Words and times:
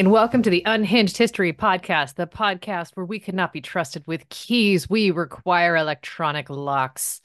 and 0.00 0.10
welcome 0.10 0.40
to 0.42 0.48
the 0.48 0.62
Unhinged 0.64 1.18
History 1.18 1.52
Podcast, 1.52 2.14
the 2.14 2.26
podcast 2.26 2.92
where 2.94 3.04
we 3.04 3.18
cannot 3.18 3.52
be 3.52 3.60
trusted 3.60 4.02
with 4.06 4.26
keys. 4.30 4.88
We 4.88 5.10
require 5.10 5.76
electronic 5.76 6.48
locks. 6.48 7.20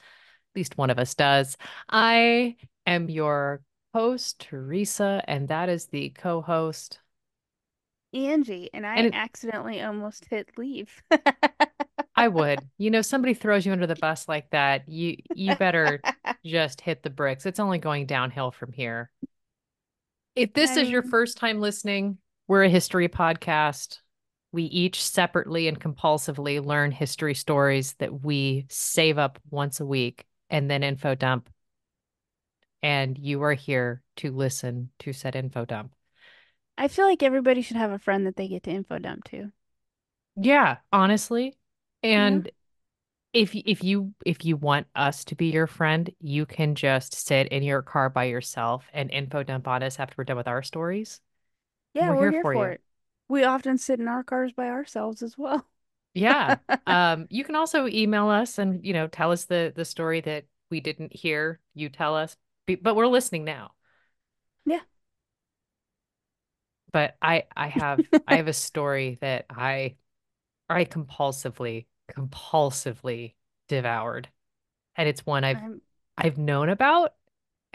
At 0.52 0.58
least 0.58 0.76
one 0.76 0.90
of 0.90 0.98
us 0.98 1.14
does. 1.14 1.56
I 1.88 2.56
am 2.86 3.08
your 3.08 3.62
host, 3.94 4.40
Theresa, 4.40 5.22
and 5.26 5.48
that 5.48 5.70
is 5.70 5.86
the 5.86 6.10
co 6.10 6.42
host, 6.42 6.98
Angie, 8.12 8.68
and 8.74 8.86
I 8.86 8.96
And 8.96 9.06
it- 9.06 9.14
accidentally 9.14 9.80
almost 9.80 10.26
hit 10.26 10.50
leave. 10.58 11.02
I 12.14 12.28
would. 12.28 12.60
You 12.76 12.90
know, 12.90 13.00
somebody 13.00 13.32
throws 13.32 13.64
you 13.64 13.72
under 13.72 13.86
the 13.86 13.96
bus 13.96 14.28
like 14.28 14.50
that, 14.50 14.86
you 14.86 15.16
you 15.34 15.56
better 15.56 16.02
just 16.44 16.82
hit 16.82 17.02
the 17.02 17.08
bricks. 17.08 17.46
It's 17.46 17.58
only 17.58 17.78
going 17.78 18.04
downhill 18.04 18.50
from 18.50 18.70
here. 18.74 19.10
If 20.34 20.52
this 20.52 20.76
I 20.76 20.82
is 20.82 20.90
your 20.90 21.02
first 21.02 21.38
time 21.38 21.62
listening, 21.62 22.18
we're 22.48 22.64
a 22.64 22.68
history 22.68 23.08
podcast. 23.08 24.00
We 24.52 24.64
each 24.64 25.02
separately 25.02 25.68
and 25.68 25.78
compulsively 25.80 26.64
learn 26.64 26.92
history 26.92 27.34
stories 27.34 27.94
that 27.94 28.22
we 28.22 28.66
save 28.68 29.18
up 29.18 29.38
once 29.50 29.80
a 29.80 29.86
week 29.86 30.26
and 30.48 30.70
then 30.70 30.82
info 30.82 31.14
dump. 31.14 31.50
And 32.82 33.18
you 33.18 33.42
are 33.42 33.52
here 33.54 34.02
to 34.16 34.30
listen 34.30 34.90
to 35.00 35.12
said 35.12 35.36
info 35.36 35.64
dump. 35.66 35.92
I 36.78 36.88
feel 36.88 37.04
like 37.04 37.22
everybody 37.22 37.60
should 37.60 37.76
have 37.76 37.90
a 37.90 37.98
friend 37.98 38.26
that 38.26 38.36
they 38.36 38.48
get 38.48 38.62
to 38.62 38.70
info 38.70 38.98
dump 38.98 39.24
to. 39.24 39.52
Yeah, 40.36 40.78
honestly. 40.92 41.56
And 42.02 42.50
if 43.32 43.54
y- 43.54 43.62
if 43.66 43.84
you 43.84 44.14
if 44.26 44.44
you 44.44 44.56
want 44.56 44.88
us 44.96 45.24
to 45.26 45.36
be 45.36 45.46
your 45.52 45.66
friend, 45.66 46.10
you 46.20 46.46
can 46.46 46.74
just 46.74 47.14
sit 47.14 47.48
in 47.48 47.62
your 47.62 47.82
car 47.82 48.10
by 48.10 48.24
yourself 48.24 48.88
and 48.92 49.10
info 49.10 49.42
dump 49.42 49.68
on 49.68 49.82
us 49.82 50.00
after 50.00 50.14
we're 50.18 50.24
done 50.24 50.36
with 50.38 50.48
our 50.48 50.62
stories. 50.62 51.20
Yeah, 51.96 52.10
We're 52.10 52.16
we're, 52.16 52.30
here 52.30 52.32
here 52.32 52.44
for 52.44 52.54
for 52.54 52.70
you. 52.70 52.72
it. 52.72 52.80
We 53.28 53.44
often 53.44 53.78
sit 53.78 53.98
in 54.00 54.08
our 54.08 54.22
cars 54.22 54.52
by 54.52 54.68
ourselves 54.68 55.22
as 55.22 55.36
well. 55.38 55.66
Yeah. 56.14 56.58
Um, 56.86 57.26
you 57.30 57.44
can 57.44 57.56
also 57.56 57.86
email 57.88 58.28
us 58.28 58.58
and, 58.58 58.84
you 58.84 58.92
know, 58.92 59.08
tell 59.08 59.32
us 59.32 59.44
the 59.46 59.72
the 59.74 59.84
story 59.84 60.20
that 60.20 60.44
we 60.70 60.80
didn't 60.80 61.12
hear 61.14 61.60
you 61.74 61.88
tell 61.88 62.14
us, 62.14 62.36
but 62.66 62.94
we're 62.96 63.08
listening 63.08 63.44
now. 63.44 63.72
Yeah. 64.66 64.80
But 66.92 67.16
I 67.20 67.44
I 67.56 67.68
have 67.68 68.02
I 68.26 68.36
have 68.36 68.48
a 68.48 68.52
story 68.52 69.18
that 69.20 69.46
I 69.50 69.96
I 70.70 70.84
compulsively 70.86 71.86
compulsively 72.10 73.34
devoured. 73.68 74.30
And 74.96 75.08
it's 75.08 75.26
one 75.26 75.44
I've 75.44 75.62
I'm 75.62 75.80
I've 76.18 76.38
known 76.38 76.70
about 76.70 77.14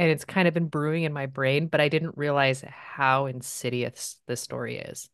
and 0.02 0.12
it's 0.12 0.26
kind 0.26 0.50
of 0.50 0.56
been 0.56 0.68
brewing 0.68 1.04
in 1.06 1.14
my 1.14 1.28
brain, 1.28 1.68
but 1.68 1.82
I 1.82 1.90
didn't 1.90 2.18
realize 2.18 2.64
how 2.68 3.28
insidious 3.28 4.20
this 4.28 4.42
story 4.42 4.80
is. 4.80 5.10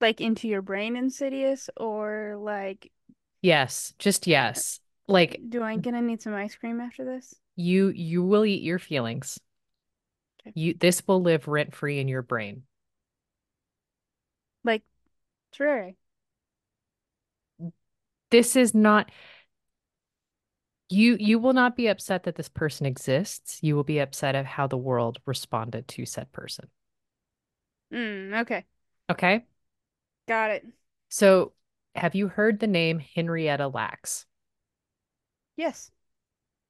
like 0.00 0.20
into 0.20 0.48
your 0.48 0.62
brain 0.62 0.96
insidious 0.96 1.68
or 1.76 2.36
like 2.38 2.90
Yes, 3.42 3.94
just 3.98 4.26
yes. 4.26 4.80
Like 5.06 5.40
do 5.48 5.62
I 5.62 5.76
gonna 5.76 6.02
need 6.02 6.22
some 6.22 6.34
ice 6.34 6.54
cream 6.56 6.80
after 6.80 7.04
this? 7.04 7.34
you 7.56 7.88
you 7.88 8.22
will 8.22 8.44
eat 8.46 8.62
your 8.62 8.78
feelings. 8.78 9.38
Okay. 10.40 10.54
You 10.54 10.74
this 10.74 11.02
will 11.06 11.22
live 11.22 11.48
rent 11.48 11.74
free 11.74 12.00
in 12.00 12.08
your 12.08 12.22
brain. 12.22 12.64
Like 14.64 14.84
Terraria. 15.52 15.96
This 18.30 18.56
is 18.56 18.74
not 18.74 19.10
you 20.88 21.16
you 21.18 21.38
will 21.38 21.52
not 21.52 21.76
be 21.76 21.88
upset 21.88 22.24
that 22.24 22.36
this 22.36 22.48
person 22.48 22.86
exists. 22.86 23.58
You 23.62 23.76
will 23.76 23.84
be 23.84 23.98
upset 23.98 24.34
of 24.34 24.46
how 24.46 24.66
the 24.66 24.76
world 24.76 25.18
responded 25.26 25.88
to 25.88 26.06
said 26.06 26.32
person. 26.32 26.68
Mm, 27.92 28.42
okay. 28.42 28.64
Okay? 29.10 29.44
Got 30.26 30.50
it. 30.50 30.66
So 31.08 31.52
have 31.94 32.14
you 32.14 32.28
heard 32.28 32.60
the 32.60 32.66
name 32.66 32.98
Henrietta 32.98 33.68
Lacks? 33.68 34.26
Yes. 35.56 35.90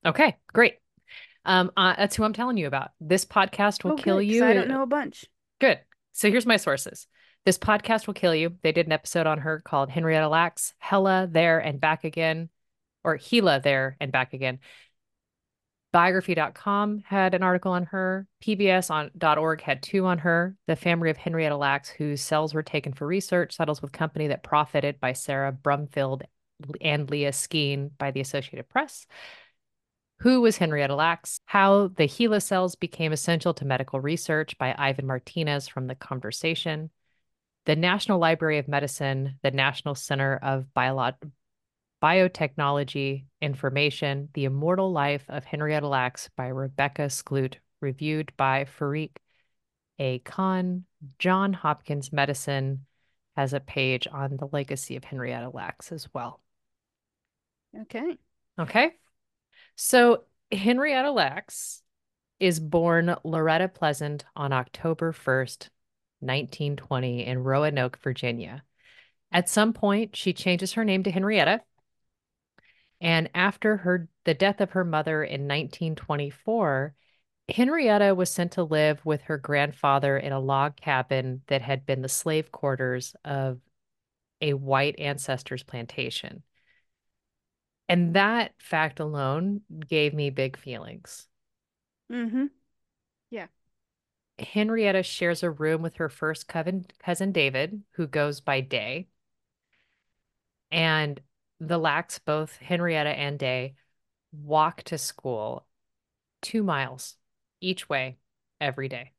Okay, 0.07 0.37
great. 0.53 0.77
Um, 1.45 1.71
uh, 1.77 1.95
that's 1.97 2.15
who 2.17 2.25
I'm 2.25 2.33
telling 2.33 2.57
you 2.57 2.67
about. 2.67 2.91
This 3.01 3.25
podcast 3.25 3.85
will 3.85 3.93
Oh, 3.93 3.97
kill 3.97 4.19
good, 4.19 4.27
you. 4.27 4.45
I 4.45 4.55
don't 4.55 4.69
know 4.69 4.83
a 4.83 4.87
bunch. 4.87 5.25
Good. 5.61 5.81
So 6.13 6.31
here's 6.31 6.47
my 6.47 6.57
sources. 6.57 7.07
This 7.45 7.59
podcast 7.59 8.07
will 8.07 8.15
kill 8.15 8.35
you. 8.35 8.57
They 8.63 8.73
did 8.73 8.87
an 8.87 8.93
episode 8.93 9.27
on 9.27 9.39
her 9.39 9.61
called 9.61 9.91
Henrietta 9.91 10.29
Lacks, 10.29 10.75
Hella 10.79 11.29
There 11.31 11.59
and 11.59 11.81
Back 11.81 12.05
Again, 12.05 12.49
or 13.05 13.17
HeLa 13.17 13.63
There 13.63 13.97
and 14.01 14.13
Back 14.13 14.33
Again. 14.33 14.59
Biography.com 15.91 16.99
had 17.07 17.35
an 17.35 17.43
article 17.43 17.73
on 17.73 17.85
her. 17.87 18.27
PBS 18.43 18.91
on 18.91 19.11
.org 19.39 19.63
had 19.63 19.83
two 19.83 20.05
on 20.05 20.19
her. 20.19 20.55
The 20.67 20.77
family 20.77 21.09
of 21.09 21.17
Henrietta 21.17 21.57
Lacks, 21.57 21.89
whose 21.89 22.21
cells 22.21 22.53
were 22.53 22.63
taken 22.63 22.93
for 22.93 23.07
research, 23.07 23.57
settles 23.57 23.81
with 23.81 23.91
company 23.91 24.29
that 24.29 24.43
profited 24.43 25.01
by 25.01 25.15
Sarah 25.15 25.53
Brumfield 25.53 26.23
and 26.81 27.11
Lea 27.11 27.33
Skene 27.33 27.91
by 27.97 28.11
the 28.11 28.21
Associated 28.21 28.69
Press. 28.69 29.07
Who 30.21 30.41
was 30.41 30.59
Henrietta 30.59 30.95
Lacks? 30.95 31.41
How 31.47 31.89
the 31.89 32.05
HeLa 32.05 32.43
cells 32.43 32.75
became 32.75 33.13
essential 33.13 33.55
to 33.55 33.65
medical 33.65 34.01
research 34.01 34.59
by 34.59 34.75
Ivan 34.77 35.07
Martinez 35.07 35.69
from 35.69 35.87
The 35.87 35.95
Conversation. 35.95 36.91
The 37.67 37.77
National 37.77 38.19
Library 38.19 38.59
of 38.59 38.67
Medicine, 38.67 39.39
the 39.43 39.53
National 39.53 39.95
Center 39.95 40.37
of 40.37 40.67
Biolo- 40.77 41.15
Biotechnology 42.03 43.25
Information, 43.41 44.29
The 44.35 44.45
Immortal 44.45 44.93
Life 44.93 45.25
of 45.29 45.45
Henrietta 45.45 45.89
Lacks 45.89 46.29
by 46.37 46.47
Rebecca 46.49 47.07
Skloot, 47.07 47.55
reviewed 47.81 48.33
by 48.37 48.65
Farik 48.65 49.17
A. 49.99 50.21
Khan. 50.21 50.85
John 51.19 51.53
Hopkins 51.53 52.13
Medicine 52.13 52.87
has 53.37 53.53
a 53.53 53.61
page 53.61 54.09
on 54.11 54.37
the 54.37 54.49
legacy 54.53 54.97
of 54.97 55.05
Henrietta 55.05 55.51
Lacks 55.51 55.93
as 55.93 56.09
well. 56.13 56.41
Okay. 57.83 58.17
Okay. 58.59 58.93
So 59.77 60.25
Henrietta 60.51 61.11
Lacks 61.11 61.83
is 62.41 62.61
born 62.61 63.15
Loretta 63.25 63.69
Pleasant 63.69 64.25
on 64.35 64.53
October 64.53 65.13
1st, 65.13 65.69
1920, 66.21 67.27
in 67.27 67.39
Roanoke, 67.43 67.99
Virginia. 68.03 68.63
At 69.31 69.49
some 69.49 69.73
point, 69.73 70.17
she 70.17 70.33
changes 70.33 70.73
her 70.73 70.85
name 70.85 71.03
to 71.03 71.11
Henrietta. 71.11 71.61
And 73.01 73.31
after 73.35 73.79
her 73.79 74.09
the 74.25 74.35
death 74.35 74.61
of 74.61 74.73
her 74.73 74.85
mother 74.85 75.23
in 75.23 75.43
1924, 75.43 76.95
Henrietta 77.49 78.15
was 78.15 78.31
sent 78.31 78.53
to 78.53 78.63
live 78.63 79.05
with 79.05 79.23
her 79.23 79.39
grandfather 79.39 80.19
in 80.19 80.33
a 80.33 80.41
log 80.41 80.77
cabin 80.77 81.43
that 81.47 81.63
had 81.63 81.87
been 81.87 82.03
the 82.03 82.09
slave 82.09 82.53
quarters 82.53 83.15
of 83.25 83.61
a 84.41 84.53
white 84.53 84.99
ancestors 84.99 85.63
plantation. 85.63 86.43
And 87.89 88.15
that 88.15 88.53
fact 88.59 89.01
alone 89.01 89.63
gave 89.89 90.13
me 90.13 90.31
big 90.31 90.59
feelings. 90.59 91.27
Mm-hmm. 92.13 92.47
Yeah. 93.31 93.47
Henrietta 94.39 95.03
shares 95.03 95.43
a 95.43 95.51
room 95.51 95.83
with 95.83 95.97
her 95.97 96.09
first 96.09 96.49
cousin, 96.49 96.85
cousin 97.03 97.33
David, 97.33 97.83
who 97.93 98.07
goes 98.07 98.41
by 98.41 98.61
Day. 98.61 99.09
And 100.71 101.19
the 101.61 101.79
Lacks, 101.79 102.19
both 102.19 102.57
Henrietta 102.59 103.11
and 103.11 103.39
Day, 103.39 103.75
walk 104.33 104.83
to 104.85 104.99
school 104.99 105.67
two 106.43 106.63
miles 106.63 107.17
each 107.61 107.89
way 107.89 108.19
every 108.61 108.89
day. 108.89 109.13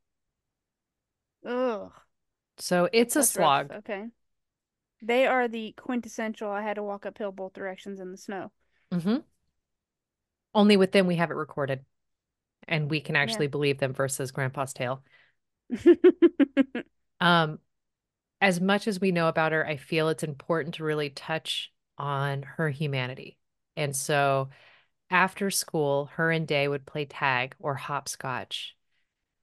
Ugh. 1.43 1.91
So 2.57 2.89
it's 2.93 3.15
a 3.15 3.23
That's 3.23 3.35
rough. 3.35 3.53
slog. 3.59 3.71
Okay. 3.71 4.09
They 5.01 5.27
are 5.27 5.47
the 5.47 5.73
quintessential 5.73 6.49
I 6.51 6.63
had 6.63 6.75
to 6.75 6.83
walk 6.83 7.05
uphill 7.05 7.31
both 7.33 7.53
directions 7.53 7.99
in 7.99 8.11
the 8.11 8.17
snow. 8.17 8.51
hmm 8.91 9.23
Only 10.53 10.77
with 10.77 10.91
them 10.91 11.07
we 11.07 11.15
have 11.17 11.31
it 11.31 11.35
recorded. 11.35 11.85
And 12.67 12.89
we 12.89 13.01
can 13.01 13.15
actually 13.15 13.47
believe 13.47 13.79
them 13.79 13.93
versus 13.93 14.31
Grandpa's 14.31 14.73
tale. 14.73 15.03
Um, 17.21 17.59
as 18.41 18.61
much 18.61 18.87
as 18.87 19.01
we 19.01 19.11
know 19.11 19.27
about 19.29 19.51
her, 19.53 19.65
I 19.67 19.77
feel 19.77 20.09
it's 20.09 20.23
important 20.23 20.75
to 20.75 20.83
really 20.85 21.09
touch 21.09 21.71
on 21.99 22.43
her 22.43 22.69
humanity. 22.69 23.37
And 23.75 23.95
so 23.95 24.49
after 25.09 25.51
school, 25.51 26.09
her 26.13 26.31
and 26.31 26.47
Day 26.47 26.67
would 26.67 26.85
play 26.85 27.05
tag 27.05 27.55
or 27.59 27.75
hopscotch. 27.75 28.75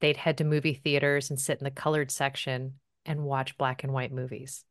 They'd 0.01 0.17
head 0.17 0.39
to 0.39 0.45
movie 0.45 0.75
theaters 0.75 1.31
and 1.31 1.41
sit 1.41 1.59
in 1.59 1.65
the 1.65 1.71
colored 1.71 2.11
section 2.11 2.75
and 3.05 3.25
watch 3.25 3.57
black 3.57 3.85
and 3.85 3.93
white 3.93 4.13
movies. 4.13 4.65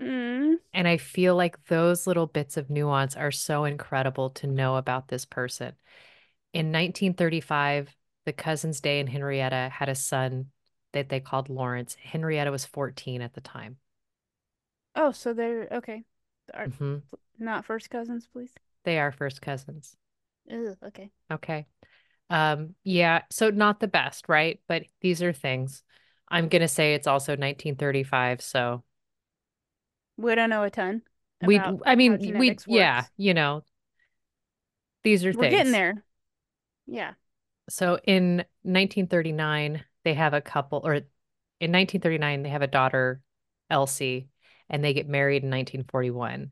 Mm. 0.00 0.56
And 0.72 0.88
I 0.88 0.96
feel 0.96 1.36
like 1.36 1.66
those 1.66 2.06
little 2.06 2.26
bits 2.26 2.56
of 2.56 2.70
nuance 2.70 3.16
are 3.16 3.30
so 3.30 3.64
incredible 3.64 4.30
to 4.30 4.46
know 4.46 4.76
about 4.76 5.08
this 5.08 5.24
person. 5.24 5.74
In 6.52 6.66
1935, 6.66 7.94
the 8.24 8.32
cousins 8.32 8.80
Day 8.80 9.00
and 9.00 9.08
Henrietta 9.08 9.70
had 9.72 9.88
a 9.88 9.94
son 9.94 10.46
that 10.92 11.08
they 11.08 11.20
called 11.20 11.48
Lawrence. 11.48 11.94
Henrietta 11.94 12.50
was 12.50 12.64
14 12.64 13.22
at 13.22 13.34
the 13.34 13.40
time. 13.40 13.76
Oh, 14.94 15.12
so 15.12 15.32
they're 15.32 15.68
okay. 15.72 16.04
Are 16.54 16.68
hmm 16.68 16.98
not 17.38 17.64
first 17.64 17.90
cousins, 17.90 18.26
please. 18.26 18.52
They 18.84 18.98
are 18.98 19.12
first 19.12 19.42
cousins. 19.42 19.96
Ugh, 20.50 20.76
okay. 20.84 21.10
Okay. 21.30 21.66
Um, 22.30 22.74
yeah, 22.84 23.22
so 23.30 23.50
not 23.50 23.80
the 23.80 23.88
best, 23.88 24.28
right? 24.28 24.60
But 24.66 24.84
these 25.00 25.22
are 25.22 25.32
things. 25.32 25.82
I'm 26.28 26.48
gonna 26.48 26.68
say 26.68 26.94
it's 26.94 27.06
also 27.06 27.36
1935, 27.36 28.40
so 28.40 28.82
We 30.16 30.34
don't 30.34 30.50
know 30.50 30.62
a 30.62 30.70
ton 30.70 31.02
we 31.42 31.58
I 31.84 31.94
mean 31.96 32.12
we 32.12 32.24
genetics 32.24 32.66
yeah, 32.66 33.06
you 33.16 33.34
know, 33.34 33.62
these 35.02 35.24
are 35.24 35.32
things. 35.32 35.40
We're 35.40 35.50
getting 35.50 35.72
there. 35.72 36.04
Yeah. 36.86 37.14
So 37.68 37.98
in 38.04 38.44
1939, 38.64 39.84
they 40.04 40.14
have 40.14 40.34
a 40.34 40.40
couple, 40.40 40.80
or 40.84 41.00
in 41.60 41.70
1939, 41.70 42.42
they 42.42 42.48
have 42.50 42.62
a 42.62 42.66
daughter, 42.66 43.20
Elsie, 43.70 44.28
and 44.72 44.82
they 44.82 44.94
get 44.94 45.08
married 45.08 45.44
in 45.44 45.50
1941. 45.50 46.50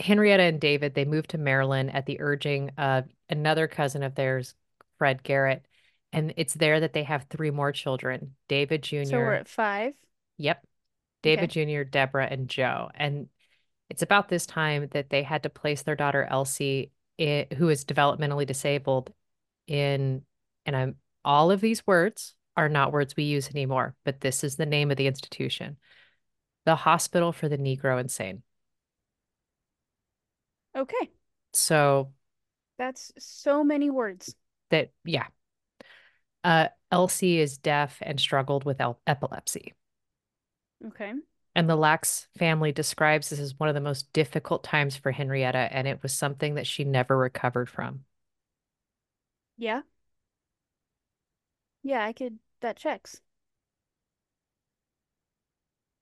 Henrietta 0.00 0.42
and 0.42 0.60
David, 0.60 0.94
they 0.94 1.04
moved 1.04 1.30
to 1.30 1.38
Maryland 1.38 1.94
at 1.94 2.06
the 2.06 2.20
urging 2.20 2.70
of 2.70 3.04
another 3.30 3.68
cousin 3.68 4.02
of 4.02 4.16
theirs, 4.16 4.54
Fred 4.98 5.22
Garrett. 5.22 5.64
And 6.12 6.34
it's 6.36 6.54
there 6.54 6.80
that 6.80 6.92
they 6.92 7.04
have 7.04 7.26
three 7.28 7.50
more 7.50 7.70
children, 7.70 8.34
David 8.48 8.82
Jr. 8.82 9.04
So 9.04 9.18
we're 9.18 9.34
at 9.34 9.48
five. 9.48 9.92
Yep, 10.38 10.64
David 11.22 11.50
Okay. 11.50 11.64
Jr., 11.64 11.82
Deborah, 11.88 12.26
and 12.26 12.48
Joe. 12.48 12.90
And 12.94 13.28
it's 13.90 14.02
about 14.02 14.28
this 14.28 14.46
time 14.46 14.88
that 14.92 15.10
they 15.10 15.22
had 15.22 15.42
to 15.42 15.50
place 15.50 15.82
their 15.82 15.96
daughter 15.96 16.26
Elsie, 16.28 16.90
i 17.20 17.46
who 17.56 17.68
is 17.68 17.84
developmentally 17.84 18.46
disabled, 18.46 19.12
in, 19.66 20.22
and 20.66 20.76
I'm 20.76 20.96
all 21.24 21.50
of 21.50 21.60
these 21.60 21.86
words 21.86 22.34
are 22.56 22.68
not 22.68 22.92
words 22.92 23.16
we 23.16 23.24
use 23.24 23.48
anymore, 23.48 23.94
but 24.04 24.20
this 24.20 24.44
is 24.44 24.56
the 24.56 24.66
name 24.66 24.90
of 24.90 24.96
the 24.96 25.06
institution, 25.06 25.76
the 26.64 26.76
Hospital 26.76 27.32
for 27.32 27.48
the 27.48 27.58
Negro 27.58 28.00
Insane. 28.00 28.42
Okay. 30.76 31.10
So 31.52 32.12
That's 32.78 33.12
so 33.18 33.62
many 33.64 33.90
words. 33.90 34.34
that, 34.70 34.90
yeah. 35.04 35.26
Uh, 36.42 36.68
Elsie 36.90 37.38
is 37.40 37.58
deaf 37.58 37.98
and 38.02 38.20
struggled 38.20 38.64
with 38.64 38.80
el- 38.80 39.00
epilepsy. 39.06 39.72
Okay. 40.86 41.12
And 41.56 41.68
the 41.70 41.76
Lacks 41.76 42.26
family 42.36 42.72
describes 42.72 43.30
this 43.30 43.38
as 43.38 43.58
one 43.58 43.68
of 43.68 43.74
the 43.74 43.80
most 43.80 44.12
difficult 44.12 44.64
times 44.64 44.96
for 44.96 45.12
Henrietta, 45.12 45.68
and 45.70 45.86
it 45.86 46.02
was 46.02 46.12
something 46.12 46.54
that 46.56 46.66
she 46.66 46.84
never 46.84 47.16
recovered 47.16 47.68
from. 47.70 48.04
Yeah. 49.56 49.82
Yeah, 51.84 52.04
I 52.04 52.12
could. 52.12 52.38
That 52.60 52.76
checks. 52.76 53.20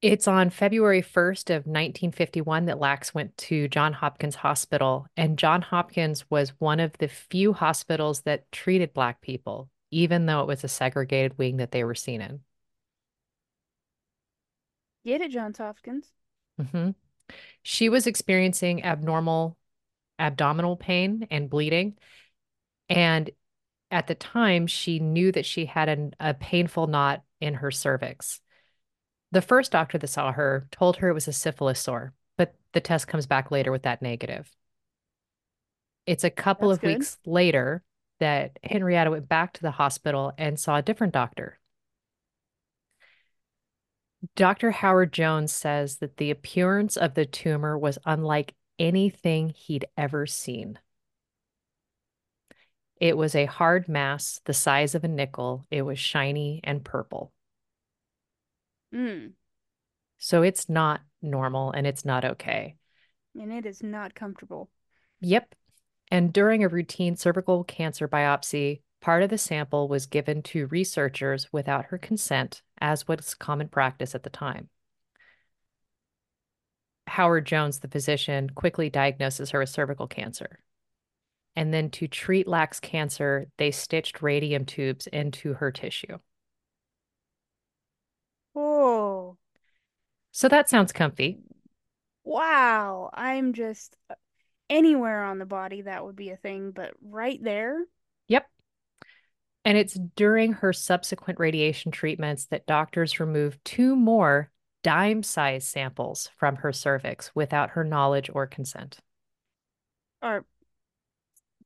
It's 0.03 0.27
on 0.27 0.51
February 0.51 1.01
1st 1.01 1.51
of 1.51 1.65
1951 1.65 2.67
that 2.67 2.81
Lacks 2.81 3.15
went 3.15 3.37
to 3.37 3.69
John 3.69 3.93
Hopkins 3.93 4.35
Hospital, 4.35 5.07
and 5.17 5.39
John 5.39 5.63
Hopkins 5.63 6.29
was 6.29 6.59
one 6.59 6.81
of 6.81 6.99
the 6.99 7.07
few 7.07 7.53
hospitals 7.53 8.23
that 8.23 8.51
treated 8.51 8.93
Black 8.93 9.21
people, 9.21 9.71
even 9.93 10.27
though 10.27 10.41
it 10.41 10.49
was 10.49 10.65
a 10.65 10.69
segregated 10.69 11.39
wing 11.39 11.59
that 11.59 11.71
they 11.71 11.85
were 11.85 11.95
seen 11.95 12.21
in. 12.21 12.41
Get 15.05 15.21
it, 15.21 15.31
Johns 15.31 15.59
Hopkins. 15.59 16.09
Mm-hmm. 16.61 16.91
She 17.63 17.89
was 17.89 18.09
experiencing 18.09 18.85
abnormal 18.85 19.57
abdominal 20.19 20.77
pain 20.77 21.29
and 21.31 21.49
bleeding, 21.49 21.97
and 22.89 23.31
at 23.93 24.09
the 24.09 24.17
time, 24.17 24.67
she 24.67 24.99
knew 24.99 25.31
that 25.31 25.47
she 25.47 25.67
had 25.67 25.89
an, 25.89 26.15
a 26.19 26.35
painful 26.35 26.89
knot 26.89 27.23
in 27.41 27.55
her 27.55 27.71
cervix. 27.71 28.42
The 29.33 29.43
first 29.43 29.73
doctor 29.73 29.99
that 29.99 30.07
saw 30.07 30.33
her 30.33 30.69
told 30.71 30.99
her 30.99 31.09
it 31.09 31.15
was 31.15 31.27
a 31.27 31.33
syphilis 31.33 31.81
sore, 31.81 32.13
but 32.37 32.55
the 32.73 32.81
test 32.81 33.09
comes 33.09 33.27
back 33.27 33.51
later 33.51 33.73
with 33.73 33.83
that 33.83 34.03
negative. 34.03 34.51
It's 36.07 36.25
a 36.25 36.31
couple 36.31 36.69
That's 36.69 36.79
of 36.79 36.83
good. 36.83 36.99
weeks 36.99 37.19
later 37.25 37.83
that 38.21 38.59
Henrietta 38.63 39.11
went 39.11 39.29
back 39.29 39.55
to 39.55 39.63
the 39.63 39.71
hospital 39.71 40.33
and 40.37 40.61
saw 40.61 40.77
a 40.77 40.83
different 40.83 41.15
doctor. 41.15 41.59
Dr. 44.37 44.71
Howard 44.71 45.13
Jones 45.13 45.53
says 45.53 45.97
that 45.97 46.19
the 46.19 46.31
appearance 46.31 46.97
of 46.97 47.15
the 47.15 47.27
tumor 47.27 47.77
was 47.77 47.99
unlike 48.05 48.55
anything 48.79 49.51
he'd 49.51 49.87
ever 49.97 50.27
seen. 50.27 50.79
It 53.01 53.17
was 53.17 53.35
a 53.35 53.47
hard 53.47 53.89
mass 53.89 54.41
the 54.45 54.55
size 54.55 54.95
of 54.95 55.03
a 55.03 55.09
nickel. 55.09 55.65
It 55.71 55.83
was 55.83 55.99
shiny 55.99 56.61
and 56.63 56.85
purple. 56.85 57.33
Mm. 58.95 59.33
So 60.19 60.43
it's 60.43 60.69
not 60.69 61.01
normal 61.21 61.73
and 61.73 61.87
it's 61.87 62.05
not 62.05 62.25
okay. 62.25 62.77
And 63.39 63.53
it 63.53 63.67
is 63.67 63.83
not 63.83 64.15
comfortable. 64.15 64.71
Yep. 65.21 65.55
And 66.11 66.33
during 66.33 66.63
a 66.63 66.69
routine 66.69 67.17
cervical 67.17 67.65
cancer 67.65 68.07
biopsy, 68.07 68.83
part 69.01 69.23
of 69.23 69.31
the 69.31 69.39
sample 69.39 69.89
was 69.89 70.07
given 70.07 70.43
to 70.43 70.67
researchers 70.67 71.49
without 71.53 71.87
her 71.87 71.99
consent, 71.99 72.63
as 72.81 73.09
was 73.09 73.35
common 73.35 73.69
practice 73.69 74.15
at 74.15 74.23
the 74.23 74.31
time. 74.31 74.69
Howard 77.07 77.47
Jones, 77.47 77.81
the 77.81 77.89
physician, 77.89 78.51
quickly 78.51 78.91
diagnoses 78.91 79.51
her 79.51 79.59
with 79.59 79.69
cervical 79.69 80.07
cancer. 80.07 80.61
And 81.57 81.73
then 81.73 81.91
to 81.91 82.09
treat 82.09 82.49
Lacks 82.49 82.81
cancer, 82.81 83.49
they 83.59 83.71
stitched 83.71 84.23
radium 84.23 84.65
tubes 84.65 85.07
into 85.09 85.55
her 85.55 85.71
tissue. 85.71 86.19
Oh, 88.55 89.37
So 90.33 90.49
that 90.49 90.69
sounds 90.69 90.93
comfy. 90.93 91.39
wow. 92.25 93.11
I'm 93.13 93.53
just 93.53 93.97
uh, 94.11 94.15
anywhere 94.69 95.25
on 95.25 95.39
the 95.39 95.47
body 95.47 95.83
that 95.83 96.05
would 96.05 96.17
be 96.17 96.31
a 96.31 96.37
thing, 96.37 96.71
but 96.71 96.95
right 97.03 97.43
there. 97.43 97.85
Yep. 98.29 98.47
And 99.65 99.79
it's 99.79 99.95
during 100.17 100.55
her 100.55 100.73
subsequent 100.73 101.39
radiation 101.39 101.93
treatments 101.93 102.47
that 102.47 102.67
doctors 102.67 103.21
removed 103.21 103.61
two 103.65 103.95
more 103.95 104.51
dime 104.83 105.23
sized 105.23 105.69
samples 105.69 106.31
from 106.37 106.57
her 106.57 106.73
cervix 106.73 107.31
without 107.35 107.71
her 107.71 107.85
knowledge 107.85 108.31
or 108.33 108.47
consent. 108.47 108.99
Are 110.21 110.45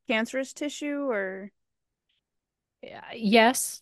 cancerous 0.07 0.53
tissue 0.53 1.09
or 1.09 1.51
Yes. 3.13 3.81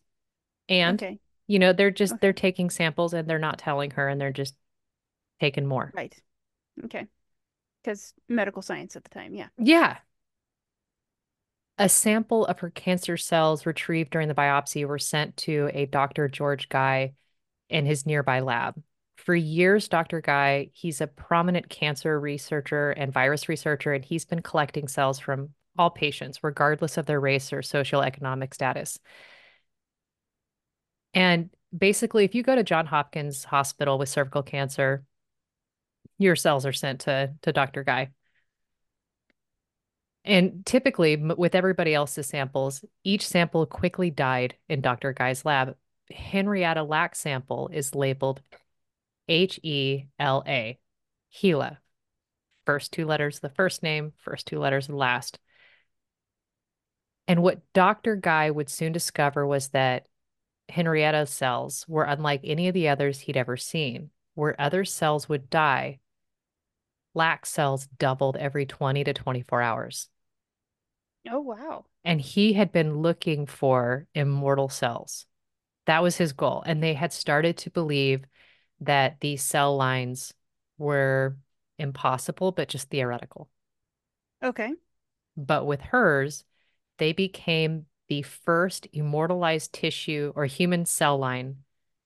And, 0.70 1.02
okay, 1.02 1.20
you 1.48 1.60
know, 1.60 1.74
they're 1.74 1.92
just, 1.92 2.14
okay, 2.14 2.20
they're 2.22 2.34
taking 2.34 2.70
samples 2.70 3.14
and 3.14 3.30
they're 3.30 3.38
not 3.40 3.60
telling 3.60 3.92
her 3.92 4.08
and 4.08 4.20
they're 4.20 4.32
just 4.32 4.56
taking 5.40 5.66
more. 5.66 5.92
right. 5.96 6.16
Okay. 6.86 7.08
Because 7.84 8.14
medical 8.28 8.62
science 8.62 8.96
at 8.96 9.04
the 9.04 9.10
time, 9.10 9.34
yeah. 9.36 9.48
Yeah. 9.58 9.98
A 11.78 11.88
sample 11.88 12.46
of 12.46 12.60
her 12.60 12.70
cancer 12.70 13.18
cells 13.18 13.66
retrieved 13.66 14.12
during 14.12 14.28
the 14.28 14.34
biopsy 14.34 14.86
were 14.88 14.98
sent 14.98 15.38
to 15.38 15.70
a 15.74 15.86
Dr. 15.86 16.28
George 16.28 16.70
Gey 16.70 17.14
in 17.70 17.86
his 17.86 18.06
nearby 18.06 18.40
lab. 18.40 18.82
For 19.18 19.36
years, 19.36 19.88
Dr. 19.88 20.22
Gey, 20.22 20.72
he's 20.74 21.02
a 21.02 21.08
prominent 21.08 21.70
cancer 21.70 22.20
researcher 22.20 22.92
and 22.92 23.12
virus 23.12 23.50
researcher, 23.50 23.94
and 23.94 24.04
he's 24.04 24.26
been 24.26 24.42
collecting 24.42 24.88
cells 24.88 25.20
from 25.20 25.50
all 25.78 25.90
patients, 25.90 26.44
regardless 26.44 26.98
of 26.98 27.06
their 27.06 27.20
race 27.20 27.52
or 27.52 27.62
socioeconomic 27.62 28.54
status. 28.54 29.00
And 31.14 31.50
basically, 31.78 32.26
if 32.26 32.36
you 32.36 32.44
go 32.44 32.56
to 32.56 32.64
John 32.64 32.86
Hopkins 32.86 33.44
Hospital 33.46 33.98
with 33.98 34.10
cervical 34.10 34.44
cancer, 34.44 35.04
your 36.18 36.36
cells 36.36 36.66
are 36.66 36.74
sent 36.74 37.02
to, 37.02 37.34
to 37.42 37.52
Dr. 37.52 37.84
Gey. 37.84 38.10
And 40.24 40.66
typically, 40.66 41.16
with 41.18 41.54
everybody 41.54 41.94
else's 41.94 42.28
samples, 42.28 42.84
each 43.04 43.28
sample 43.28 43.66
quickly 43.68 44.10
died 44.10 44.56
in 44.68 44.82
Dr. 44.82 45.14
Gey's 45.14 45.46
lab. 45.46 45.76
Henrietta 46.10 46.84
Lacks' 46.84 47.20
sample 47.20 47.70
is 47.72 47.96
labeled 47.96 48.42
H 49.28 49.60
E 49.64 50.06
L 50.20 50.44
A, 50.48 50.80
HeLa. 51.36 51.78
First 52.66 52.92
two 52.92 53.06
letters 53.06 53.40
the 53.40 53.50
first 53.50 53.84
name, 53.84 54.14
first 54.18 54.48
two 54.48 54.60
letters 54.60 54.88
the 54.88 54.96
last. 54.96 55.40
And 57.28 57.44
what 57.44 57.62
Dr. 57.74 58.16
Gey 58.16 58.50
would 58.50 58.70
soon 58.70 58.92
discover 58.92 59.46
was 59.46 59.70
that 59.70 60.08
Henrietta's 60.70 61.30
cells 61.30 61.86
were 61.88 62.04
unlike 62.04 62.42
any 62.44 62.68
of 62.68 62.74
the 62.74 62.90
others 62.90 63.20
he'd 63.20 63.38
ever 63.38 63.58
seen. 63.58 64.10
Where 64.34 64.60
other 64.60 64.84
cells 64.84 65.30
would 65.30 65.50
die, 65.50 66.00
Lack 67.16 67.46
cells 67.46 67.88
doubled 67.98 68.38
every 68.38 68.66
20 68.66 69.04
to 69.06 69.14
24 69.14 69.62
hours. 69.62 70.10
Oh, 71.30 71.40
wow. 71.40 71.86
And 72.04 72.22
he 72.22 72.54
had 72.54 72.72
been 72.72 73.00
looking 73.00 73.48
for 73.48 74.06
immortal 74.14 74.70
cells. 74.70 75.26
That 75.88 76.04
was 76.04 76.18
his 76.18 76.34
goal. 76.34 76.64
And 76.66 76.84
they 76.84 76.94
had 76.94 77.14
started 77.14 77.58
to 77.60 77.72
believe 77.72 78.26
that 78.82 79.20
these 79.22 79.42
cell 79.42 79.76
lines 79.76 80.34
were 80.78 81.38
impossible, 81.80 82.52
but 82.52 82.70
just 82.70 82.90
theoretical. 82.90 83.50
Okay. 84.44 84.74
But 85.38 85.66
with 85.66 85.82
hers, 85.82 86.44
they 86.98 87.14
became 87.14 87.88
the 88.08 88.22
first 88.22 88.88
immortalized 88.94 89.74
tissue 89.74 90.32
or 90.36 90.46
human 90.46 90.86
cell 90.86 91.18
line 91.18 91.58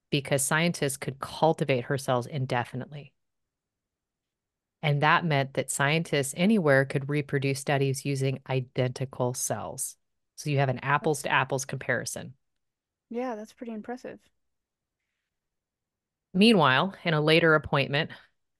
because 0.10 0.44
scientists 0.44 0.98
could 0.98 1.20
cultivate 1.20 1.86
her 1.86 1.98
cells 1.98 2.26
indefinitely. 2.26 3.14
And 4.82 5.02
that 5.02 5.26
meant 5.26 5.54
that 5.56 5.72
scientists 5.72 6.34
anywhere 6.38 6.86
could 6.86 7.10
reproduce 7.10 7.60
studies 7.60 8.06
using 8.06 8.40
identical 8.50 9.34
cells. 9.34 9.98
So 10.36 10.50
you 10.50 10.60
have 10.60 10.70
an 10.70 10.80
apples 10.80 11.24
to 11.24 11.30
apples 11.32 11.66
comparison. 11.66 12.34
yeah, 13.10 13.36
that's 13.36 13.54
pretty 13.54 13.74
impressive. 13.74 14.20
Meanwhile, 16.34 16.96
in 17.04 17.14
a 17.14 17.22
later 17.22 17.56
appointment, 17.56 18.12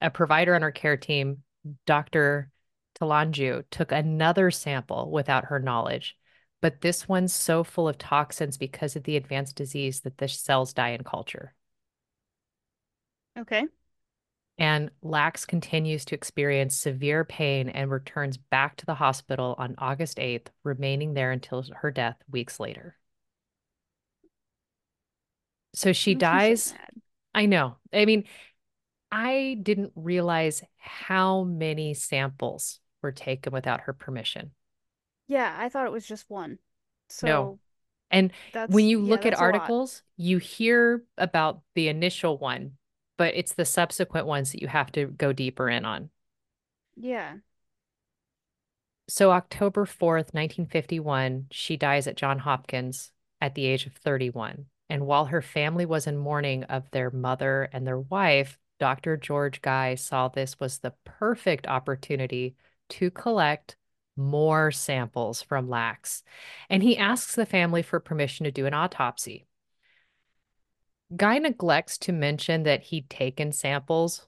a 0.02 0.10
provider 0.10 0.56
on 0.56 0.62
her 0.62 0.72
care 0.72 0.98
team, 0.98 1.44
Dr. 1.86 2.52
Talanju, 3.00 3.64
took 3.70 3.92
another 3.92 4.52
sample 4.52 5.12
without 5.12 5.46
her 5.46 5.60
knowledge, 5.60 6.18
but 6.62 6.82
this 6.82 7.08
one's 7.08 7.34
so 7.34 7.64
full 7.64 7.88
of 7.88 7.98
toxins 7.98 8.58
because 8.58 8.96
of 8.96 9.04
the 9.04 9.18
advanced 9.18 9.56
disease 9.56 10.02
that 10.02 10.18
the 10.18 10.28
cells 10.28 10.74
die 10.74 10.90
in 10.90 11.04
culture. 11.04 11.54
Okay. 13.38 13.66
And 14.60 14.92
Lacks 15.02 15.46
continues 15.48 16.06
to 16.06 16.16
experience 16.16 16.76
severe 16.76 17.26
pain 17.26 17.68
and 17.70 17.90
returns 17.90 18.38
back 18.38 18.76
to 18.78 18.86
the 18.86 18.94
hospital 18.96 19.56
on 19.58 19.74
August 19.80 20.20
8th, 20.20 20.52
remaining 20.64 21.16
there 21.16 21.32
until 21.32 21.64
her 21.82 21.90
death 21.92 22.18
weeks 22.30 22.60
later. 22.60 22.98
So 25.76 25.94
she 25.94 26.16
so 26.16 26.16
dies. 26.16 26.74
mad. 26.74 27.02
I 27.36 27.46
know. 27.48 27.78
I 27.94 28.06
mean, 28.06 28.26
I 29.12 29.60
didn't 29.64 29.94
realize 29.96 30.64
how 30.78 31.44
many 31.44 31.96
samples 31.96 32.82
were 33.04 33.14
taken 33.14 33.54
without 33.54 33.82
her 33.82 33.94
permission. 33.94 34.54
Yeah, 35.28 35.56
I 35.58 35.70
thought 35.70 35.86
it 35.86 35.92
was 35.94 36.06
just 36.08 36.30
one. 36.30 36.60
No. 37.22 37.50
So 37.50 37.60
And 38.12 38.34
when 38.68 38.88
you 38.88 39.02
yeah, 39.02 39.02
look 39.02 39.26
at 39.28 39.34
that's 39.34 39.42
a 39.42 39.46
lot. 39.46 39.76
articles, 39.76 40.04
you 40.18 40.40
hear 40.40 41.06
about 41.18 41.64
the 41.76 41.90
initial 41.90 42.40
one, 42.40 42.79
but 43.20 43.36
it's 43.36 43.54
the 43.54 43.66
subsequent 43.66 44.26
ones 44.26 44.54
that 44.54 44.62
you 44.62 44.70
have 44.70 44.94
to 44.94 45.06
go 45.06 45.34
deeper 45.34 45.70
in 45.70 45.84
on. 45.84 46.10
Yeah. 46.96 47.34
So, 49.10 49.32
October 49.32 49.86
4th, 49.86 50.34
1951, 50.34 51.48
she 51.52 51.76
dies 51.76 52.08
at 52.08 52.16
Johns 52.16 52.44
Hopkins 52.44 53.12
at 53.42 53.56
the 53.56 53.66
age 53.66 53.86
of 53.86 53.94
31. 53.94 54.68
And 54.90 55.06
while 55.06 55.26
her 55.26 55.42
family 55.42 55.86
was 55.86 56.08
in 56.08 56.18
mourning 56.18 56.64
of 56.64 56.90
their 56.92 57.12
mother 57.12 57.68
and 57.74 57.86
their 57.86 58.00
wife, 58.00 58.58
Dr. 58.80 59.18
George 59.18 59.62
Gey 59.62 59.98
saw 59.98 60.30
this 60.30 60.58
was 60.58 60.80
the 60.80 60.94
perfect 61.04 61.68
opportunity 61.68 62.56
to 62.92 63.12
collect 63.12 63.76
more 64.16 64.72
samples 64.72 65.42
from 65.42 65.70
Lacks. 65.70 66.24
And 66.70 66.82
he 66.84 66.98
asks 66.98 67.36
the 67.36 67.46
family 67.46 67.82
for 67.82 68.00
permission 68.00 68.46
to 68.46 68.52
do 68.52 68.66
an 68.66 68.74
autopsy. 68.74 69.46
Gey 71.16 71.40
neglects 71.40 71.98
to 72.00 72.12
mention 72.12 72.64
that 72.64 72.84
he'd 72.84 73.10
taken 73.10 73.52
samples 73.52 74.28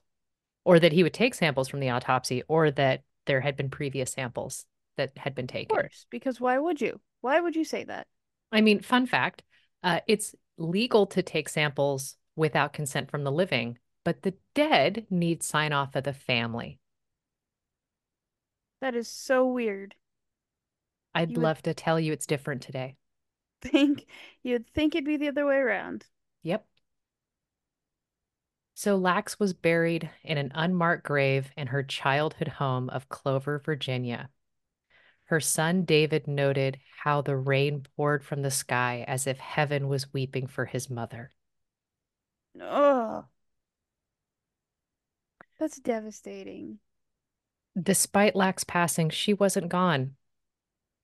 or 0.64 0.78
that 0.80 0.92
he 0.92 1.02
would 1.02 1.14
take 1.14 1.34
samples 1.34 1.68
from 1.68 1.80
the 1.80 1.90
autopsy 1.90 2.42
or 2.48 2.70
that 2.72 3.02
there 3.26 3.40
had 3.40 3.56
been 3.56 3.70
previous 3.70 4.12
samples 4.12 4.66
that 4.96 5.12
had 5.16 5.34
been 5.34 5.46
taken. 5.46 5.76
Of 5.76 5.82
course, 5.82 6.06
because 6.10 6.40
why 6.40 6.58
would 6.58 6.80
you? 6.80 7.00
Why 7.20 7.40
would 7.40 7.54
you 7.54 7.64
say 7.64 7.84
that? 7.84 8.06
I 8.50 8.60
mean, 8.60 8.80
fun 8.80 9.06
fact 9.06 9.42
uh, 9.82 10.00
it's 10.06 10.34
legal 10.58 11.06
to 11.06 11.22
take 11.22 11.48
samples 11.48 12.16
without 12.36 12.72
consent 12.72 13.10
from 13.10 13.24
the 13.24 13.32
living, 13.32 13.78
but 14.04 14.22
the 14.22 14.34
dead 14.54 15.06
need 15.10 15.42
sign 15.42 15.72
off 15.72 15.94
of 15.94 16.04
the 16.04 16.12
family. 16.12 16.78
That 18.80 18.94
is 18.94 19.08
so 19.08 19.46
weird. 19.46 19.94
I'd 21.14 21.30
You 21.30 21.36
would 21.36 21.42
love 21.42 21.62
to 21.62 21.74
tell 21.74 22.00
you 22.00 22.12
it's 22.12 22.26
different 22.26 22.62
today. 22.62 22.96
think 23.62 24.06
you'd 24.42 24.66
think 24.74 24.94
it'd 24.94 25.04
be 25.04 25.16
the 25.16 25.28
other 25.28 25.46
way 25.46 25.56
around. 25.56 26.04
Yep. 26.42 26.66
So 28.82 28.96
Lacks 28.96 29.38
was 29.38 29.52
buried 29.52 30.10
in 30.24 30.38
an 30.38 30.50
unmarked 30.56 31.04
grave 31.04 31.52
in 31.56 31.68
her 31.68 31.84
childhood 31.84 32.48
home 32.48 32.90
of 32.90 33.08
Clover, 33.08 33.60
Virginia. 33.60 34.28
Her 35.26 35.38
son 35.38 35.84
David 35.84 36.26
noted 36.26 36.80
how 37.04 37.22
the 37.22 37.36
rain 37.36 37.86
poured 37.94 38.24
from 38.24 38.42
the 38.42 38.50
sky 38.50 39.04
as 39.06 39.28
if 39.28 39.38
heaven 39.38 39.86
was 39.86 40.12
weeping 40.12 40.48
for 40.48 40.64
his 40.64 40.90
mother. 40.90 41.30
Oh, 42.60 43.26
that's 45.60 45.78
devastating. 45.78 46.80
Despite 47.80 48.34
Lacks's 48.34 48.64
passing, 48.64 49.10
she 49.10 49.32
wasn't 49.32 49.68
gone. 49.68 50.16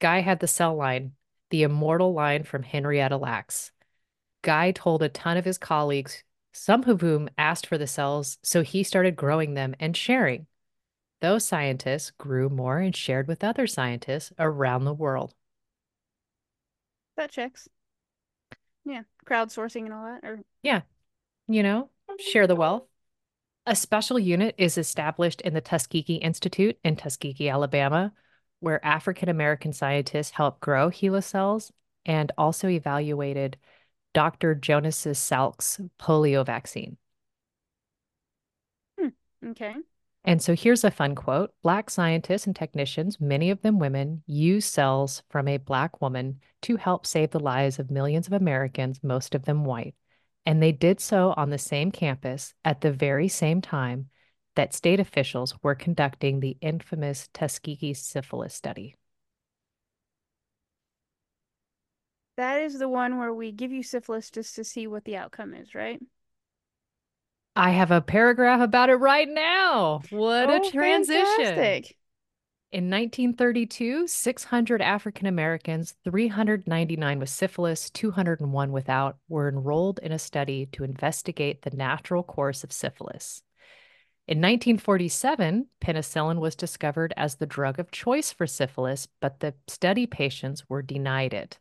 Gey 0.01 0.19
had 0.19 0.41
the 0.41 0.47
cell 0.47 0.75
line, 0.75 1.13
the 1.49 1.63
immortal 1.63 2.11
line 2.13 2.43
from 2.43 2.63
Henrietta 2.63 3.15
Lacks. 3.15 3.71
Gey 4.43 4.73
told 4.73 5.01
a 5.01 5.07
ton 5.07 5.37
of 5.37 5.45
his 5.45 5.57
colleagues, 5.57 6.25
some 6.51 6.83
of 6.89 7.01
whom 7.01 7.29
asked 7.37 7.67
for 7.67 7.77
the 7.77 7.87
cells, 7.87 8.37
so 8.43 8.61
he 8.61 8.83
started 8.83 9.15
growing 9.15 9.53
them 9.53 9.75
and 9.79 9.95
sharing. 9.95 10.47
Those 11.21 11.45
scientists 11.45 12.11
grew 12.11 12.49
more 12.49 12.79
and 12.79 12.95
shared 12.95 13.27
with 13.27 13.43
other 13.43 13.67
scientists 13.67 14.31
around 14.39 14.85
the 14.85 14.93
world. 14.93 15.33
That 17.17 17.31
checks. 17.31 17.67
Yeah, 18.85 19.03
crowdsourcing 19.25 19.83
and 19.83 19.93
all 19.93 20.05
that. 20.05 20.27
Or 20.27 20.39
Yeah, 20.63 20.81
you 21.47 21.63
know, 21.63 21.89
share 22.19 22.47
the 22.47 22.55
wealth. 22.55 22.83
A 23.65 23.75
special 23.75 24.17
unit 24.17 24.55
is 24.57 24.77
established 24.77 25.41
in 25.41 25.53
the 25.53 25.61
Tuskegee 25.61 26.15
Institute 26.15 26.77
in 26.83 26.95
Tuskegee, 26.95 27.49
Alabama, 27.49 28.13
where 28.61 28.83
African 28.85 29.29
American 29.29 29.73
scientists 29.73 30.31
helped 30.31 30.61
grow 30.61 30.89
HeLa 30.89 31.23
cells 31.23 31.71
and 32.05 32.31
also 32.37 32.67
evaluated 32.67 33.57
Dr. 34.13 34.55
Jonas 34.55 35.07
Salk's 35.13 35.79
polio 35.99 36.45
vaccine. 36.45 36.97
hmm, 38.97 39.09
okay. 39.49 39.75
And 40.25 40.41
so 40.41 40.55
here's 40.55 40.83
a 40.83 40.91
fun 40.91 41.15
quote 41.15 41.53
Black 41.61 41.89
scientists 41.89 42.45
and 42.47 42.55
technicians, 42.55 43.19
many 43.19 43.49
of 43.51 43.61
them 43.61 43.79
women, 43.79 44.23
use 44.27 44.65
cells 44.65 45.23
from 45.29 45.47
a 45.47 45.57
Black 45.57 46.01
woman 46.01 46.39
to 46.63 46.75
help 46.77 47.05
save 47.05 47.31
the 47.31 47.39
lives 47.39 47.79
of 47.79 47.91
millions 47.91 48.27
of 48.27 48.33
Americans, 48.33 49.03
most 49.03 49.35
of 49.35 49.45
them 49.45 49.65
white. 49.65 49.95
And 50.45 50.61
they 50.61 50.71
did 50.71 50.99
so 50.99 51.33
on 51.37 51.49
the 51.49 51.57
same 51.57 51.91
campus 51.91 52.53
at 52.65 52.81
the 52.81 52.91
very 52.91 53.27
same 53.27 53.61
time 53.61 54.09
that 54.55 54.73
state 54.73 54.99
officials 54.99 55.55
were 55.63 55.75
conducting 55.75 56.39
the 56.39 56.57
infamous 56.61 57.29
Tuskegee 57.33 57.93
syphilis 57.93 58.53
study. 58.53 58.95
That 62.39 62.61
is 62.61 62.79
the 62.79 62.87
one 62.87 63.17
where 63.17 63.33
we 63.33 63.51
give 63.51 63.73
you 63.73 63.83
syphilis 63.83 64.31
just 64.31 64.55
to 64.55 64.63
see 64.63 64.87
what 64.87 65.03
the 65.03 65.17
outcome 65.17 65.53
is, 65.53 65.75
right? 65.75 65.99
I 67.53 67.71
have 67.71 67.91
a 67.91 67.99
paragraph 67.99 68.61
about 68.61 68.89
it 68.89 68.95
right 68.95 69.27
now. 69.27 70.03
What 70.09 70.49
a 70.49 70.61
Oh, 70.61 70.69
transition. 70.71 71.43
fantastic. 71.43 71.97
In 72.71 72.89
1932, 72.89 74.07
600 74.07 74.81
African 74.81 75.27
Americans, 75.27 75.95
399 76.05 77.19
with 77.19 77.27
syphilis, 77.27 77.89
201 77.89 78.71
without, 78.71 79.17
were 79.27 79.49
enrolled 79.49 79.99
in 79.99 80.13
a 80.13 80.17
study 80.19 80.65
to 80.67 80.85
investigate 80.85 81.63
the 81.63 81.75
natural 81.75 82.23
course 82.23 82.63
of 82.63 82.71
syphilis. 82.71 83.43
In 84.29 84.39
1947, 84.39 85.67
penicillin 85.81 86.39
was 86.39 86.55
discovered 86.55 87.13
as 87.17 87.35
the 87.35 87.45
drug 87.45 87.79
of 87.79 87.91
choice 87.91 88.31
for 88.31 88.47
syphilis, 88.47 89.09
but 89.19 89.41
the 89.41 89.55
study 89.67 90.07
patients 90.07 90.69
were 90.69 90.81
denied 90.81 91.33
it. 91.33 91.59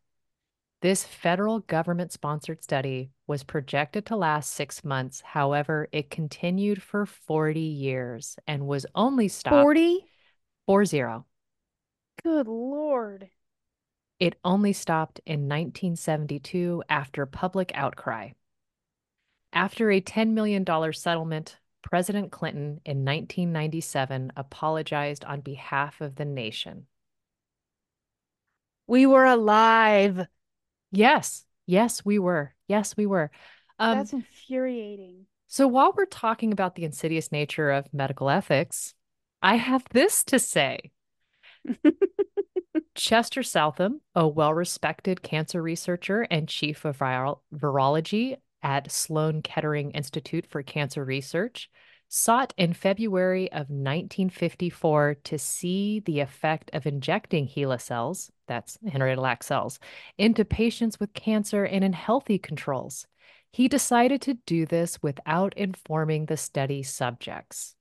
This 0.81 1.03
federal 1.03 1.59
government 1.59 2.13
sponsored 2.13 2.63
study 2.63 3.11
was 3.27 3.43
projected 3.43 4.07
to 4.07 4.17
last 4.17 4.53
six 4.53 4.85
months. 4.85 5.21
However, 5.21 5.89
it 5.91 6.09
continued 6.09 6.81
for 6.81 7.05
40 7.05 7.61
years 7.61 8.37
and 8.47 8.69
was 8.69 8.87
only 8.95 9.27
stopped 9.27 9.65
40? 9.65 10.05
4-0. 10.69 11.25
Good 12.23 12.47
Lord. 12.47 13.29
It 14.21 14.39
only 14.45 14.73
stopped 14.73 15.21
in 15.27 15.49
1972 15.49 16.85
after 16.89 17.27
public 17.27 17.73
outcry. 17.75 18.31
After 19.53 19.91
a 19.91 20.01
$10 20.01 20.31
million 20.31 20.65
settlement, 20.93 21.57
President 21.83 22.31
Clinton 22.31 22.81
in 22.85 23.05
1997 23.05 24.33
apologized 24.37 25.25
on 25.25 25.41
behalf 25.41 26.01
of 26.01 26.17
the 26.17 26.25
nation. 26.25 26.87
We 28.87 29.07
were 29.07 29.25
alive. 29.25 30.27
Yes, 30.91 31.45
yes, 31.67 32.05
we 32.05 32.19
were. 32.19 32.55
Yes, 32.67 32.97
we 32.97 33.07
were. 33.07 33.31
Um, 33.79 33.99
That's 33.99 34.13
infuriating. 34.13 35.27
so 35.47 35.69
while 35.69 35.93
we're 35.97 36.07
talking 36.07 36.53
about 36.53 36.75
the 36.75 36.85
insidious 36.85 37.31
nature 37.31 37.71
of 37.71 37.93
medical 37.93 38.29
ethics, 38.31 38.95
I 39.43 39.57
have 39.57 39.85
this 39.93 40.25
to 40.25 40.39
say. 40.39 40.91
Chester 42.95 43.43
Southam, 43.43 44.01
a 44.15 44.27
well 44.27 44.53
respected 44.53 45.23
cancer 45.23 45.63
researcher 45.63 46.23
and 46.23 46.49
chief 46.49 46.85
of 46.85 46.99
virology 46.99 48.37
at 48.63 48.91
Sloan 48.91 49.43
Kettering 49.43 49.93
Institute 49.93 50.47
for 50.49 50.63
Cancer 50.63 51.05
Research, 51.05 51.71
sought 52.09 52.55
in 52.57 52.73
February 52.73 53.51
of 53.53 53.69
1954 53.71 55.17
to 55.25 55.39
see 55.39 56.01
the 56.01 56.21
effect 56.21 56.71
of 56.73 56.87
injecting 56.87 57.47
HeLa 57.47 57.81
cells, 57.81 58.31
that's 58.47 58.79
Henrietta 58.91 59.21
Lacks 59.21 59.47
cells, 59.47 59.79
into 60.17 60.45
patients 60.45 60.99
with 60.99 61.13
cancer 61.15 61.65
and 61.65 61.85
in 61.85 61.93
healthy 61.93 62.39
controls. 62.39 63.07
He 63.53 63.69
decided 63.69 64.23
to 64.23 64.35
do 64.35 64.67
this 64.67 65.03
without 65.03 65.55
informing 65.57 66.27
the 66.27 66.37
study 66.37 66.83
subjects. 66.83 67.75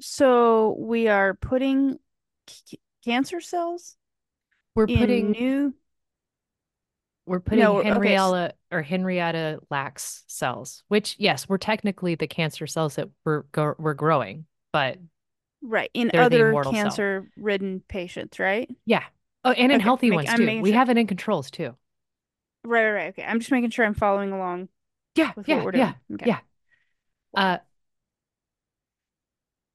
So 0.00 0.76
we 0.78 1.08
are 1.08 1.34
putting 1.34 1.98
c- 2.48 2.80
cancer 3.04 3.40
cells 3.40 3.96
We're 4.74 4.86
in 4.86 4.98
putting 4.98 5.30
new 5.30 5.74
We're 7.26 7.40
putting 7.40 7.60
No, 7.60 7.78
okay. 7.78 7.88
Henrietta 7.88 8.54
or 8.70 8.82
Henrietta 8.82 9.60
Lacks 9.70 10.24
cells, 10.26 10.82
which 10.88 11.16
yes, 11.18 11.48
we're 11.48 11.58
technically 11.58 12.14
the 12.14 12.26
cancer 12.26 12.66
cells 12.66 12.96
that 12.96 13.08
we're 13.24 13.44
we're 13.78 13.94
growing, 13.94 14.46
but 14.72 14.98
Right. 15.62 15.90
In 15.94 16.10
other 16.18 16.52
cancer-ridden 16.64 17.84
patients, 17.88 18.38
right? 18.38 18.68
Yeah. 18.84 19.04
Oh, 19.44 19.52
and 19.52 19.72
in 19.72 19.78
Okay. 19.78 19.84
healthy 19.84 20.10
Make 20.10 20.16
ones 20.16 20.28
I'm 20.30 20.38
too. 20.38 20.46
We 20.60 20.70
sure. 20.70 20.78
have 20.78 20.90
it 20.90 20.96
in 20.98 21.06
controls 21.06 21.50
too. 21.50 21.76
Right, 22.64 22.84
right, 22.84 22.92
right. 22.92 23.08
Okay. 23.10 23.24
I'm 23.24 23.40
just 23.40 23.50
making 23.50 23.70
sure 23.70 23.84
I'm 23.84 23.94
following 23.94 24.32
along 24.32 24.68
Yeah, 25.14 25.32
yeah, 25.46 25.66
yeah. 25.72 25.94
Okay. 26.14 26.26
yeah. 26.26 26.40
Uh, 27.36 27.58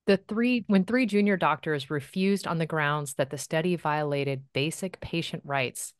the 0.05 0.17
three 0.17 0.63
when 0.67 0.85
three 0.85 1.05
junior 1.05 1.37
doctors 1.37 1.89
refused 1.89 2.47
on 2.47 2.57
the 2.57 2.65
grounds 2.65 3.15
that 3.15 3.29
the 3.29 3.37
study 3.37 3.75
violated 3.75 4.43
basic 4.53 4.99
patient 5.01 5.43
rights 5.45 5.93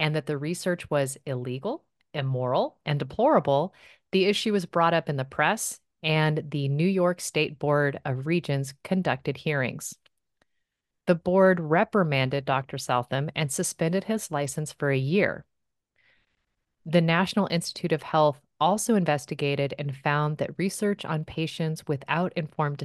and 0.00 0.16
that 0.16 0.26
the 0.26 0.38
research 0.38 0.90
was 0.90 1.18
illegal, 1.26 1.84
immoral, 2.12 2.78
and 2.84 2.98
deplorable, 2.98 3.72
the 4.10 4.24
issue 4.24 4.52
was 4.52 4.66
brought 4.66 4.94
up 4.94 5.08
in 5.08 5.16
the 5.16 5.24
press, 5.24 5.78
and 6.02 6.42
the 6.50 6.68
New 6.68 6.88
York 6.88 7.20
State 7.20 7.58
Board 7.58 8.00
of 8.04 8.26
Regents 8.26 8.74
conducted 8.82 9.36
hearings. 9.36 9.94
The 11.06 11.14
board 11.14 11.60
reprimanded 11.60 12.44
Dr. 12.44 12.78
Southam 12.78 13.30
and 13.36 13.52
suspended 13.52 14.04
his 14.04 14.30
license 14.30 14.72
for 14.72 14.90
a 14.90 14.98
year. 14.98 15.44
The 16.86 17.02
National 17.02 17.46
Institute 17.50 17.92
of 17.92 18.02
Health 18.02 18.40
also 18.58 18.94
investigated 18.94 19.74
and 19.78 19.94
found 19.94 20.38
that 20.38 20.58
research 20.58 21.04
on 21.04 21.24
patients 21.24 21.86
without 21.86 22.32
informed 22.36 22.82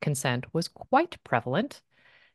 consent 0.00 0.46
was 0.52 0.68
quite 0.68 1.16
prevalent. 1.24 1.82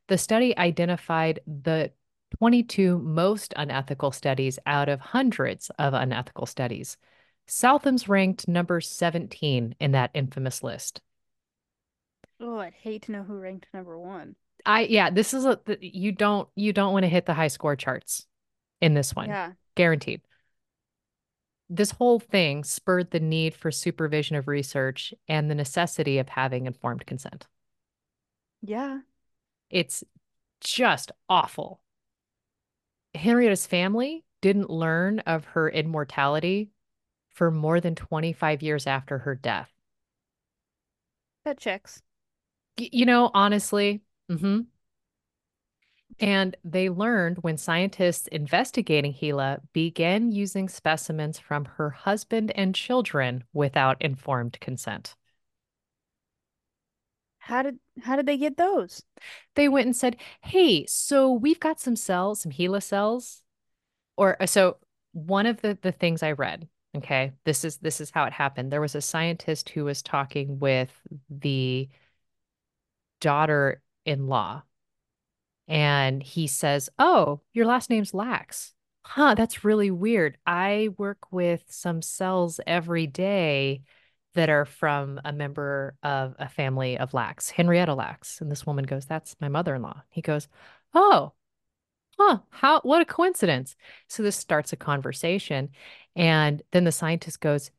The 0.07 0.17
study 0.17 0.57
identified 0.57 1.39
the 1.47 1.91
22 2.39 2.99
most 2.99 3.53
unethical 3.55 4.11
studies 4.11 4.59
out 4.65 4.89
of 4.89 4.99
hundreds 4.99 5.69
of 5.79 5.93
unethical 5.93 6.45
studies. 6.45 6.97
Southam's 7.47 8.09
ranked 8.09 8.47
number 8.47 8.81
17 8.81 9.75
in 9.79 9.91
that 9.91 10.11
infamous 10.13 10.63
list. 10.63 11.01
Oh, 12.39 12.57
I'd 12.59 12.73
hate 12.73 13.03
to 13.03 13.11
know 13.11 13.23
who 13.23 13.39
ranked 13.39 13.67
number 13.73 13.97
one. 13.97 14.35
I 14.65 14.81
yeah, 14.81 15.09
this 15.09 15.33
is 15.33 15.45
a 15.45 15.59
you 15.79 16.11
don't 16.11 16.49
you 16.55 16.73
don't 16.73 16.93
want 16.93 17.03
to 17.03 17.09
hit 17.09 17.25
the 17.25 17.33
high 17.33 17.47
score 17.47 17.75
charts 17.75 18.27
in 18.81 18.93
this 18.93 19.15
one. 19.15 19.29
Yeah. 19.29 19.53
Guaranteed. 19.75 20.21
This 21.69 21.91
whole 21.91 22.19
thing 22.19 22.63
spurred 22.63 23.11
the 23.11 23.19
need 23.19 23.53
for 23.53 23.71
supervision 23.71 24.35
of 24.35 24.47
research 24.47 25.13
and 25.27 25.49
the 25.49 25.55
necessity 25.55 26.17
of 26.17 26.29
having 26.29 26.65
informed 26.65 27.05
consent. 27.05 27.47
Yeah. 28.61 28.99
It's 29.69 30.03
just 30.61 31.11
awful. 31.27 31.81
Henrietta's 33.17 33.65
family 33.65 34.23
didn't 34.41 34.69
learn 34.69 35.19
of 35.19 35.45
her 35.45 35.69
immortality 35.69 36.69
for 37.29 37.51
more 37.51 37.79
than 37.79 37.95
25 37.95 38.61
years 38.61 38.87
after 38.87 39.19
her 39.19 39.35
death. 39.35 39.71
That 41.45 41.57
checks. 41.57 42.01
Y- 42.77 42.89
you 42.91 43.05
know, 43.05 43.31
honestly, 43.33 44.01
mm-hmm. 44.31 44.61
And 46.19 46.55
they 46.63 46.89
learned 46.89 47.37
when 47.41 47.57
scientists 47.57 48.27
investigating 48.27 49.13
HeLa 49.13 49.59
began 49.71 50.31
using 50.31 50.67
specimens 50.67 51.37
from 51.37 51.65
her 51.65 51.91
husband 51.91 52.51
and 52.55 52.73
children 52.73 53.43
without 53.53 54.01
informed 54.01 54.59
consent. 54.59 55.15
How 57.47 57.63
did 57.63 57.79
how 58.03 58.15
did 58.15 58.25
they 58.25 58.37
get 58.37 58.57
those? 58.57 59.03
They 59.55 59.69
went 59.69 59.85
and 59.87 59.95
said, 59.95 60.17
Hey, 60.41 60.85
so 60.87 61.31
we've 61.31 61.59
got 61.59 61.79
some 61.79 61.95
cells, 61.95 62.41
some 62.41 62.51
HeLa 62.51 62.81
cells. 62.83 63.43
Or 64.17 64.41
uh, 64.41 64.47
so 64.47 64.77
one 65.13 65.45
of 65.47 65.61
the, 65.61 65.77
the 65.81 65.91
things 65.93 66.23
I 66.23 66.33
read, 66.33 66.67
okay, 66.97 67.33
this 67.45 67.65
is 67.65 67.77
this 67.77 68.01
is 68.01 68.11
how 68.11 68.25
it 68.25 68.33
happened. 68.33 68.71
There 68.71 68.81
was 68.81 68.95
a 68.95 69.01
scientist 69.01 69.69
who 69.69 69.85
was 69.85 70.01
talking 70.03 70.59
with 70.59 70.91
the 71.29 71.89
daughter-in-law 73.21 74.63
And 75.67 76.23
he 76.23 76.47
says, 76.47 76.89
Oh, 76.97 77.41
your 77.53 77.65
last 77.65 77.89
name's 77.89 78.13
Lacks. 78.13 78.73
Huh, 79.03 79.35
that's 79.35 79.63
really 79.63 79.91
weird. 79.91 80.37
I 80.45 80.89
work 80.97 81.31
with 81.31 81.63
some 81.69 82.01
cells 82.01 82.59
every 82.67 83.07
day 83.07 83.81
that 84.37 84.49
are 84.49 84.65
from 84.65 85.19
a 85.25 85.33
member 85.33 85.95
of 86.03 86.35
a 86.39 86.47
family 86.47 86.97
of 86.97 87.13
Lacks, 87.13 87.49
Henrietta 87.49 87.95
Lacks. 87.95 88.39
And 88.39 88.51
this 88.51 88.65
woman 88.65 88.85
goes, 88.85 89.05
That's 89.05 89.35
my 89.41 89.49
mother-in-law. 89.49 90.03
He 90.09 90.21
goes, 90.21 90.47
Oh, 90.93 91.33
huh, 92.19 92.39
how 92.49 92.81
what 92.81 93.01
a 93.01 93.05
coincidence. 93.05 93.75
So 94.07 94.23
this 94.23 94.35
starts 94.35 94.73
a 94.73 94.77
conversation. 94.77 95.69
And 96.15 96.61
then 96.71 96.83
the 96.83 96.91
scientist 96.91 97.41
goes, 97.41 97.71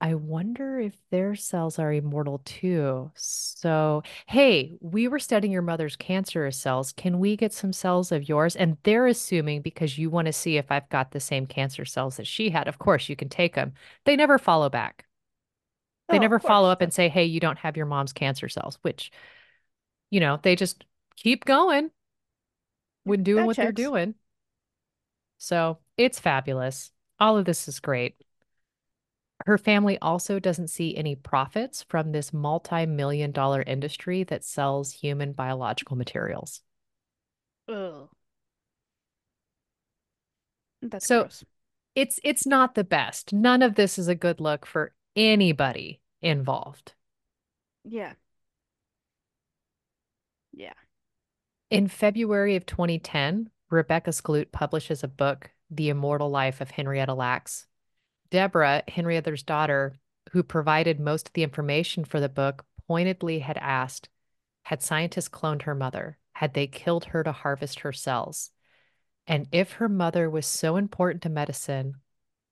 I 0.00 0.14
wonder 0.14 0.78
if 0.78 0.96
their 1.10 1.34
cells 1.34 1.78
are 1.78 1.92
immortal 1.92 2.40
too. 2.44 3.10
So, 3.16 4.02
hey, 4.26 4.76
we 4.80 5.08
were 5.08 5.18
studying 5.18 5.52
your 5.52 5.62
mother's 5.62 5.96
cancerous 5.96 6.56
cells. 6.56 6.92
Can 6.92 7.18
we 7.18 7.36
get 7.36 7.52
some 7.52 7.72
cells 7.72 8.12
of 8.12 8.28
yours? 8.28 8.54
And 8.54 8.76
they're 8.84 9.08
assuming 9.08 9.62
because 9.62 9.98
you 9.98 10.08
want 10.10 10.26
to 10.26 10.32
see 10.32 10.56
if 10.56 10.70
I've 10.70 10.88
got 10.88 11.10
the 11.10 11.20
same 11.20 11.46
cancer 11.46 11.84
cells 11.84 12.16
that 12.18 12.28
she 12.28 12.50
had. 12.50 12.68
Of 12.68 12.78
course, 12.78 13.08
you 13.08 13.16
can 13.16 13.28
take 13.28 13.54
them. 13.56 13.72
They 14.04 14.14
never 14.14 14.38
follow 14.38 14.68
back. 14.68 15.07
They 16.10 16.18
Oh, 16.18 16.18
never 16.18 16.38
follow 16.38 16.70
up 16.70 16.80
and 16.80 16.92
say, 16.92 17.08
hey, 17.08 17.24
you 17.24 17.40
don't 17.40 17.58
have 17.58 17.76
your 17.76 17.86
mom's 17.86 18.12
cancer 18.12 18.48
cells, 18.48 18.78
which, 18.82 19.10
you 20.10 20.20
know, 20.20 20.38
they 20.42 20.56
just 20.56 20.84
keep 21.16 21.44
going 21.44 21.90
when 23.04 23.22
doing 23.24 23.44
that 23.44 23.46
what 23.46 23.58
they're 23.58 23.72
doing. 23.72 24.14
So 25.38 25.78
it's 25.96 26.20
fabulous. 26.20 26.92
All 27.20 27.38
of 27.38 27.44
this 27.44 27.68
is 27.68 27.80
great. 27.80 28.16
Her 29.46 29.58
family 29.58 29.98
also 29.98 30.38
doesn't 30.38 30.68
see 30.68 30.96
any 30.96 31.16
profits 31.16 31.82
from 31.82 32.12
this 32.12 32.32
multi-million 32.32 33.32
dollar 33.32 33.62
industry 33.62 34.22
that 34.22 34.44
sells 34.44 34.92
human 34.92 35.32
biological 35.32 35.96
materials. 35.96 36.62
Ugh. 37.68 38.08
That's 40.82 41.06
So 41.06 41.08
gross. 41.08 41.44
it's 41.94 42.20
it's 42.24 42.46
not 42.46 42.74
the 42.74 42.84
best. 42.84 43.32
None 43.32 43.62
of 43.62 43.74
this 43.76 43.98
is 43.98 44.08
a 44.08 44.14
good 44.14 44.40
look 44.40 44.66
for 44.66 44.94
anybody 45.18 46.00
involved. 46.22 46.94
Yeah. 47.84 48.12
Yeah. 50.52 50.74
In 51.70 51.88
February 51.88 52.56
of 52.56 52.64
2010, 52.64 53.50
Rebecca 53.70 54.10
Skloot 54.10 54.52
publishes 54.52 55.02
a 55.02 55.08
book, 55.08 55.50
The 55.70 55.90
Immortal 55.90 56.30
Life 56.30 56.60
of 56.60 56.70
Henrietta 56.70 57.14
Lacks. 57.14 57.66
Deborah, 58.30 58.82
Henrietta's 58.88 59.42
daughter, 59.42 59.96
who 60.32 60.42
provided 60.42 61.00
most 61.00 61.28
of 61.28 61.32
the 61.34 61.42
information 61.42 62.04
for 62.04 62.20
the 62.20 62.28
book, 62.28 62.64
pointedly 62.86 63.40
had 63.40 63.58
asked 63.58 64.08
Had 64.64 64.82
scientists 64.82 65.28
cloned 65.28 65.62
her 65.62 65.74
mother? 65.74 66.18
Had 66.32 66.54
they 66.54 66.66
killed 66.66 67.06
her 67.06 67.24
to 67.24 67.32
harvest 67.32 67.80
her 67.80 67.92
cells? 67.92 68.50
And 69.26 69.48
if 69.50 69.72
her 69.72 69.88
mother 69.88 70.30
was 70.30 70.46
so 70.46 70.76
important 70.76 71.22
to 71.22 71.28
medicine, 71.28 71.94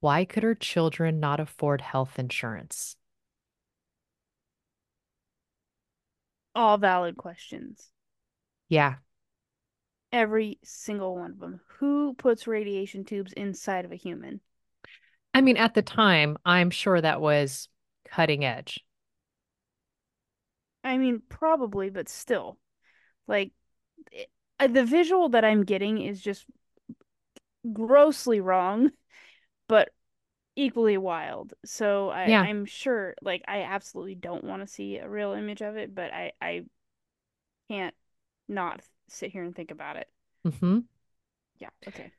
why 0.00 0.24
could 0.24 0.42
her 0.42 0.54
children 0.54 1.20
not 1.20 1.40
afford 1.40 1.80
health 1.80 2.18
insurance? 2.18 2.96
All 6.54 6.78
valid 6.78 7.16
questions. 7.16 7.90
Yeah. 8.68 8.96
Every 10.12 10.58
single 10.64 11.16
one 11.16 11.32
of 11.32 11.38
them. 11.38 11.60
Who 11.78 12.14
puts 12.14 12.46
radiation 12.46 13.04
tubes 13.04 13.32
inside 13.32 13.84
of 13.84 13.92
a 13.92 13.96
human? 13.96 14.40
I 15.34 15.42
mean, 15.42 15.58
at 15.58 15.74
the 15.74 15.82
time, 15.82 16.38
I'm 16.46 16.70
sure 16.70 16.98
that 16.98 17.20
was 17.20 17.68
cutting 18.08 18.44
edge. 18.44 18.80
I 20.82 20.96
mean, 20.96 21.20
probably, 21.28 21.90
but 21.90 22.08
still. 22.08 22.58
Like, 23.26 23.52
it, 24.12 24.28
uh, 24.58 24.68
the 24.68 24.84
visual 24.84 25.28
that 25.30 25.44
I'm 25.44 25.64
getting 25.64 26.00
is 26.00 26.22
just 26.22 26.46
grossly 27.72 28.40
wrong, 28.40 28.90
but 29.68 29.90
equally 30.56 30.96
wild. 30.96 31.54
So 31.64 32.10
I, 32.10 32.28
Yeah. 32.28 32.42
I'm 32.42 32.64
sure, 32.64 33.14
like, 33.22 33.44
I 33.46 33.62
absolutely 33.62 34.14
don't 34.14 34.44
want 34.44 34.62
to 34.62 34.66
see 34.66 34.96
a 34.96 35.08
real 35.08 35.32
image 35.32 35.60
of 35.60 35.76
it, 35.76 35.94
but 35.94 36.12
I, 36.12 36.32
I 36.40 36.64
can't 37.68 37.94
not 38.48 38.80
sit 39.08 39.32
here 39.32 39.42
and 39.42 39.54
think 39.54 39.70
about 39.70 39.96
it. 39.96 40.08
Mm-hmm. 40.46 40.80
Yeah, 41.58 41.70
okay. 41.88 42.12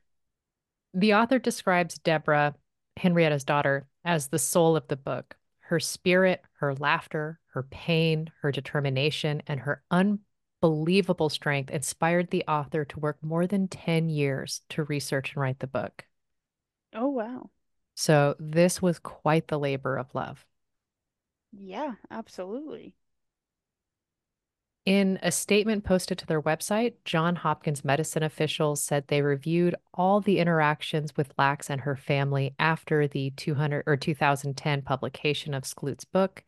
The 0.94 1.14
author 1.14 1.38
describes 1.38 1.98
Deborah, 1.98 2.54
Henrietta's 2.96 3.44
daughter, 3.44 3.86
as 4.04 4.28
the 4.28 4.38
soul 4.38 4.76
of 4.76 4.88
the 4.88 4.96
book. 4.96 5.36
Her 5.60 5.80
spirit, 5.80 6.42
her 6.60 6.74
laughter, 6.74 7.40
her 7.48 7.62
pain, 7.62 8.30
her 8.40 8.50
determination, 8.50 9.42
and 9.46 9.60
her 9.60 9.82
unbelievable 9.90 11.28
strength 11.28 11.70
inspired 11.70 12.30
the 12.30 12.44
author 12.48 12.84
to 12.86 13.00
work 13.00 13.18
more 13.22 13.46
than 13.46 13.68
10 13.68 14.08
years 14.08 14.62
to 14.70 14.84
research 14.84 15.34
and 15.34 15.42
write 15.42 15.60
the 15.60 15.66
book. 15.66 16.06
Oh, 16.98 17.08
wow. 17.08 17.50
So 17.96 18.34
this 18.38 18.80
was 18.80 18.98
quite 18.98 19.48
the 19.48 19.58
labor 19.58 19.98
of 19.98 20.14
love. 20.14 20.46
Yeah, 21.52 21.96
absolutely. 22.10 22.96
In 24.84 25.18
a 25.22 25.30
statement 25.30 25.84
posted 25.84 26.18
to 26.18 26.26
their 26.26 26.40
website, 26.40 26.94
John 27.04 27.36
Hopkins 27.36 27.84
medicine 27.84 28.22
officials 28.22 28.82
said 28.82 29.06
they 29.06 29.20
reviewed 29.22 29.74
all 29.92 30.20
the 30.20 30.38
interactions 30.38 31.16
with 31.16 31.34
Lacks 31.38 31.68
and 31.68 31.82
her 31.82 31.94
family 31.94 32.54
after 32.58 33.06
the 33.06 33.30
200 33.36 33.84
or 33.86 33.96
2010 33.96 34.82
publication 34.82 35.52
of 35.52 35.64
Skloot's 35.64 36.04
book. 36.06 36.42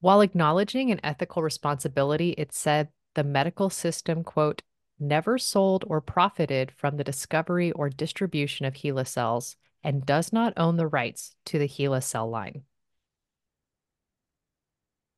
While 0.00 0.20
acknowledging 0.22 0.90
an 0.90 1.00
ethical 1.04 1.42
responsibility, 1.42 2.30
it 2.32 2.52
said 2.52 2.90
the 3.14 3.24
medical 3.24 3.70
system, 3.70 4.24
quote, 4.24 4.62
never 5.00 5.38
sold 5.38 5.84
or 5.86 6.00
profited 6.00 6.72
from 6.72 6.96
the 6.96 7.04
discovery 7.04 7.72
or 7.72 7.88
distribution 7.88 8.66
of 8.66 8.74
HeLa 8.74 9.06
cells 9.06 9.56
and 9.82 10.04
does 10.04 10.32
not 10.32 10.52
own 10.56 10.76
the 10.76 10.86
rights 10.86 11.34
to 11.46 11.58
the 11.58 11.68
HeLa 11.68 12.02
cell 12.02 12.28
line. 12.28 12.62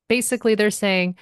Basically, 0.07 0.55
they're 0.55 0.71
saying 0.71 1.15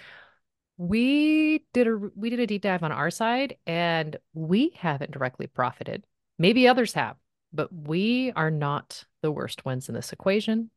we 0.77 1.65
did 1.73 1.87
a 1.87 1.97
we 2.15 2.29
did 2.29 2.39
a 2.39 2.47
deep 2.47 2.61
dive 2.61 2.83
on 2.83 2.91
our 2.91 3.11
side 3.11 3.57
and 3.67 4.17
we 4.33 4.71
haven't 4.75 5.11
directly 5.11 5.45
profited. 5.45 6.05
Maybe 6.37 6.67
others 6.67 6.93
have, 6.93 7.17
but 7.53 7.71
we 7.71 8.31
are 8.35 8.49
not 8.49 9.03
the 9.21 9.31
worst 9.31 9.65
ones 9.65 9.89
in 9.89 9.95
this 9.95 10.13
equation. 10.13 10.71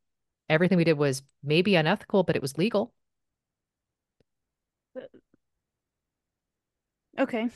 Everything 0.49 0.77
we 0.77 0.85
did 0.85 0.99
was 0.99 1.23
maybe 1.43 1.77
unethical, 1.77 2.25
but 2.25 2.37
it 2.37 2.43
was 2.43 2.59
legal. 2.59 2.93
Okay. 7.19 7.49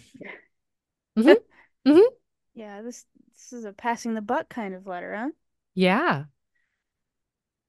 Mm-hmm. 1.18 1.90
Mm-hmm. 1.90 2.14
Yeah, 2.54 2.82
this 2.82 3.04
this 3.32 3.52
is 3.52 3.64
a 3.64 3.72
passing 3.72 4.14
the 4.14 4.20
buck 4.20 4.48
kind 4.48 4.74
of 4.74 4.86
letter, 4.86 5.14
huh? 5.14 5.30
Yeah. 5.74 6.24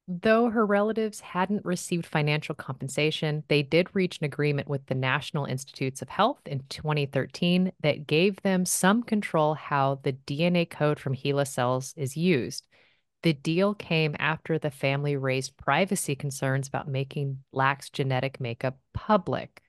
Though 0.09 0.49
her 0.49 0.65
relatives 0.65 1.19
hadn't 1.19 1.65
received 1.65 2.05
financial 2.05 2.55
compensation, 2.55 3.43
they 3.49 3.61
did 3.61 3.93
reach 3.93 4.19
an 4.19 4.25
agreement 4.25 4.69
with 4.69 4.85
the 4.85 4.95
National 4.95 5.43
Institutes 5.43 6.01
of 6.01 6.07
Health 6.07 6.39
in 6.45 6.63
2013 6.69 7.73
that 7.81 8.07
gave 8.07 8.41
them 8.41 8.65
some 8.65 9.03
control 9.03 9.53
how 9.53 9.99
the 10.03 10.13
DNA 10.13 10.69
code 10.69 10.97
from 10.97 11.13
HeLa 11.13 11.45
cells 11.45 11.93
is 11.97 12.15
used. 12.15 12.65
The 13.23 13.33
deal 13.33 13.73
came 13.73 14.15
after 14.17 14.57
the 14.57 14.71
family 14.71 15.17
raised 15.17 15.57
privacy 15.57 16.15
concerns 16.15 16.69
about 16.69 16.87
making 16.87 17.43
Lacks's 17.51 17.89
genetic 17.89 18.39
makeup 18.39 18.77
public, 18.93 19.61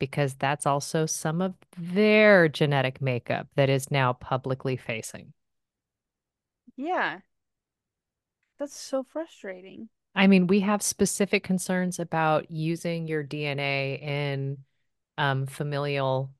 because 0.00 0.34
that's 0.36 0.66
also 0.66 1.06
some 1.06 1.42
of 1.42 1.54
their 1.78 2.48
genetic 2.48 3.00
makeup 3.02 3.48
that 3.56 3.70
is 3.70 3.92
now 3.92 4.14
publicly 4.14 4.76
facing. 4.76 5.34
Yeah. 6.76 7.20
That's 8.58 8.76
so 8.78 9.02
frustrating. 9.02 9.88
I 10.14 10.26
mean, 10.26 10.46
we 10.46 10.60
have 10.60 10.82
specific 10.82 11.44
concerns 11.44 11.98
about 11.98 12.50
using 12.50 13.06
your 13.06 13.22
DNA 13.22 13.94
in 13.96 14.58
um, 15.18 15.46
familial 15.46 16.32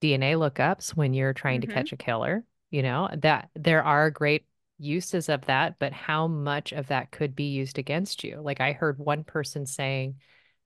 DNA 0.00 0.34
lookups 0.34 0.90
when 0.90 1.14
you're 1.14 1.34
trying 1.34 1.60
to 1.62 1.66
Mhm. 1.66 1.68
catch 1.68 1.92
a 1.92 1.96
killer. 1.96 2.44
You 2.70 2.82
know, 2.82 3.08
that 3.18 3.50
there 3.54 3.82
are 3.82 4.10
great 4.10 4.46
uses 4.78 5.28
of 5.28 5.46
that, 5.46 5.78
but 5.78 5.92
how 5.92 6.26
much 6.28 6.72
of 6.72 6.88
that 6.88 7.10
could 7.10 7.34
be 7.34 7.50
used 7.50 7.78
against 7.78 8.24
you? 8.24 8.40
Like 8.40 8.60
I 8.60 8.72
heard 8.72 8.98
one 8.98 9.24
person 9.24 9.66
saying 9.66 10.16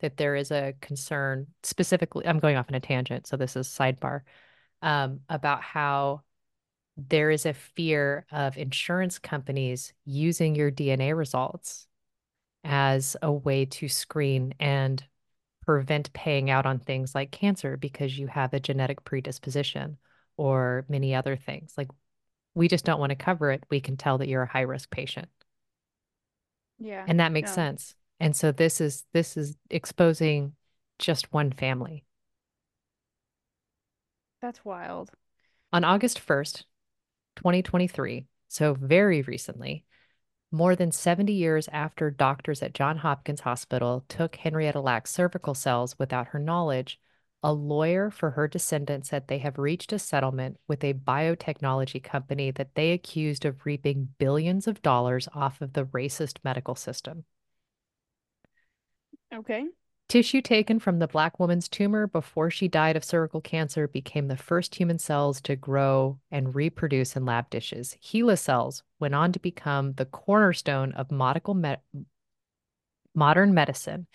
that 0.02 0.18
there 0.18 0.36
is 0.36 0.50
a 0.52 0.74
concern 0.82 1.48
specifically, 1.64 2.26
I'm 2.28 2.40
going 2.40 2.56
off 2.56 2.68
on 2.70 2.76
a 2.76 2.80
tangent, 2.80 3.26
so 3.28 3.36
this 3.38 3.56
is 3.56 3.68
sidebar, 3.68 4.22
um, 4.82 5.20
about 5.28 5.62
how 5.62 6.22
there 6.96 7.30
is 7.30 7.46
a 7.46 7.54
fear 7.54 8.26
of 8.32 8.58
insurance 8.58 9.18
companies 9.18 9.92
using 10.04 10.54
your 10.54 10.70
DNA 10.70 11.14
results 11.16 11.86
as 12.64 13.16
a 13.22 13.32
way 13.32 13.64
to 13.66 13.88
screen 13.88 14.54
and 14.60 15.04
prevent 15.66 16.12
paying 16.12 16.50
out 16.50 16.66
on 16.66 16.78
things 16.80 17.14
like 17.14 17.30
cancer 17.32 17.76
because 17.76 18.18
you 18.18 18.26
have 18.28 18.54
a 18.54 18.60
genetic 18.60 19.04
predisposition 19.04 19.98
or 20.36 20.84
many 20.88 21.14
other 21.14 21.36
things. 21.36 21.74
Like 21.78 21.88
we 22.54 22.68
just 22.68 22.84
don't 22.84 23.00
want 23.00 23.10
to 23.10 23.16
cover 23.16 23.50
it. 23.52 23.64
We 23.70 23.80
can 23.80 23.96
tell 23.96 24.18
that 24.18 24.28
you're 24.28 24.42
a 24.42 24.46
high 24.52 24.62
risk 24.62 24.90
patient. 24.90 25.28
Yeah. 26.78 27.04
And 27.06 27.20
that 27.20 27.32
makes 27.32 27.50
No. 27.50 27.54
sense. 27.54 27.94
And 28.22 28.36
so 28.36 28.52
this 28.52 28.80
is 28.80 29.04
this 29.12 29.36
is 29.36 29.56
exposing 29.68 30.52
just 31.00 31.32
one 31.32 31.50
family. 31.50 32.04
That's 34.40 34.64
wild. 34.64 35.10
On 35.72 35.82
August 35.82 36.24
1st, 36.24 36.62
2023, 37.34 38.26
so 38.46 38.74
very 38.74 39.22
recently, 39.22 39.84
more 40.52 40.76
than 40.76 40.92
70 40.92 41.32
years 41.32 41.68
after 41.72 42.12
doctors 42.12 42.62
at 42.62 42.74
Johns 42.74 43.00
Hopkins 43.00 43.40
Hospital 43.40 44.04
took 44.06 44.36
Henrietta 44.36 44.80
Lacks' 44.80 45.10
cervical 45.10 45.54
cells 45.54 45.98
without 45.98 46.28
her 46.28 46.38
knowledge, 46.38 47.00
a 47.42 47.52
lawyer 47.52 48.08
for 48.08 48.30
her 48.30 48.46
descendants 48.46 49.08
said 49.08 49.26
they 49.26 49.38
have 49.38 49.58
reached 49.58 49.92
a 49.92 49.98
settlement 49.98 50.60
with 50.68 50.84
a 50.84 50.94
biotechnology 50.94 52.00
company 52.00 52.52
that 52.52 52.76
they 52.76 52.92
accused 52.92 53.44
of 53.44 53.66
reaping 53.66 54.10
billions 54.18 54.68
of 54.68 54.80
dollars 54.80 55.28
off 55.34 55.60
of 55.60 55.72
the 55.72 55.86
racist 55.86 56.36
medical 56.44 56.76
system. 56.76 57.24
Okay. 59.32 59.64
Tissue 60.08 60.42
taken 60.42 60.78
from 60.78 60.98
the 60.98 61.08
black 61.08 61.40
woman's 61.40 61.68
tumor 61.68 62.06
before 62.06 62.50
she 62.50 62.68
died 62.68 62.96
of 62.96 63.04
cervical 63.04 63.40
cancer 63.40 63.88
became 63.88 64.28
the 64.28 64.36
first 64.36 64.74
human 64.74 64.98
cells 64.98 65.40
to 65.40 65.56
grow 65.56 66.18
and 66.30 66.54
reproduce 66.54 67.16
in 67.16 67.24
lab 67.24 67.48
dishes. 67.48 67.96
HeLa 68.04 68.38
cells 68.38 68.82
went 69.00 69.14
on 69.14 69.32
to 69.32 69.38
become 69.38 69.94
the 69.94 70.04
cornerstone 70.04 70.92
of 70.92 71.10
me 71.10 71.74
modern 73.14 73.54
medicine, 73.54 74.06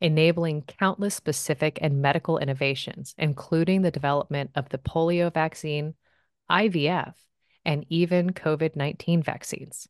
enabling 0.00 0.62
countless 0.62 1.14
specific 1.14 1.78
and 1.80 2.02
medical 2.02 2.38
innovations, 2.38 3.14
including 3.16 3.82
the 3.82 3.90
development 3.92 4.50
of 4.56 4.68
the 4.70 4.78
polio 4.78 5.32
vaccine, 5.32 5.94
IVF, 6.50 7.14
and 7.64 7.86
even 7.88 8.30
COVID 8.30 8.74
19 8.74 9.22
vaccines. 9.22 9.88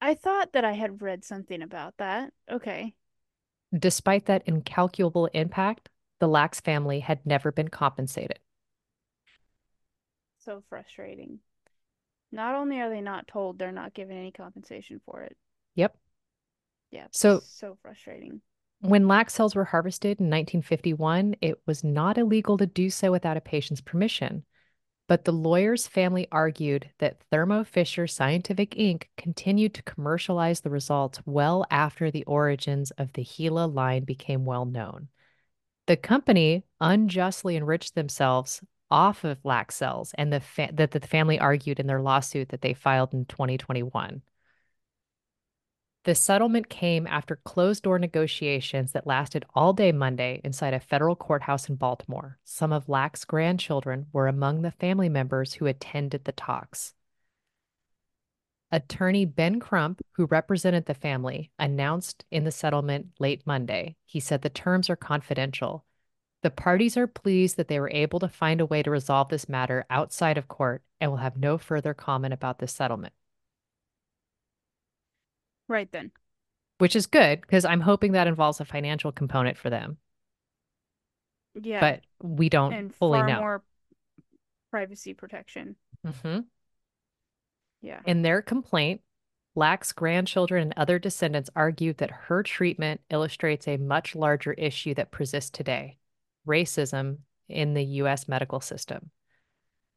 I 0.00 0.14
thought 0.14 0.52
that 0.52 0.64
I 0.64 0.72
had 0.72 1.02
read 1.02 1.24
something 1.24 1.62
about 1.62 1.96
that. 1.98 2.32
Okay. 2.50 2.94
Despite 3.76 4.26
that 4.26 4.42
incalculable 4.46 5.26
impact, 5.26 5.88
the 6.18 6.28
Lacks 6.28 6.60
family 6.60 7.00
had 7.00 7.24
never 7.24 7.52
been 7.52 7.68
compensated. 7.68 8.38
So 10.38 10.62
frustrating. 10.68 11.40
Not 12.32 12.54
only 12.54 12.80
are 12.80 12.88
they 12.88 13.00
not 13.00 13.26
told, 13.26 13.58
they're 13.58 13.72
not 13.72 13.94
given 13.94 14.16
any 14.16 14.30
compensation 14.32 15.00
for 15.04 15.22
it. 15.22 15.36
Yep. 15.74 15.96
Yeah. 16.90 17.06
So- 17.12 17.40
so 17.40 17.76
frustrating. 17.82 18.40
When 18.82 19.06
Lacks 19.08 19.34
cells 19.34 19.54
were 19.54 19.66
harvested 19.66 20.20
in 20.20 20.30
1951, 20.30 21.36
it 21.42 21.60
was 21.66 21.84
not 21.84 22.16
illegal 22.16 22.56
to 22.56 22.66
do 22.66 22.88
so 22.88 23.12
without 23.12 23.36
a 23.36 23.40
patient's 23.42 23.82
permission. 23.82 24.44
But 25.10 25.24
the 25.24 25.32
lawyer's 25.32 25.88
family 25.88 26.28
argued 26.30 26.90
that 26.98 27.18
Thermo 27.32 27.64
Fisher 27.64 28.06
Scientific 28.06 28.76
Inc. 28.76 29.06
continued 29.16 29.74
to 29.74 29.82
commercialize 29.82 30.60
the 30.60 30.70
results 30.70 31.20
well 31.26 31.66
after 31.68 32.12
the 32.12 32.22
origins 32.26 32.92
of 32.92 33.14
the 33.14 33.24
HeLa 33.24 33.66
line 33.66 34.04
became 34.04 34.44
well 34.44 34.64
known. 34.64 35.08
The 35.88 35.96
company 35.96 36.62
unjustly 36.80 37.56
enriched 37.56 37.96
themselves 37.96 38.60
off 38.88 39.24
of 39.24 39.44
Lacks 39.44 39.74
cells, 39.74 40.14
and 40.16 40.32
the 40.32 40.38
fa- 40.38 40.70
that 40.74 40.92
the 40.92 41.00
family 41.00 41.40
argued 41.40 41.80
in 41.80 41.88
their 41.88 42.00
lawsuit 42.00 42.50
that 42.50 42.62
they 42.62 42.72
filed 42.72 43.12
in 43.12 43.24
2021. 43.24 44.22
The 46.04 46.14
settlement 46.14 46.70
came 46.70 47.06
after 47.06 47.36
closed 47.36 47.82
door 47.82 47.98
negotiations 47.98 48.92
that 48.92 49.06
lasted 49.06 49.44
all 49.54 49.74
day 49.74 49.92
Monday 49.92 50.40
inside 50.42 50.72
a 50.72 50.80
federal 50.80 51.14
courthouse 51.14 51.68
in 51.68 51.76
Baltimore. 51.76 52.38
Some 52.42 52.72
of 52.72 52.88
Lacks' 52.88 53.26
grandchildren 53.26 54.06
were 54.10 54.26
among 54.26 54.62
the 54.62 54.70
family 54.70 55.10
members 55.10 55.54
who 55.54 55.66
attended 55.66 56.24
the 56.24 56.32
talks. 56.32 56.94
Attorney 58.72 59.26
Ben 59.26 59.60
Crump, 59.60 60.00
who 60.12 60.24
represented 60.24 60.86
the 60.86 60.94
family, 60.94 61.50
announced 61.58 62.24
in 62.30 62.44
the 62.44 62.52
settlement 62.52 63.08
late 63.18 63.42
Monday. 63.44 63.96
He 64.06 64.20
said 64.20 64.40
the 64.40 64.48
terms 64.48 64.88
are 64.88 64.96
confidential. 64.96 65.84
The 66.42 66.50
parties 66.50 66.96
are 66.96 67.06
pleased 67.06 67.58
that 67.58 67.68
they 67.68 67.78
were 67.78 67.90
able 67.90 68.20
to 68.20 68.28
find 68.28 68.62
a 68.62 68.66
way 68.66 68.82
to 68.82 68.90
resolve 68.90 69.28
this 69.28 69.50
matter 69.50 69.84
outside 69.90 70.38
of 70.38 70.48
court 70.48 70.82
and 70.98 71.10
will 71.10 71.18
have 71.18 71.36
no 71.36 71.58
further 71.58 71.92
comment 71.92 72.32
about 72.32 72.58
this 72.58 72.72
settlement. 72.72 73.12
Right 75.70 75.90
then. 75.92 76.10
which 76.78 76.96
is 76.96 77.06
good 77.06 77.40
because 77.42 77.64
I'm 77.64 77.80
hoping 77.80 78.12
that 78.12 78.26
involves 78.26 78.60
a 78.60 78.64
financial 78.64 79.12
component 79.12 79.56
for 79.56 79.70
them, 79.70 79.98
Yeah. 81.54 81.78
but 81.80 82.00
we 82.20 82.48
don't 82.48 82.72
and 82.72 82.94
fully 82.94 83.20
far 83.20 83.28
know. 83.28 83.38
more 83.38 83.62
privacy 84.70 85.14
protection. 85.14 85.76
Mm-hmm. 86.06 86.40
Yeah. 87.82 88.00
In 88.04 88.22
their 88.22 88.42
complaint, 88.42 89.00
Lacks' 89.54 89.92
grandchildren 89.92 90.62
and 90.62 90.74
other 90.76 90.98
descendants 90.98 91.50
argued 91.54 91.98
that 91.98 92.10
her 92.10 92.42
treatment 92.42 93.00
illustrates 93.10 93.66
a 93.68 93.76
much 93.76 94.14
larger 94.16 94.52
issue 94.54 94.94
that 94.94 95.10
persists 95.12 95.50
today 95.50 95.98
racism 96.46 97.18
in 97.48 97.74
the 97.74 97.84
U.S. 97.84 98.26
medical 98.26 98.60
system. 98.60 99.10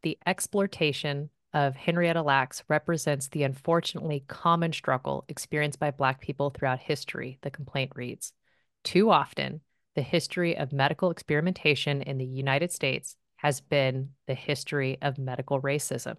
The 0.04 0.18
exploitation 0.26 1.30
of 1.54 1.76
Henrietta 1.76 2.22
Lacks 2.22 2.64
represents 2.68 3.28
the 3.28 3.44
unfortunately 3.44 4.24
common 4.28 4.74
struggle 4.74 5.26
experienced 5.28 5.80
by 5.80 5.92
Black 5.92 6.20
people 6.20 6.50
throughout 6.50 6.80
history, 6.80 7.38
the 7.42 7.52
complaint 7.52 7.92
reads. 7.96 8.34
Too 8.84 9.12
often, 9.12 9.62
the 9.96 10.02
history 10.02 10.58
of 10.58 10.74
medical 10.74 11.12
experimentation 11.12 12.02
in 12.02 12.18
the 12.18 12.26
United 12.26 12.72
States 12.72 13.16
has 13.38 13.62
been 13.62 14.10
the 14.26 14.34
history 14.34 14.98
of 15.02 15.18
medical 15.18 15.62
racism. 15.62 16.18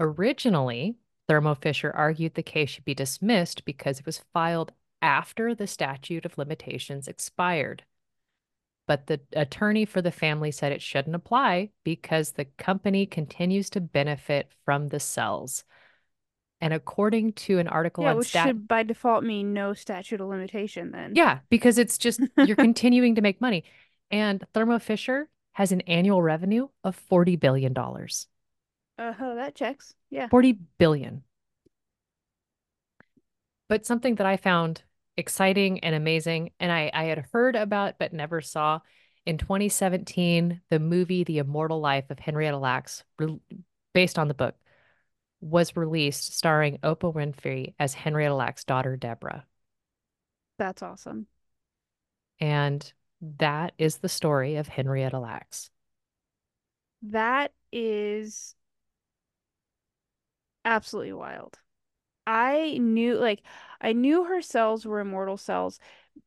Originally, 0.00 0.96
Thermo 1.26 1.54
Fisher 1.54 1.92
argued 1.94 2.34
the 2.34 2.42
case 2.42 2.70
should 2.70 2.84
be 2.84 2.94
dismissed 2.94 3.64
because 3.64 4.00
it 4.00 4.06
was 4.06 4.24
filed 4.32 4.72
after 5.02 5.54
the 5.54 5.66
statute 5.66 6.24
of 6.24 6.38
limitations 6.38 7.06
expired. 7.06 7.84
But 8.88 9.06
the 9.06 9.20
attorney 9.34 9.84
for 9.84 10.02
the 10.02 10.10
family 10.10 10.50
said 10.50 10.72
it 10.72 10.82
shouldn't 10.82 11.14
apply 11.14 11.70
because 11.84 12.32
the 12.32 12.46
company 12.46 13.06
continues 13.06 13.70
to 13.70 13.80
benefit 13.80 14.50
from 14.64 14.88
the 14.88 14.98
cells. 14.98 15.62
And 16.60 16.74
according 16.74 17.34
to 17.34 17.60
an 17.60 17.68
article 17.68 18.02
Yeah, 18.02 18.10
on 18.10 18.16
which 18.16 18.28
stat, 18.30 18.48
should 18.48 18.66
by 18.66 18.82
default 18.82 19.22
mean 19.22 19.52
no 19.54 19.74
statute 19.74 20.20
of 20.20 20.26
limitation 20.26 20.90
then. 20.90 21.14
yeah, 21.14 21.38
because 21.50 21.78
it's 21.78 21.98
just 21.98 22.20
you're 22.36 22.56
continuing 22.56 23.14
to 23.14 23.20
make 23.20 23.40
money. 23.40 23.62
And 24.10 24.44
Thermo 24.54 24.80
Fisher 24.80 25.28
has 25.52 25.70
an 25.70 25.82
annual 25.82 26.20
revenue 26.22 26.68
of 26.82 27.00
$40 27.10 27.38
billion. 27.38 27.76
Uh-huh, 27.76 29.34
that 29.36 29.54
checks. 29.54 29.94
Yeah. 30.10 30.28
40 30.28 30.58
billion. 30.78 31.22
But 33.68 33.84
something 33.86 34.14
that 34.16 34.26
I 34.26 34.36
found 34.36 34.82
exciting 35.18 35.80
and 35.80 35.94
amazing, 35.94 36.52
and 36.58 36.72
I, 36.72 36.90
I 36.94 37.04
had 37.04 37.26
heard 37.32 37.56
about 37.56 37.98
but 37.98 38.14
never 38.14 38.40
saw 38.40 38.80
in 39.28 39.36
2017, 39.36 40.62
the 40.70 40.78
movie 40.78 41.22
The 41.22 41.36
Immortal 41.36 41.80
Life 41.80 42.06
of 42.08 42.18
Henrietta 42.18 42.56
Lacks, 42.56 43.04
re- 43.18 43.38
based 43.92 44.18
on 44.18 44.26
the 44.26 44.32
book, 44.32 44.54
was 45.42 45.76
released 45.76 46.34
starring 46.34 46.78
Oprah 46.78 47.14
Winfrey 47.14 47.74
as 47.78 47.92
Henrietta 47.92 48.34
Lacks' 48.34 48.64
daughter, 48.64 48.96
Deborah. 48.96 49.44
That's 50.58 50.82
awesome. 50.82 51.26
And 52.40 52.90
that 53.20 53.74
is 53.76 53.98
the 53.98 54.08
story 54.08 54.56
of 54.56 54.66
Henrietta 54.66 55.18
Lacks. 55.18 55.68
That 57.02 57.52
is 57.70 58.54
absolutely 60.64 61.12
wild. 61.12 61.58
I 62.26 62.78
knew 62.78 63.16
like 63.18 63.42
I 63.80 63.92
knew 63.92 64.24
her 64.24 64.42
cells 64.42 64.84
were 64.86 65.00
immortal 65.00 65.36
cells, 65.36 65.78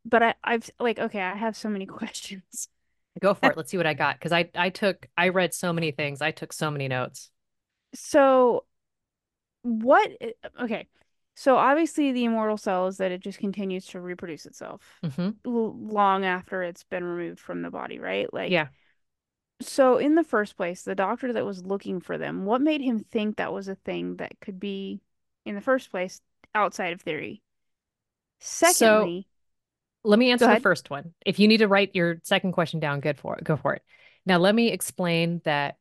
but 0.06 0.24
I, 0.24 0.36
I've 0.44 0.70
like 0.80 1.00
okay, 1.00 1.22
I 1.22 1.36
have 1.36 1.58
so 1.58 1.70
many 1.70 1.86
questions. 1.88 2.70
Go 3.20 3.34
for 3.34 3.52
it. 3.52 3.58
Let's 3.58 3.70
see 3.72 3.78
what 3.78 3.86
I 3.88 3.94
got. 3.94 4.16
Because 4.18 4.32
I, 4.32 4.50
I 4.56 4.70
took, 4.70 5.08
I 5.18 5.30
read 5.30 5.54
so 5.54 5.74
many 5.74 5.92
things. 5.92 6.22
I 6.22 6.32
took 6.32 6.54
so 6.54 6.72
many 6.72 6.88
notes. 6.88 7.30
So 7.94 8.66
what 9.64 10.12
okay. 10.62 10.88
So 11.36 11.58
obviously 11.58 12.12
the 12.12 12.26
immortal 12.26 12.58
cell 12.58 12.88
is 12.88 12.98
that 12.98 13.12
it 13.12 13.22
just 13.22 13.40
continues 13.40 13.86
to 13.88 14.02
reproduce 14.02 14.46
itself 14.46 15.02
hmm 15.04 15.32
l 15.46 15.76
long 15.80 16.26
after 16.26 16.64
it's 16.64 16.84
been 16.86 17.04
removed 17.04 17.40
from 17.40 17.62
the 17.62 17.72
body, 17.72 18.00
right? 18.00 18.32
Like 18.34 18.52
Yeah. 18.52 18.68
so 19.62 19.98
in 19.98 20.16
the 20.16 20.24
first 20.24 20.58
place, 20.58 20.84
the 20.84 20.96
doctor 20.96 21.34
that 21.34 21.46
was 21.46 21.66
looking 21.66 22.00
for 22.02 22.18
them, 22.18 22.46
what 22.46 22.62
made 22.62 22.82
him 22.82 23.00
think 23.00 23.38
that 23.38 23.54
was 23.54 23.68
a 23.68 23.76
thing 23.76 24.18
that 24.18 24.40
could 24.42 24.60
be 24.60 25.02
in 25.46 25.56
the 25.56 25.62
first 25.62 25.92
place 25.92 26.22
outside 26.54 26.94
of 26.94 27.02
theory? 27.02 27.42
So 28.40 28.72
Secondly, 28.72 29.28
let 30.04 30.20
me 30.20 30.32
answer 30.32 30.48
the 30.48 30.60
first 30.60 30.90
one. 30.90 31.14
If 31.26 31.40
you 31.40 31.48
need 31.48 31.58
to 31.58 31.68
write 31.68 31.92
your 31.94 32.20
second 32.24 32.54
question 32.54 32.80
down, 32.80 33.00
good 33.00 33.18
for 33.20 33.38
it. 33.38 33.44
Go 33.44 33.56
for 33.56 33.74
it. 33.74 33.84
Now, 34.26 34.38
let 34.38 34.54
me 34.54 34.70
explain 34.70 35.42
that 35.46 35.78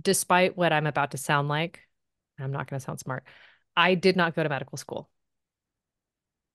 despite 0.00 0.56
what 0.56 0.72
I'm 0.72 0.86
about 0.86 1.12
to 1.12 1.18
sound 1.18 1.48
like, 1.48 1.80
I'm 2.38 2.52
not 2.52 2.68
going 2.68 2.78
to 2.78 2.84
sound 2.84 3.00
smart. 3.00 3.24
I 3.76 3.94
did 3.94 4.16
not 4.16 4.34
go 4.34 4.42
to 4.42 4.48
medical 4.48 4.76
school. 4.76 5.08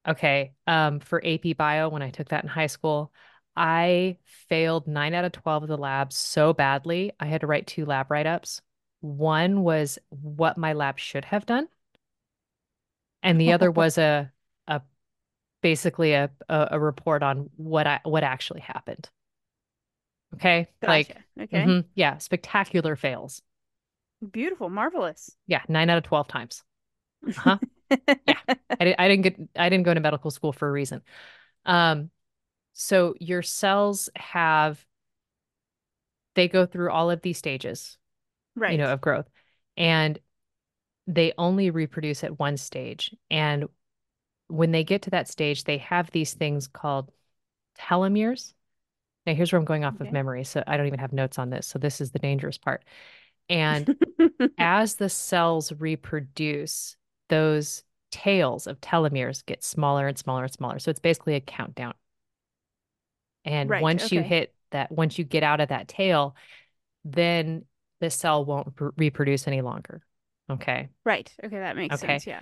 Okay. 0.08 0.54
Um, 0.67 1.00
for 1.00 1.21
AP 1.26 1.58
Bio, 1.58 1.89
when 1.89 2.02
I 2.02 2.10
took 2.10 2.30
that 2.30 2.43
in 2.43 2.50
high 2.50 2.67
school, 2.67 3.12
I 3.56 4.17
failed 4.50 4.88
nine 4.88 5.13
out 5.13 5.26
of 5.26 5.32
12 5.34 5.63
of 5.63 5.69
the 5.69 5.78
labs 5.78 6.15
so 6.15 6.54
badly, 6.54 7.12
I 7.19 7.26
had 7.26 7.41
to 7.41 7.47
write 7.47 7.67
two 7.67 7.86
lab 7.86 8.10
write-ups. 8.10 8.62
One 9.02 9.63
was 9.63 10.00
what 10.10 10.58
my 10.58 10.74
lab 10.74 11.00
should 11.00 11.26
have 11.26 11.45
done, 11.45 11.67
and 13.23 13.39
the 13.39 13.53
other 13.53 13.71
was 13.71 13.97
a 13.97 14.31
a 14.67 14.81
basically 15.62 16.13
a 16.13 16.29
a, 16.49 16.67
a 16.71 16.79
report 16.79 17.23
on 17.23 17.49
what 17.57 17.88
I 17.88 17.99
what 18.03 18.23
actually 18.23 18.62
happened. 18.62 19.10
Okay. 20.36 20.67
Like, 20.81 21.10
Gotcha. 21.10 21.23
Okay. 21.41 21.65
mhm, 21.65 21.86
yeah, 21.95 22.17
spectacular 22.17 22.95
fails. 22.95 23.41
Beautiful, 24.31 24.69
marvelous. 24.69 25.36
Yeah, 25.47 25.62
nine 25.67 25.89
out 25.89 25.97
of 25.97 26.03
12 26.03 26.27
times. 26.27 26.63
Uh-huh. 27.27 27.57
Yeah. 28.25 28.36
I, 28.79 28.86
di- 28.86 28.95
I 28.97 29.07
didn't 29.10 29.23
get 29.23 29.38
I 29.57 29.67
didn't 29.67 29.84
go 29.84 29.93
to 29.93 29.99
medical 29.99 30.31
school 30.31 30.53
for 30.53 30.65
a 30.65 30.71
reason. 30.71 31.01
Um, 31.65 32.10
so 32.73 33.15
your 33.19 33.41
cells 33.41 34.10
have 34.15 34.84
they 36.36 36.47
go 36.47 36.65
through 36.65 36.89
all 36.91 37.12
of 37.12 37.21
these 37.21 37.38
stages, 37.38 37.97
right? 38.55 38.71
you 38.71 38.77
know, 38.77 38.93
of 38.93 39.01
growth, 39.01 39.27
and 39.75 40.17
they 41.08 41.34
only 41.38 41.70
reproduce 41.70 42.24
at 42.24 42.40
one 42.40 42.58
stage. 42.58 43.16
And 43.30 43.68
when 44.48 44.72
they 44.72 44.84
get 44.84 45.04
to 45.04 45.10
that 45.12 45.28
stage, 45.30 45.64
they 45.64 45.78
have 45.80 46.12
these 46.12 46.34
things 46.34 46.68
called 46.68 47.12
telomeres. 47.80 48.54
Now, 49.26 49.34
here's 49.36 49.52
where 49.52 49.60
I'm 49.60 49.66
going 49.66 49.86
off 49.86 50.00
of 50.02 50.12
memory, 50.12 50.44
so 50.44 50.64
I 50.68 50.78
don't 50.78 50.88
even 50.88 51.00
have 51.00 51.14
notes 51.14 51.40
on 51.40 51.50
this. 51.50 51.68
So 51.68 51.80
this 51.80 52.02
is 52.02 52.12
the 52.12 52.20
dangerous 52.20 52.58
part. 52.58 52.84
And 53.50 53.90
as 54.58 54.96
the 54.96 55.10
cells 55.10 55.72
reproduce, 55.74 56.96
those 57.30 57.84
tails 58.12 58.68
of 58.68 58.82
telomeres 58.82 59.46
get 59.46 59.64
smaller 59.64 60.08
and 60.08 60.18
smaller 60.18 60.44
and 60.44 60.54
smaller. 60.54 60.80
So 60.80 60.92
it's 60.92 61.00
basically 61.00 61.36
a 61.36 61.42
countdown. 61.42 61.94
And 63.46 63.70
Right. 63.70 63.82
once 63.82 64.12
you 64.12 64.22
hit 64.22 64.54
that, 64.72 64.92
once 64.92 65.18
you 65.18 65.24
get 65.26 65.44
out 65.44 65.62
of 65.62 65.70
that 65.70 65.88
tail, 65.88 66.36
then 67.04 67.66
the 68.00 68.10
cell 68.10 68.46
won't 68.46 68.74
re- 68.80 68.92
reproduce 68.98 69.48
any 69.48 69.62
longer. 69.62 70.04
Okay. 70.52 70.90
Right. 71.06 71.34
Okay, 71.44 71.60
that 71.60 71.76
makes 71.76 71.96
Okay. 71.96 72.14
sense. 72.14 72.28
Yeah. 72.28 72.42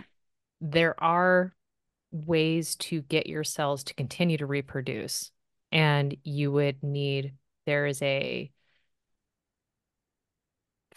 There 0.62 1.02
are 1.02 1.54
ways 2.12 2.76
to 2.76 3.02
get 3.04 3.28
your 3.28 3.44
cells 3.44 3.84
to 3.86 3.94
continue 3.94 4.38
to 4.38 4.46
reproduce, 4.46 5.32
and 5.72 6.16
you 6.24 6.52
would 6.52 6.82
need, 6.84 7.34
there 7.66 7.86
is 7.86 8.02
a 8.02 8.52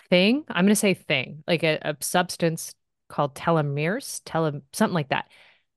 thing, 0.08 0.44
I'm 0.48 0.64
going 0.64 0.72
to 0.72 0.76
say 0.76 0.94
thing, 0.94 1.44
like 1.46 1.62
a, 1.62 1.78
a 1.82 1.96
substance 2.00 2.74
called 3.08 3.34
telomeres, 3.34 4.20
tele, 4.24 4.62
something 4.72 4.94
like 4.94 5.10
that. 5.10 5.28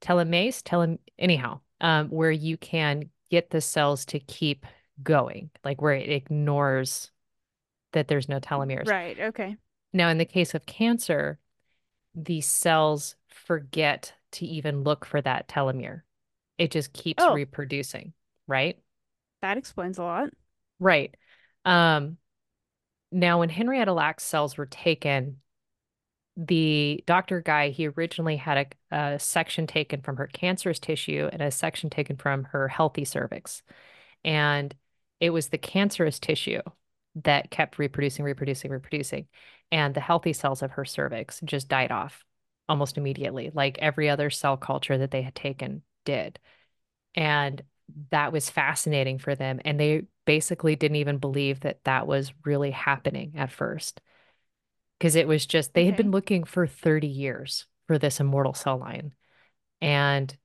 Telomerase, 0.01 0.61
tele, 0.63 0.97
anyhow, 1.17 1.59
um, 1.81 2.09
where 2.09 2.31
you 2.31 2.57
can 2.57 3.09
get 3.29 3.49
the 3.49 3.61
cells 3.61 4.05
to 4.05 4.19
keep 4.19 4.65
going, 5.03 5.49
like 5.63 5.81
where 5.81 5.93
it 5.93 6.09
ignores 6.09 7.11
that 7.93 8.07
there's 8.07 8.29
no 8.29 8.39
telomeres. 8.39 8.87
Right. 8.87 9.19
Okay. 9.19 9.57
Now, 9.95 10.09
in 10.09 10.17
the 10.17 10.25
case 10.25 10.53
of 10.53 10.65
cancer, 10.65 11.39
the 12.13 12.41
cells 12.41 13.15
forget 13.29 14.13
to 14.33 14.45
even 14.45 14.83
look 14.83 15.05
for 15.05 15.21
that 15.21 15.47
telomere. 15.47 16.01
It 16.57 16.71
just 16.71 16.91
keeps 16.93 17.23
Oh, 17.23 17.33
reproducing, 17.33 18.13
right? 18.45 18.77
that 19.41 19.57
explains 19.57 19.97
a 19.97 20.03
lot. 20.03 20.29
Right. 20.79 21.15
Um, 21.63 22.17
now, 23.11 23.39
when 23.39 23.49
Henrietta 23.49 23.93
Lacks 23.93 24.23
cells 24.23 24.57
were 24.57 24.65
taken, 24.65 25.37
the 26.37 27.03
doctor 27.07 27.41
Gey, 27.41 27.71
he 27.71 27.87
originally 27.87 28.37
had 28.37 28.75
a, 28.91 28.95
a 28.97 29.19
section 29.19 29.67
taken 29.67 30.01
from 30.01 30.17
her 30.17 30.27
cancerous 30.27 30.79
tissue 30.79 31.29
and 31.31 31.41
a 31.41 31.51
section 31.51 31.89
taken 31.89 32.17
from 32.17 32.45
her 32.45 32.67
healthy 32.67 33.05
cervix. 33.05 33.63
And 34.25 34.75
it 35.19 35.29
was 35.31 35.49
the 35.49 35.57
cancerous 35.57 36.19
tissue 36.19 36.61
that 37.23 37.51
kept 37.51 37.79
reproducing, 37.79 38.25
reproducing, 38.25 38.71
reproducing. 38.71 39.27
And 39.71 39.93
the 39.93 39.99
healthy 39.99 40.33
cells 40.33 40.61
of 40.61 40.71
her 40.71 40.85
cervix 40.85 41.41
just 41.43 41.67
died 41.67 41.91
off 41.91 42.23
almost 42.69 42.97
immediately, 42.97 43.51
like 43.53 43.77
every 43.79 44.09
other 44.09 44.29
cell 44.29 44.57
culture 44.57 44.97
that 44.97 45.11
they 45.11 45.21
had 45.21 45.35
taken 45.35 45.83
did. 46.05 46.39
And 47.13 47.63
that 48.11 48.31
was 48.31 48.49
fascinating 48.49 49.19
for 49.19 49.35
them. 49.35 49.59
And 49.65 49.79
they 49.79 50.03
basically 50.25 50.75
didn't 50.75 50.97
even 50.97 51.17
believe 51.17 51.61
that 51.61 51.83
that 51.83 52.07
was 52.07 52.33
really 52.43 52.71
happening 52.71 53.33
at 53.35 53.51
first 53.51 54.01
because 54.99 55.15
it 55.15 55.27
was 55.27 55.45
just 55.45 55.73
they 55.73 55.85
had 55.85 55.95
been 55.95 56.11
looking 56.11 56.43
for 56.43 56.67
30 56.67 57.07
years 57.07 57.65
for 57.87 57.97
this 57.97 58.19
immortal 58.19 58.53
cell 58.53 58.77
line 58.77 59.13
and 59.81 60.35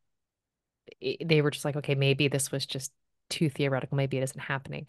it, 1.00 1.26
they 1.26 1.42
were 1.42 1.50
just 1.50 1.64
like 1.64 1.76
okay 1.76 1.94
maybe 1.94 2.28
this 2.28 2.50
was 2.50 2.66
just 2.66 2.92
too 3.28 3.48
theoretical 3.48 3.96
maybe 3.96 4.18
it 4.18 4.22
isn't 4.22 4.40
happening 4.40 4.88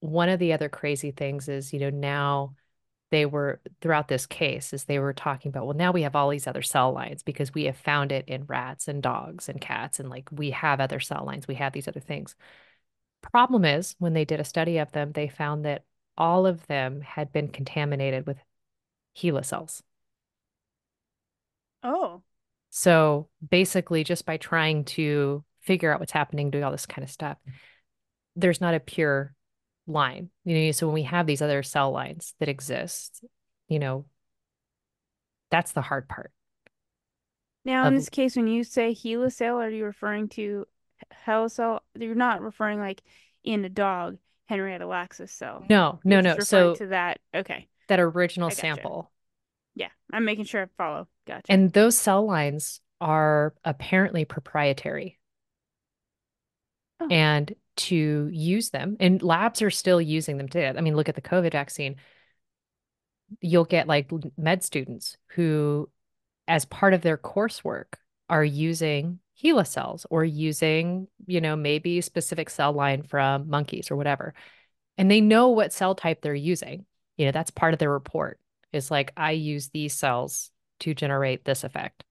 one 0.00 0.28
of 0.28 0.38
the 0.38 0.52
other 0.52 0.68
crazy 0.68 1.10
things 1.10 1.48
is 1.48 1.72
you 1.72 1.80
know 1.80 1.90
now 1.90 2.54
they 3.10 3.26
were 3.26 3.60
throughout 3.80 4.08
this 4.08 4.26
case 4.26 4.72
is 4.72 4.84
they 4.84 4.98
were 4.98 5.12
talking 5.12 5.48
about 5.50 5.66
well 5.66 5.76
now 5.76 5.92
we 5.92 6.02
have 6.02 6.16
all 6.16 6.28
these 6.30 6.46
other 6.46 6.62
cell 6.62 6.92
lines 6.92 7.22
because 7.22 7.54
we 7.54 7.64
have 7.64 7.76
found 7.76 8.12
it 8.12 8.24
in 8.28 8.44
rats 8.46 8.88
and 8.88 9.02
dogs 9.02 9.48
and 9.48 9.60
cats 9.60 10.00
and 10.00 10.10
like 10.10 10.28
we 10.32 10.50
have 10.50 10.80
other 10.80 11.00
cell 11.00 11.24
lines 11.24 11.48
we 11.48 11.54
have 11.54 11.72
these 11.72 11.88
other 11.88 12.00
things 12.00 12.34
problem 13.22 13.64
is 13.64 13.96
when 13.98 14.14
they 14.14 14.24
did 14.24 14.40
a 14.40 14.44
study 14.44 14.78
of 14.78 14.92
them 14.92 15.12
they 15.12 15.28
found 15.28 15.64
that 15.64 15.84
all 16.16 16.46
of 16.46 16.66
them 16.66 17.00
had 17.00 17.32
been 17.32 17.48
contaminated 17.48 18.26
with 18.26 18.38
HeLa 19.16 19.44
cells 19.44 19.82
Oh, 21.82 22.22
So 22.70 23.28
basically, 23.46 24.04
just 24.04 24.26
by 24.26 24.36
trying 24.36 24.84
to 24.84 25.44
figure 25.60 25.92
out 25.92 26.00
what's 26.00 26.12
happening, 26.12 26.50
do 26.50 26.62
all 26.62 26.70
this 26.72 26.86
kind 26.86 27.04
of 27.04 27.10
stuff. 27.10 27.38
There's 28.36 28.60
not 28.60 28.74
a 28.74 28.80
pure 28.80 29.34
line. 29.88 30.30
You 30.44 30.66
know, 30.66 30.72
so 30.72 30.86
when 30.86 30.94
we 30.94 31.02
have 31.04 31.26
these 31.26 31.42
other 31.42 31.62
cell 31.62 31.90
lines 31.90 32.34
that 32.38 32.48
exist, 32.48 33.24
you 33.68 33.78
know, 33.78 34.04
that's 35.50 35.72
the 35.72 35.82
hard 35.82 36.08
part. 36.08 36.30
Now, 37.64 37.86
in 37.86 37.94
Of 37.94 38.00
this 38.00 38.08
case, 38.08 38.36
when 38.36 38.46
you 38.46 38.64
say 38.64 38.94
HeLa 38.94 39.32
cell, 39.32 39.60
are 39.60 39.70
you 39.70 39.84
referring 39.84 40.28
to 40.30 40.66
Helicell? 41.26 41.80
You're 41.98 42.14
not 42.14 42.40
referring 42.40 42.78
like 42.78 43.02
in 43.44 43.64
a 43.64 43.68
dog, 43.68 44.18
Henrietta 44.46 44.86
Lacks' 44.86 45.20
cell. 45.32 45.64
no, 45.68 46.00
no, 46.04 46.20
no. 46.20 46.38
So 46.38 46.74
to 46.76 46.86
that. 46.88 47.18
Okay. 47.34 47.68
that 47.88 48.00
original 48.00 48.50
sample. 48.50 49.10
Yeah. 49.74 49.88
I'm 50.12 50.24
making 50.24 50.44
sure 50.44 50.62
I 50.62 50.66
follow. 50.76 51.08
Gotcha. 51.26 51.50
And 51.52 51.72
those 51.72 51.98
cell 51.98 52.26
lines 52.26 52.80
are 53.00 53.54
apparently 53.64 54.24
proprietary. 54.24 55.18
Oh. 57.00 57.08
And 57.10 57.54
to 57.78 58.28
use 58.32 58.70
them, 58.70 58.96
and 59.00 59.22
labs 59.22 59.62
are 59.62 59.70
still 59.70 60.00
using 60.00 60.36
them 60.36 60.48
today. 60.48 60.68
I 60.76 60.80
mean, 60.80 60.96
look 60.96 61.08
at 61.08 61.14
the 61.14 61.22
COVID 61.22 61.52
vaccine. 61.52 61.96
You'll 63.40 63.64
get 63.64 63.86
like 63.86 64.10
med 64.36 64.62
students 64.62 65.16
who, 65.28 65.90
as 66.46 66.64
part 66.64 66.94
of 66.94 67.02
their 67.02 67.16
coursework, 67.18 67.94
are 68.28 68.44
using 68.44 69.20
HeLa 69.42 69.66
cells 69.66 70.06
or 70.10 70.24
using, 70.24 71.08
you 71.26 71.40
know, 71.40 71.56
maybe 71.56 72.00
specific 72.00 72.50
cell 72.50 72.72
line 72.72 73.02
from 73.02 73.48
monkeys 73.48 73.90
or 73.90 73.96
whatever. 73.96 74.34
And 74.96 75.10
they 75.10 75.20
know 75.20 75.50
what 75.50 75.72
cell 75.72 75.94
type 75.94 76.22
they're 76.22 76.34
using. 76.34 76.86
You 77.16 77.26
know, 77.26 77.32
that's 77.32 77.50
part 77.50 77.72
of 77.72 77.78
their 77.78 77.90
report. 77.90 78.40
Is 78.72 78.90
like, 78.90 79.12
I 79.16 79.32
use 79.32 79.68
these 79.68 79.94
cells 79.94 80.50
to 80.80 80.94
generate 80.94 81.44
this 81.44 81.64
effect. 81.64 82.04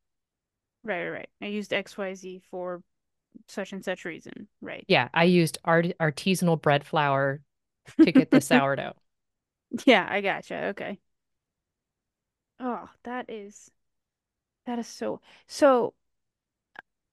Right, 0.83 1.03
right, 1.03 1.09
right. 1.09 1.29
I 1.41 1.47
used 1.47 1.71
XYZ 1.71 2.41
for 2.49 2.81
such 3.47 3.73
and 3.73 3.83
such 3.83 4.05
reason. 4.05 4.47
Right. 4.61 4.87
Yeah, 4.87 5.09
I 5.13 5.25
used 5.25 5.57
art- 5.65 5.97
artisanal 5.99 6.61
bread 6.61 6.85
flour 6.85 7.41
to 8.01 8.11
get 8.11 8.31
the 8.31 8.41
sourdough. 8.41 8.95
Yeah, 9.85 10.05
I 10.09 10.21
gotcha. 10.21 10.65
Okay. 10.67 10.99
Oh, 12.59 12.89
that 13.03 13.29
is 13.31 13.71
that 14.65 14.79
is 14.79 14.87
so 14.87 15.21
so 15.47 15.95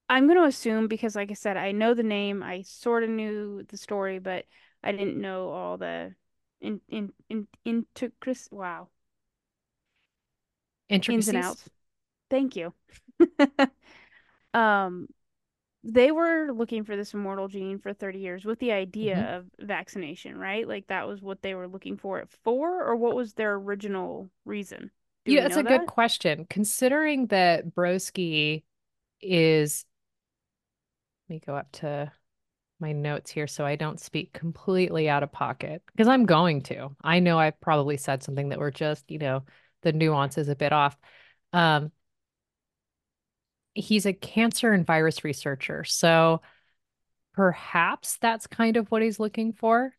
I'm 0.09 0.27
going 0.27 0.37
to 0.37 0.45
assume 0.45 0.87
because 0.87 1.15
like 1.15 1.31
I 1.31 1.33
said, 1.33 1.57
I 1.57 1.71
know 1.71 1.93
the 1.93 2.03
name, 2.03 2.43
I 2.43 2.61
sort 2.61 3.03
of 3.03 3.09
knew 3.09 3.63
the 3.63 3.77
story, 3.77 4.19
but 4.19 4.45
I 4.83 4.91
didn't 4.91 5.19
know 5.19 5.49
all 5.49 5.77
the 5.77 6.13
in 6.61 6.81
in 6.89 7.11
in 7.29 7.47
intricacies. 7.65 8.49
Wow. 8.51 8.89
Ins 11.07 11.27
and 11.27 11.37
Intricacies? 11.37 11.37
outs. 11.37 11.69
Thank 12.29 12.55
you. 12.55 12.73
Um, 14.53 15.09
they 15.85 16.11
were 16.11 16.51
looking 16.51 16.83
for 16.83 16.95
this 16.97 17.13
immortal 17.13 17.47
gene 17.47 17.79
for 17.79 17.93
30 17.93 18.19
years 18.19 18.45
with 18.45 18.59
the 18.59 18.71
idea 18.73 19.19
Mhm. 19.19 19.35
of 19.37 19.45
vaccination, 19.59 20.37
right? 20.37 20.67
Like 20.67 20.87
that 20.87 21.07
was 21.07 21.21
what 21.21 21.41
they 21.41 21.55
were 21.55 21.67
looking 21.67 21.97
for 21.97 22.19
it 22.19 22.29
for, 22.43 22.83
or 22.83 22.95
what 22.95 23.15
was 23.15 23.33
their 23.33 23.53
original 23.55 24.29
reason? 24.45 24.91
Do 25.25 25.31
Yeah, 25.33 25.41
that's 25.41 25.57
a 25.57 25.63
good 25.63 25.85
question. 25.85 26.45
Considering 26.49 27.27
that 27.27 27.73
Broski 27.73 28.63
is, 29.21 29.85
let 31.29 31.35
me 31.35 31.41
go 31.45 31.55
up 31.55 31.71
to 31.73 32.11
my 32.79 32.91
notes 32.93 33.31
here 33.31 33.47
so 33.47 33.65
I 33.65 33.75
don't 33.75 33.99
speak 33.99 34.33
completely 34.33 35.09
out 35.09 35.23
of 35.23 35.31
pocket 35.31 35.81
because 35.87 36.07
I'm 36.07 36.25
going 36.25 36.61
to. 36.63 36.89
I 37.03 37.19
know 37.19 37.39
I've 37.39 37.59
probably 37.61 37.97
said 37.97 38.23
something 38.23 38.49
that 38.49 38.59
were 38.59 38.71
just, 38.71 39.09
you 39.11 39.19
know, 39.19 39.43
the 39.83 39.93
nuance 39.93 40.37
is 40.37 40.49
a 40.49 40.55
bit 40.55 40.73
off. 40.73 40.97
Um, 41.53 41.91
he's 43.75 44.07
a 44.07 44.13
cancer 44.13 44.73
and 44.73 44.87
virus 44.87 45.23
researcher. 45.25 45.85
So 45.85 46.41
perhaps 47.33 48.17
that's 48.17 48.47
kind 48.47 48.77
of 48.77 48.91
what 48.91 49.01
he's 49.01 49.19
looking 49.19 49.53
for. 49.53 49.93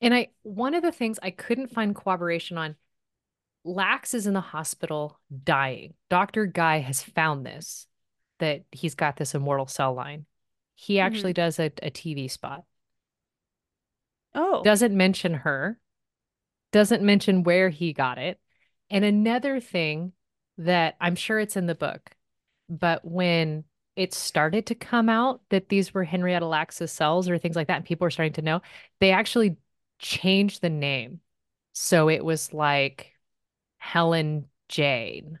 And 0.00 0.14
I, 0.14 0.28
one 0.42 0.74
of 0.74 0.82
the 0.82 0.92
things 0.92 1.18
I 1.22 1.30
couldn't 1.30 1.68
find 1.72 1.94
corroboration 1.96 2.58
on, 2.58 2.76
Lacks 3.64 4.14
is 4.14 4.26
in 4.26 4.34
the 4.34 4.40
hospital 4.40 5.20
dying. 5.44 5.94
Dr. 6.10 6.46
Gey 6.46 6.80
has 6.80 7.02
found 7.02 7.46
this, 7.46 7.86
that 8.40 8.64
he's 8.72 8.94
got 8.94 9.16
this 9.16 9.34
immortal 9.34 9.66
cell 9.66 9.94
line. 9.94 10.26
He 10.76 11.00
actually 11.00 11.32
hmm 11.32 11.34
does 11.34 11.58
a, 11.58 11.72
a 11.82 11.90
TV 11.90 12.28
spot. 12.28 12.64
Oh, 14.34 14.64
Doesn't 14.64 14.96
mention 14.96 15.34
her, 15.34 15.78
doesn't 16.72 17.02
mention 17.04 17.44
where 17.44 17.70
he 17.70 17.92
got 17.94 18.18
it. 18.18 18.40
And 18.90 19.04
another 19.04 19.60
thing 19.60 20.14
that 20.58 20.96
I'm 21.00 21.16
sure 21.16 21.40
it's 21.40 21.56
in 21.56 21.66
the 21.66 21.76
book, 21.76 22.12
but 22.68 23.04
when 23.04 23.64
it 23.96 24.14
started 24.14 24.66
to 24.66 24.74
come 24.74 25.08
out 25.08 25.40
that 25.50 25.68
these 25.68 25.92
were 25.94 26.04
Henrietta 26.04 26.46
Lacks' 26.46 26.90
cells 26.92 27.28
or 27.28 27.38
things 27.38 27.56
like 27.56 27.68
that, 27.68 27.76
and 27.76 27.84
people 27.84 28.06
were 28.06 28.10
starting 28.10 28.34
to 28.34 28.42
know, 28.42 28.62
they 29.00 29.10
actually 29.12 29.56
changed 29.98 30.62
the 30.62 30.70
name. 30.70 31.20
So 31.72 32.08
it 32.08 32.24
was 32.24 32.52
like 32.52 33.12
Helen 33.78 34.48
Jane 34.68 35.38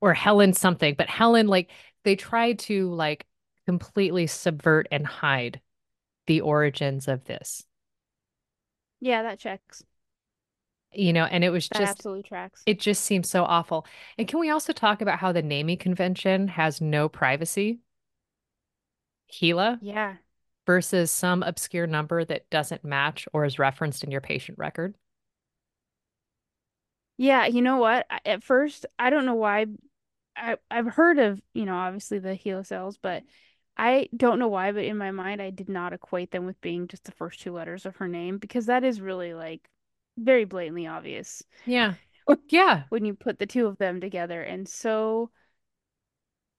or 0.00 0.14
Helen 0.14 0.52
something, 0.52 0.94
but 0.96 1.08
Helen, 1.08 1.46
like 1.48 1.70
they 2.04 2.16
tried 2.16 2.58
to 2.60 2.92
like 2.94 3.26
completely 3.66 4.26
subvert 4.26 4.88
and 4.90 5.06
hide 5.06 5.60
the 6.26 6.40
origins 6.42 7.08
of 7.08 7.24
this, 7.24 7.64
yeah, 9.00 9.22
that 9.22 9.38
checks. 9.38 9.84
You 10.92 11.12
know, 11.12 11.24
and 11.24 11.44
it 11.44 11.50
was 11.50 11.68
That 11.70 11.80
just, 11.80 11.82
absolutely 11.82 12.24
tracks. 12.24 12.66
it 12.66 12.80
just 12.80 13.04
seems 13.04 13.28
so 13.30 13.44
awful. 13.44 13.86
And 14.18 14.28
can 14.28 14.40
we 14.40 14.50
also 14.50 14.72
talk 14.72 15.02
about 15.02 15.18
how 15.20 15.32
the 15.32 15.42
naming 15.42 15.78
convention 15.78 16.48
has 16.48 16.80
no 16.80 17.08
privacy? 17.08 17.80
HeLa 19.32 19.80
Yeah. 19.80 20.16
versus 20.66 21.10
some 21.12 21.42
obscure 21.42 21.86
number 21.88 22.24
that 22.24 22.50
doesn't 22.50 22.84
match 22.84 23.28
or 23.32 23.44
is 23.44 23.58
referenced 23.58 24.04
in 24.04 24.10
your 24.12 24.20
patient 24.22 24.58
record. 24.58 24.96
Yeah, 27.16 27.46
you 27.46 27.62
know 27.62 27.78
what? 27.78 28.06
At 28.24 28.42
first, 28.44 28.86
I 28.98 29.10
don't 29.10 29.26
know 29.26 29.34
why 29.34 29.66
I 30.36 30.58
I've 30.70 30.86
heard 30.88 31.18
of, 31.18 31.42
you 31.54 31.66
know, 31.66 31.76
obviously 31.76 32.18
the 32.20 32.30
HeLa 32.36 32.66
cells, 32.66 32.98
but 32.98 33.24
I 33.76 34.08
don't 34.16 34.38
know 34.38 34.48
why, 34.48 34.72
but 34.72 34.84
in 34.84 34.98
my 34.98 35.10
mind 35.12 35.42
I 35.42 35.50
did 35.50 35.68
not 35.68 35.92
equate 35.92 36.30
them 36.32 36.46
with 36.46 36.60
being 36.60 36.88
just 36.88 37.04
the 37.04 37.12
first 37.12 37.40
two 37.40 37.52
letters 37.52 37.86
of 37.86 37.96
her 37.96 38.08
name 38.08 38.38
because 38.38 38.66
that 38.66 38.84
is 38.84 39.00
really 39.00 39.34
like 39.34 39.68
very 40.18 40.44
blatantly 40.44 40.86
obvious 40.86 41.42
Yeah. 41.64 41.96
Yeah. 42.48 42.84
when 42.90 43.04
you 43.04 43.14
put 43.14 43.38
the 43.38 43.46
two 43.46 43.66
of 43.66 43.78
them 43.78 44.00
together 44.00 44.42
and 44.42 44.68
so 44.68 45.30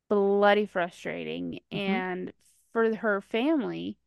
bloody 0.10 0.66
frustrating. 0.66 1.60
hmm 1.74 2.00
And 2.02 2.34
for 2.74 2.96
her 2.98 3.22
family, 3.22 3.98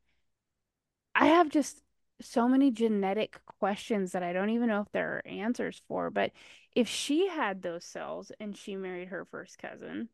I 1.14 1.26
have 1.26 1.48
just 1.48 1.82
so 2.20 2.46
many 2.48 2.70
genetic 2.70 3.40
questions 3.46 4.12
that 4.12 4.22
I 4.22 4.32
don't 4.34 4.50
even 4.50 4.68
know 4.68 4.82
if 4.82 4.92
there 4.92 5.16
are 5.16 5.26
answers 5.26 5.80
for. 5.88 6.10
But 6.10 6.32
if 6.74 6.88
she 6.88 7.28
had 7.28 7.62
those 7.62 7.84
cells 7.84 8.30
and 8.38 8.56
she 8.56 8.76
married 8.76 9.08
her 9.08 9.24
first 9.24 9.58
cousin, 9.58 10.08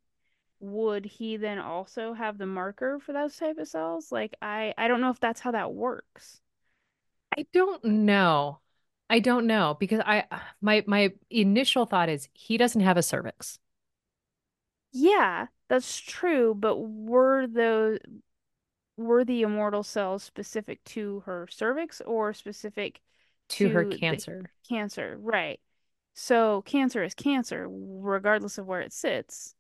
would 0.61 1.07
he 1.07 1.37
then 1.39 1.59
also 1.59 2.15
have 2.15 2.39
the 2.39 2.47
marker 2.47 3.01
for 3.01 3.13
those 3.15 3.37
type 3.37 3.59
of 3.59 3.69
cells? 3.69 4.13
Like 4.13 4.35
I 4.43 4.75
I 4.79 4.89
don't 4.89 5.01
know 5.03 5.11
if 5.11 5.21
that's 5.21 5.41
how 5.43 5.53
that 5.53 5.75
works. 5.75 6.41
I 7.37 7.47
don't 7.53 7.83
know. 7.85 8.61
I 9.11 9.21
don't 9.21 9.47
know 9.47 9.77
because 9.81 10.01
I 10.05 10.25
uh, 10.31 10.39
my 10.61 10.85
my 10.87 11.13
initial 11.31 11.87
thought 11.87 12.09
is 12.09 12.29
he 12.35 12.57
doesn't 12.59 12.81
have 12.83 12.97
a 12.97 13.03
cervix 13.03 13.59
Yeah, 14.93 15.47
that's 15.69 15.99
true, 16.01 16.55
but 16.55 16.77
were 16.79 17.47
those 17.47 17.99
were 18.97 19.25
the 19.25 19.43
immortal 19.43 19.83
cells 19.83 20.23
specific 20.25 20.83
to 20.85 21.21
her 21.23 21.47
cervix 21.51 22.01
or 22.03 22.35
specific 22.35 23.01
to 23.49 23.69
her 23.71 23.85
to 23.87 23.99
the 24.11 24.25
cancer, 24.25 24.53
cancer? 24.69 25.17
Right. 25.21 25.61
So 26.15 26.63
cancer 26.63 27.05
is 27.05 27.15
cancer, 27.15 27.69
regardless 27.71 28.59
of 28.59 28.67
where 28.67 28.81
it 28.83 28.93
sits. 28.93 29.55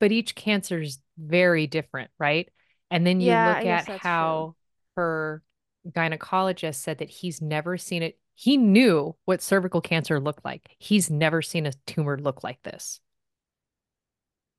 but 0.00 0.12
each 0.12 0.34
cancer 0.34 0.80
is 0.80 0.98
very 1.18 1.66
different, 1.66 2.10
right? 2.18 2.48
And 2.90 3.06
then 3.06 3.20
you 3.20 3.36
Yeah, 3.36 3.36
look 3.36 3.64
at 3.64 3.86
that's 3.86 4.00
true. 4.00 4.02
how 4.02 4.54
her 4.96 5.42
gynecologist 5.88 6.76
said 6.76 6.98
that 6.98 7.10
he's 7.10 7.40
never 7.40 7.76
seen 7.78 8.02
it. 8.02 8.18
He 8.38 8.58
knew 8.58 9.16
what 9.24 9.40
cervical 9.40 9.80
cancer 9.80 10.20
looked 10.20 10.44
like. 10.44 10.76
He's 10.78 11.10
never 11.10 11.40
seen 11.40 11.64
a 11.64 11.72
tumor 11.86 12.18
look 12.18 12.44
like 12.44 12.62
this. 12.62 13.00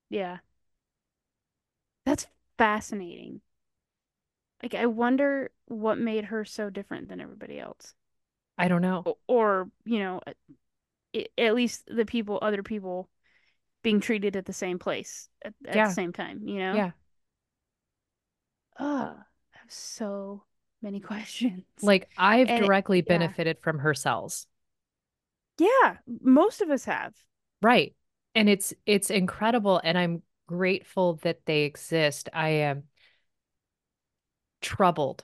Yeah. 0.10 0.40
That's 2.04 2.26
fascinating. 2.58 3.42
Like, 4.64 4.74
I 4.74 4.88
wonder 4.88 5.52
what 5.68 6.00
made 6.00 6.26
her 6.26 6.44
so 6.44 6.72
different 6.72 7.08
than 7.08 7.22
everybody 7.22 7.60
else. 7.60 7.94
I 8.58 8.68
don't 8.68 8.82
know. 8.82 9.04
Or, 9.28 9.70
you 9.86 10.00
know, 10.00 10.22
at 11.38 11.54
least 11.54 11.84
the 11.88 12.06
people, 12.06 12.40
other 12.42 12.64
people 12.64 13.08
being 13.84 14.00
treated 14.00 14.36
at 14.36 14.46
the 14.46 14.54
same 14.54 14.80
place 14.80 15.30
at, 15.46 15.54
at 15.68 15.88
the 15.88 15.94
same 15.94 16.12
time, 16.12 16.42
you 16.48 16.58
know? 16.58 16.74
yeah. 16.74 16.92
Oh, 18.80 19.16
I'm 19.54 19.70
so 19.70 20.44
many 20.82 21.00
questions. 21.02 21.64
Like 21.82 22.10
I've 22.18 22.48
And 22.48 22.66
it, 22.66 22.66
directly 22.66 23.02
yeah. 23.06 23.08
benefited 23.10 23.60
from 23.62 23.80
her 23.80 23.94
cells. 23.96 24.48
Yeah, 25.60 25.98
most 26.08 26.62
of 26.62 26.70
us 26.72 26.86
have. 26.86 27.14
Right. 27.62 27.96
And 28.36 28.50
it's 28.50 28.74
it's 28.86 29.10
incredible 29.10 29.82
and 29.84 29.98
I'm 29.98 30.22
grateful 30.48 31.16
that 31.24 31.46
they 31.46 31.64
exist. 31.64 32.30
I 32.34 32.50
am 32.50 32.84
troubled 34.62 35.24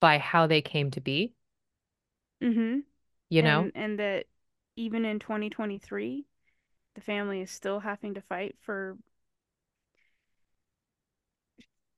by 0.00 0.18
how 0.18 0.46
they 0.46 0.62
came 0.62 0.90
to 0.92 1.00
be, 1.00 1.34
Mm-hmm. 2.42 2.80
you 3.30 3.42
know? 3.42 3.60
And 3.60 3.72
and 3.74 3.98
that 3.98 4.26
even 4.76 5.04
in 5.04 5.18
2023, 5.18 6.26
the 6.94 7.00
family 7.00 7.40
is 7.40 7.50
still 7.50 7.80
having 7.80 8.14
to 8.14 8.20
fight 8.22 8.56
for 8.62 8.96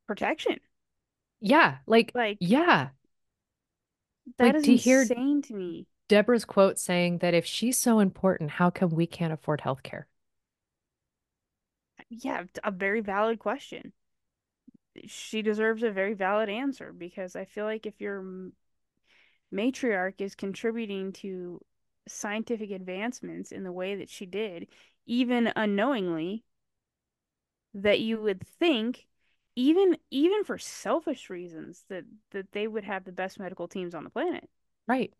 protection. 0.06 0.58
Yeah, 1.40 1.78
like, 1.86 2.14
Like 2.14 2.38
yeah. 2.40 2.90
That 4.38 4.54
Like 4.54 4.56
is 4.56 4.64
to 4.64 4.76
hear 4.76 5.02
insane 5.02 5.42
to 5.42 5.54
me. 5.54 5.86
Deborah's 6.08 6.44
quote 6.44 6.78
saying 6.78 7.18
that 7.18 7.34
if 7.34 7.46
she's 7.46 7.78
so 7.78 8.00
important, 8.00 8.50
how 8.52 8.70
come 8.70 8.90
we 8.90 9.06
can't 9.06 9.32
afford 9.32 9.60
health 9.60 9.82
care? 9.82 10.08
Yeah, 12.08 12.44
a 12.64 12.70
very 12.70 13.00
valid 13.00 13.38
question. 13.38 13.92
She 15.06 15.42
deserves 15.42 15.82
a 15.82 15.90
very 15.90 16.14
valid 16.14 16.48
answer 16.48 16.92
because 16.92 17.36
I 17.36 17.44
feel 17.44 17.64
like 17.64 17.86
if 17.86 18.00
your 18.00 18.50
matriarch 19.52 20.20
is 20.20 20.34
contributing 20.34 21.12
to 21.12 21.60
scientific 22.08 22.70
advancements 22.70 23.52
in 23.52 23.64
the 23.64 23.72
way 23.72 23.96
that 23.96 24.08
she 24.08 24.26
did, 24.26 24.68
even 25.06 25.52
unknowingly, 25.56 26.44
that 27.74 28.00
you 28.00 28.20
would 28.20 28.46
think 28.58 29.06
even 29.56 29.96
even 30.10 30.44
for 30.44 30.58
selfish 30.58 31.30
reasons 31.30 31.84
that 31.88 32.04
that 32.32 32.52
they 32.52 32.68
would 32.68 32.84
have 32.84 33.04
the 33.04 33.12
best 33.12 33.38
medical 33.38 33.68
teams 33.68 33.94
on 33.94 34.04
the 34.04 34.10
planet 34.10 34.48
Right. 34.88 35.12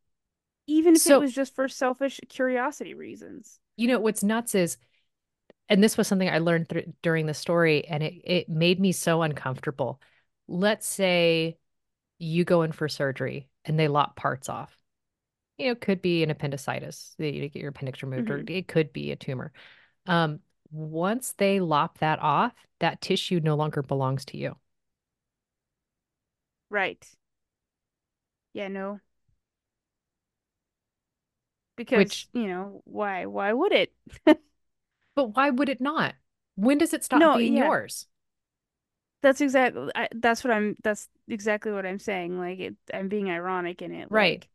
even 0.68 0.96
if 0.96 1.06
it 1.06 1.18
was 1.18 1.32
just 1.32 1.54
for 1.54 1.68
selfish 1.68 2.20
curiosity 2.28 2.94
reasons 2.94 3.60
you 3.76 3.88
know, 3.88 3.98
what's 3.98 4.22
nuts 4.22 4.54
is, 4.54 4.76
and 5.68 5.82
this 5.84 5.96
was 5.98 6.08
something 6.08 6.28
I 6.28 6.38
learned 6.38 6.68
thr 6.68 6.80
during 7.02 7.26
the 7.26 7.34
story, 7.34 7.86
and 7.86 8.02
it, 8.02 8.14
it 8.24 8.48
made 8.48 8.80
me 8.80 8.92
so 8.92 9.22
uncomfortable. 9.22 10.00
Let's 10.48 10.86
say 10.86 11.58
you 12.18 12.44
go 12.44 12.62
in 12.62 12.72
for 12.72 12.88
surgery 12.88 13.48
and 13.64 13.78
they 13.78 13.88
lop 13.88 14.16
parts 14.16 14.48
off. 14.48 14.76
You 15.58 15.66
know, 15.66 15.72
it 15.72 15.82
could 15.82 16.02
be 16.02 16.22
an 16.24 16.30
appendicitis, 16.30 17.14
that 17.18 17.34
you 17.34 17.48
get 17.48 17.60
your 17.60 17.70
appendix 17.70 18.02
removed, 18.02 18.30
or 18.30 18.42
hmm 18.42 18.48
it 18.48 18.68
could 18.68 18.92
be 18.92 19.12
a 19.12 19.16
tumor. 19.16 19.52
Um, 20.06 20.40
once 20.70 21.32
they 21.32 21.60
lop 21.60 21.98
that 21.98 22.18
off, 22.20 22.54
that 22.80 23.00
tissue 23.00 23.40
no 23.40 23.54
longer 23.56 23.82
belongs 23.82 24.24
to 24.26 24.36
you, 24.38 24.56
right. 26.70 27.06
Yeah 28.52 28.68
no. 28.68 29.00
Because 31.76 32.08
which, 32.08 32.28
you 32.32 32.46
know 32.48 32.80
why 32.84 33.26
why 33.26 33.52
would 33.52 33.72
it? 33.72 33.92
But 35.16 35.34
why 35.34 35.50
would 35.50 35.68
it 35.68 35.80
not? 35.80 36.14
When 36.54 36.78
does 36.78 36.94
it 36.94 37.02
stop 37.02 37.30
no 37.30 37.32
being 37.32 37.56
yeah. 37.56 37.56
yours? 37.56 38.06
that's 39.22 39.40
exactly 39.40 39.90
I, 39.94 40.08
that's 40.14 40.44
what 40.44 40.52
i'm 40.52 40.76
that's 40.82 41.08
exactly 41.28 41.72
what 41.72 41.86
i'm 41.86 41.98
saying 41.98 42.38
like 42.38 42.58
it, 42.60 42.76
i'm 42.92 43.08
being 43.08 43.30
ironic 43.30 43.82
in 43.82 43.92
it 43.92 44.10
Right, 44.10 44.44
like 44.44 44.48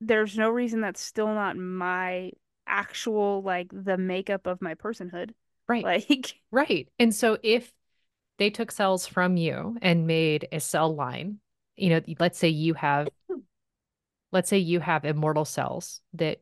there's 0.00 0.36
no 0.36 0.50
reason 0.50 0.80
that's 0.80 1.00
still 1.00 1.28
not 1.28 1.56
my 1.56 2.32
actual 2.66 3.42
like 3.42 3.68
the 3.72 3.96
makeup 3.96 4.46
of 4.46 4.60
my 4.60 4.74
personhood 4.74 5.30
right, 5.68 5.84
like 5.84 6.34
right. 6.50 6.88
And 6.98 7.14
so 7.14 7.38
if 7.42 7.72
they 8.38 8.50
took 8.50 8.70
cells 8.70 9.06
from 9.06 9.36
you 9.36 9.76
and 9.80 10.06
made 10.06 10.48
a 10.52 10.60
cell 10.60 10.94
line, 10.94 11.38
you 11.76 11.90
know, 11.90 12.00
let's 12.18 12.38
say 12.38 12.48
you 12.48 12.74
have, 12.74 13.08
let's 14.32 14.48
say 14.48 14.58
you 14.58 14.80
have 14.80 15.04
immortal 15.04 15.44
cells 15.44 16.00
that 16.14 16.40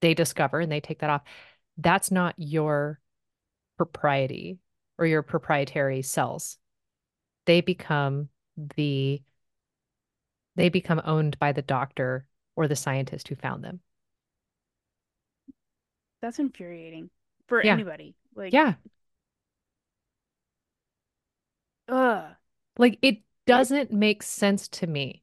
they 0.00 0.14
discover 0.14 0.60
and 0.60 0.70
they 0.70 0.80
take 0.80 1.00
that 1.00 1.10
off. 1.10 1.22
That's 1.78 2.10
not 2.10 2.34
your 2.36 3.00
propriety 3.76 4.58
or 4.98 5.06
your 5.06 5.22
proprietary 5.22 6.02
cells. 6.02 6.58
They 7.46 7.60
become 7.60 8.28
the 8.76 9.22
they 10.56 10.68
become 10.68 11.00
owned 11.04 11.38
by 11.38 11.52
the 11.52 11.62
doctor 11.62 12.26
or 12.54 12.68
the 12.68 12.76
scientist 12.76 13.28
who 13.28 13.34
found 13.34 13.64
them. 13.64 13.80
That's 16.20 16.38
infuriating 16.38 17.10
for 17.48 17.60
Yeah. 17.62 17.82
anybody 17.82 18.14
like 18.34 18.54
Yeah. 18.54 18.74
ugh 21.88 22.36
Like 22.78 22.98
it 23.02 23.22
it 23.46 23.58
doesn't 23.58 23.92
make 23.92 24.22
sense 24.24 24.66
to 24.68 24.86
me. 24.88 25.22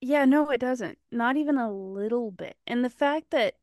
Yeah, 0.00 0.24
no, 0.24 0.50
it 0.50 0.58
doesn't. 0.58 0.98
Not 1.10 1.36
even 1.36 1.56
a 1.58 1.72
little 1.72 2.30
bit. 2.30 2.56
And 2.66 2.84
the 2.84 2.90
fact 2.90 3.30
that, 3.30 3.56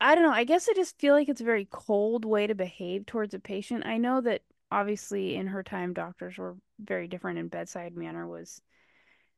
I 0.00 0.14
don't 0.14 0.24
know, 0.24 0.32
I 0.32 0.44
guess 0.44 0.68
I 0.68 0.74
just 0.74 0.98
feel 1.00 1.14
like 1.14 1.28
it's 1.28 1.40
a 1.40 1.44
very 1.44 1.66
cold 1.70 2.24
way 2.24 2.46
to 2.46 2.54
behave 2.54 3.06
towards 3.06 3.34
a 3.34 3.38
patient. 3.40 3.86
I 3.86 3.98
know 3.98 4.20
that 4.22 4.42
obviously 4.70 5.36
in 5.36 5.48
her 5.48 5.62
time, 5.62 5.94
doctors 5.94 6.38
were 6.38 6.56
very 6.80 7.08
different 7.08 7.38
and 7.38 7.50
bedside 7.50 7.96
manner 7.96 8.26
was 8.28 8.62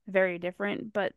very 0.09 0.39
different, 0.39 0.93
but 0.93 1.15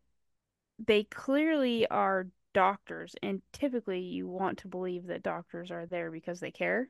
they 0.80 1.04
clearly 1.06 1.88
are 1.88 2.28
doctors. 2.54 3.16
And 3.24 3.42
typically 3.52 4.00
you 4.02 4.28
want 4.28 4.60
to 4.60 4.68
believe 4.68 5.08
that 5.08 5.24
doctors 5.24 5.72
are 5.72 5.86
there 5.86 6.12
because 6.12 6.40
they 6.40 6.52
care. 6.52 6.90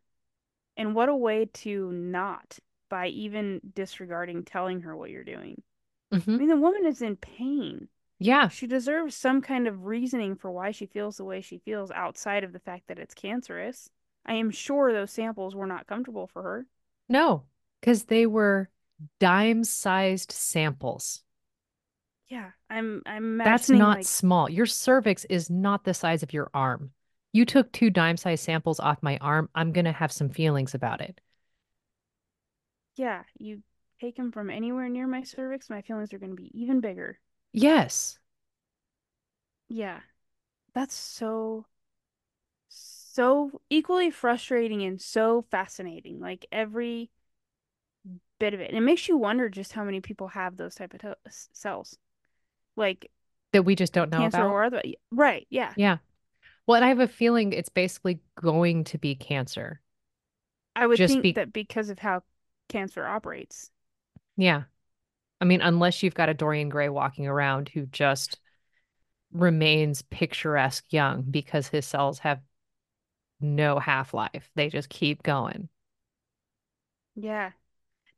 And 0.77 0.95
what 0.95 1.09
a 1.09 1.15
way 1.15 1.45
to 1.45 1.91
not 1.91 2.59
by 2.89 3.07
even 3.07 3.61
disregarding 3.75 4.43
telling 4.45 4.81
her 4.81 4.95
what 4.95 5.09
you're 5.09 5.23
doing. 5.23 5.63
I 6.11 6.11
hmm 6.11 6.37
mean, 6.37 6.49
the 6.49 6.57
woman 6.57 6.85
is 6.85 7.01
in 7.01 7.17
pain. 7.17 7.89
Yeah. 8.19 8.49
She 8.49 8.67
deserves 8.67 9.15
some 9.15 9.41
kind 9.41 9.67
of 9.67 9.85
reasoning 9.85 10.35
for 10.35 10.51
why 10.51 10.71
she 10.71 10.85
feels 10.85 11.17
the 11.17 11.25
way 11.25 11.41
she 11.41 11.59
feels 11.59 11.91
outside 11.91 12.43
of 12.43 12.53
the 12.53 12.59
fact 12.59 12.87
that 12.87 12.99
it's 12.99 13.15
cancerous. 13.15 13.89
I 14.25 14.35
am 14.35 14.51
sure 14.51 14.93
those 14.93 15.11
samples 15.11 15.55
were 15.55 15.67
not 15.67 15.87
comfortable 15.87 16.27
for 16.27 16.43
her. 16.43 16.67
No, 17.09 17.45
because 17.79 18.05
they 18.05 18.25
were 18.25 18.69
dime-sized 19.19 20.31
samples. 20.31 21.22
Yeah, 22.33 22.51
I'm 22.69 23.01
I'm 23.05 23.37
That's 23.43 23.71
not 23.71 23.91
like, 23.91 24.05
small. 24.05 24.49
Your 24.49 24.65
cervix 24.65 25.25
is 25.25 25.49
not 25.49 25.83
the 25.83 25.93
size 25.93 26.23
of 26.23 26.33
your 26.33 26.49
arm. 26.53 26.91
You 27.33 27.45
took 27.45 27.71
two 27.71 27.89
dime 27.89 28.17
size 28.17 28.41
samples 28.41 28.79
off 28.79 29.01
my 29.03 29.17
arm. 29.17 29.49
I'm 29.55 29.71
going 29.71 29.85
to 29.85 29.91
have 29.91 30.11
some 30.11 30.29
feelings 30.29 30.73
about 30.73 31.01
it. 31.01 31.19
yeah, 32.95 33.23
you 33.37 33.61
take 33.99 34.15
them 34.15 34.31
from 34.31 34.49
anywhere 34.49 34.89
near 34.89 35.07
my 35.07 35.23
cervix, 35.23 35.69
my 35.69 35.81
feelings 35.81 36.13
are 36.13 36.19
going 36.19 36.35
to 36.35 36.41
be 36.41 36.51
even 36.59 36.79
bigger. 36.81 37.19
Yes. 37.53 38.19
Yeah, 39.67 39.99
that's 40.73 40.95
so 40.95 41.67
so 42.69 43.61
equally 43.69 44.09
frustrating 44.11 44.81
and 44.83 44.99
so 45.01 45.43
fascinating. 45.51 46.19
Like 46.19 46.45
every 46.51 47.11
bit 48.39 48.53
of 48.53 48.59
it. 48.59 48.69
And 48.69 48.77
it 48.77 48.81
makes 48.81 49.07
you 49.07 49.17
wonder 49.17 49.49
just 49.49 49.73
how 49.73 49.83
many 49.83 50.01
people 50.01 50.27
have 50.29 50.57
those 50.57 50.75
type 50.75 50.93
of 50.93 50.99
to- 51.01 51.17
cells. 51.29 51.97
Like 52.75 53.09
That 53.51 53.63
we 53.63 53.75
just 53.75 53.93
don't 53.93 54.09
know 54.11 54.25
about. 54.25 54.49
or 54.51 54.63
other. 54.63 54.81
Right, 55.11 55.47
yeah. 55.49 55.73
Yeah. 55.75 55.97
Well, 56.65 56.77
and 56.77 56.85
I 56.85 56.89
have 56.89 56.99
a 56.99 57.07
feeling 57.07 57.53
it's 57.53 57.69
basically 57.69 58.19
going 58.41 58.85
to 58.85 58.97
be 58.97 59.15
cancer. 59.15 59.81
I 60.75 60.87
would 60.87 60.97
Just 60.97 61.13
think 61.13 61.23
be, 61.23 61.31
that 61.33 61.53
because 61.53 61.89
of 61.89 61.99
how 61.99 62.23
cancer 62.69 63.05
operates. 63.05 63.71
yeah. 64.37 64.63
I 65.41 65.45
mean, 65.45 65.61
unless 65.61 66.03
you've 66.03 66.15
got 66.15 66.29
a 66.29 66.33
Dorian 66.33 66.69
Gray 66.69 66.89
walking 66.89 67.27
around 67.27 67.69
who 67.69 67.85
just 67.87 68.39
remains 69.33 70.01
picturesque 70.03 70.85
young 70.93 71.23
because 71.23 71.67
his 71.67 71.85
cells 71.85 72.19
have 72.19 72.41
no 73.41 73.79
half-life. 73.79 74.49
They 74.55 74.69
just 74.69 74.89
keep 74.89 75.23
going. 75.23 75.69
Yeah. 77.15 77.51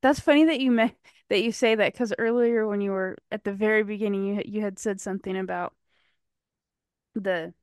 That's 0.06 0.20
funny 0.20 0.46
that 0.46 0.60
you 0.60 0.70
me 0.70 0.96
that 1.30 1.42
you 1.42 1.52
say 1.52 1.74
that 1.74 1.94
because 1.94 2.14
earlier 2.20 2.68
when 2.68 2.80
you 2.80 2.92
were 2.92 3.18
at 3.32 3.44
the 3.44 3.54
very 3.54 3.84
beginning 3.84 4.24
you 4.26 4.44
you 4.46 4.62
had 4.62 4.78
said 4.78 5.02
something 5.02 5.36
about 5.36 5.74
the 7.16 7.54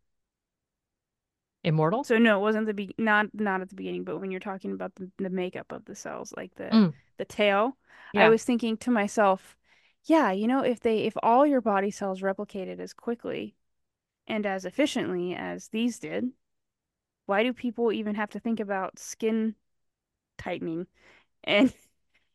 Immortal? 1.64 2.02
so 2.02 2.18
no 2.18 2.38
it 2.38 2.40
wasn't 2.40 2.66
the 2.66 2.74
be 2.74 2.94
not 2.98 3.26
not 3.32 3.60
at 3.60 3.68
the 3.68 3.76
beginning 3.76 4.02
but 4.04 4.18
when 4.18 4.30
you're 4.32 4.40
talking 4.40 4.72
about 4.72 4.92
the, 4.96 5.08
the 5.18 5.30
makeup 5.30 5.70
of 5.70 5.84
the 5.84 5.94
cells 5.94 6.34
like 6.36 6.52
the 6.56 6.70
Mm, 6.72 6.92
the 7.18 7.24
tail 7.24 7.76
I 8.16 8.28
was 8.28 8.42
thinking 8.42 8.76
to 8.78 8.90
myself 8.90 9.56
yeah 10.04 10.32
you 10.32 10.48
know 10.48 10.64
if 10.64 10.80
they 10.80 11.00
if 11.00 11.14
all 11.22 11.46
your 11.46 11.60
body 11.60 11.90
cells 11.92 12.20
replicated 12.22 12.80
as 12.80 12.92
quickly 12.92 13.54
and 14.26 14.46
as 14.46 14.64
efficiently 14.64 15.34
as 15.34 15.68
these 15.68 15.98
did 16.00 16.32
why 17.26 17.42
do 17.42 17.52
people 17.52 17.92
even 17.92 18.14
have 18.16 18.30
to 18.30 18.40
think 18.40 18.60
about 18.60 18.98
skin 18.98 19.54
tightening? 20.38 20.86
And 21.44 21.72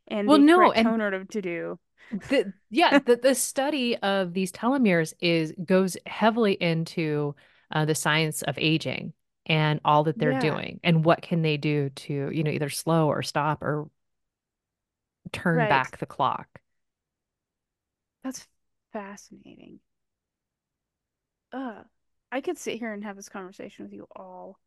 and 0.07 0.27
Well, 0.27 0.37
no, 0.39 0.71
and 0.71 0.95
toner 0.95 1.11
to, 1.11 1.25
to 1.25 1.41
do. 1.41 1.79
the 2.11 2.53
yeah, 2.69 2.99
the 3.05 3.17
the 3.17 3.35
study 3.35 3.97
of 3.97 4.33
these 4.33 4.51
telomeres 4.51 5.13
is 5.19 5.53
goes 5.63 5.97
heavily 6.05 6.53
into 6.53 7.35
uh, 7.71 7.85
the 7.85 7.95
science 7.95 8.41
of 8.43 8.57
aging 8.57 9.13
and 9.45 9.79
all 9.85 10.03
that 10.05 10.19
they're 10.19 10.33
Yeah, 10.33 10.33
doing 10.33 10.79
and 10.83 11.05
what 11.05 11.21
can 11.21 11.41
they 11.41 11.57
do 11.57 11.89
to, 11.91 12.29
you 12.31 12.43
know, 12.43 12.51
either 12.51 12.69
slow 12.69 13.07
or 13.07 13.21
stop 13.23 13.61
or 13.63 13.89
turn 15.31 15.65
right. 15.65 15.67
back 15.67 15.97
the 15.99 16.05
clock. 16.05 16.59
That's 18.23 18.47
fascinating. 18.93 19.79
Uh, 21.51 21.83
I 22.31 22.41
could 22.41 22.57
sit 22.57 22.79
here 22.79 22.93
and 22.93 23.03
have 23.03 23.15
this 23.15 23.29
conversation 23.29 23.85
with 23.85 23.93
you 23.93 24.07
all 24.15 24.59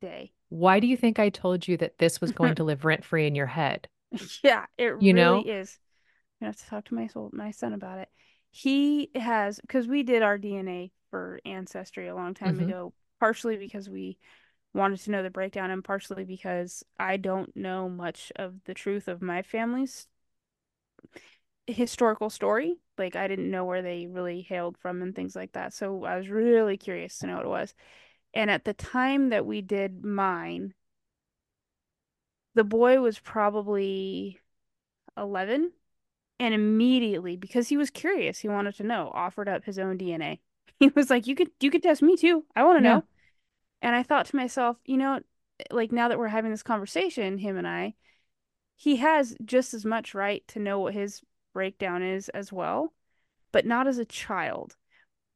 day. 0.00 0.32
Why 0.50 0.78
do 0.78 0.86
you 0.86 0.96
think 0.96 1.18
I 1.18 1.30
told 1.30 1.66
you 1.66 1.76
that 1.78 1.98
this 1.98 2.20
was 2.20 2.30
going 2.30 2.54
to 2.56 2.62
live 2.64 2.84
rent 2.84 3.04
free 3.04 3.26
in 3.26 3.34
your 3.34 3.46
head? 3.48 3.88
Yeah, 4.42 4.66
it 4.78 4.96
You 4.98 5.12
really 5.12 5.40
know? 5.42 5.48
is. 5.48 5.78
I 6.42 6.46
have 6.46 6.56
to 6.56 6.66
talk 6.66 6.86
to 6.86 6.94
my 6.94 7.08
soul, 7.08 7.30
my 7.32 7.50
son 7.52 7.72
about 7.72 8.00
it. 8.00 8.10
He 8.50 9.10
has 9.16 9.60
because 9.60 9.88
we 9.88 10.02
did 10.02 10.22
our 10.22 10.38
DNA 10.38 10.92
for 11.10 11.40
Ancestry 11.44 12.08
a 12.08 12.14
long 12.14 12.34
time 12.34 12.58
hmm 12.58 12.60
ago, 12.60 12.94
partially 13.20 13.56
because 13.56 13.90
we 13.90 14.18
wanted 14.74 15.00
to 15.00 15.10
know 15.12 15.22
the 15.22 15.30
breakdown 15.30 15.70
and 15.70 15.84
partially 15.84 16.24
because 16.24 16.84
I 16.98 17.16
don't 17.18 17.54
know 17.56 17.88
much 17.88 18.32
of 18.36 18.64
the 18.64 18.74
truth 18.74 19.08
of 19.08 19.22
my 19.22 19.42
family's 19.42 20.08
historical 21.66 22.30
story. 22.30 22.76
Like 22.98 23.16
I 23.16 23.28
didn't 23.28 23.50
know 23.50 23.64
where 23.64 23.82
they 23.82 24.06
really 24.06 24.42
hailed 24.42 24.76
from 24.78 25.02
and 25.02 25.14
things 25.14 25.34
like 25.36 25.52
that. 25.52 25.72
So 25.72 26.04
I 26.04 26.16
was 26.16 26.28
really 26.28 26.76
curious 26.76 27.18
to 27.18 27.26
know 27.26 27.36
what 27.36 27.44
it 27.46 27.48
was. 27.48 27.74
And 28.34 28.50
at 28.50 28.64
the 28.64 28.74
time 28.74 29.30
that 29.30 29.46
we 29.46 29.62
did 29.62 30.04
mine, 30.04 30.74
the 32.54 32.64
boy 32.64 33.00
was 33.00 33.18
probably 33.18 34.40
11 35.16 35.72
and 36.40 36.54
immediately 36.54 37.36
because 37.36 37.68
he 37.68 37.76
was 37.76 37.90
curious, 37.90 38.40
he 38.40 38.48
wanted 38.48 38.76
to 38.76 38.82
know, 38.84 39.10
offered 39.14 39.48
up 39.48 39.64
his 39.64 39.78
own 39.78 39.98
DNA. 39.98 40.40
He 40.80 40.88
was 40.96 41.10
like, 41.10 41.26
"You 41.28 41.36
could 41.36 41.50
you 41.60 41.70
could 41.70 41.82
test 41.82 42.02
me 42.02 42.16
too. 42.16 42.44
I 42.56 42.64
want 42.64 42.78
to 42.78 42.82
Yeah. 42.82 42.82
know." 42.82 43.04
And 43.82 43.96
I 43.96 44.02
thought 44.02 44.26
to 44.26 44.36
myself, 44.36 44.78
you 44.86 44.96
know, 44.98 45.20
like 45.70 45.92
now 45.92 46.08
that 46.08 46.18
we're 46.18 46.28
having 46.28 46.50
this 46.52 46.62
conversation, 46.62 47.38
him 47.38 47.56
and 47.58 47.68
I, 47.68 47.94
he 48.76 48.96
has 48.96 49.36
just 49.44 49.74
as 49.74 49.84
much 49.84 50.14
right 50.14 50.46
to 50.48 50.58
know 50.60 50.80
what 50.80 50.94
his 50.94 51.22
breakdown 51.54 52.02
is 52.02 52.28
as 52.30 52.52
well, 52.52 52.92
but 53.52 53.66
not 53.66 53.88
as 53.88 53.98
a 53.98 54.04
child. 54.06 54.76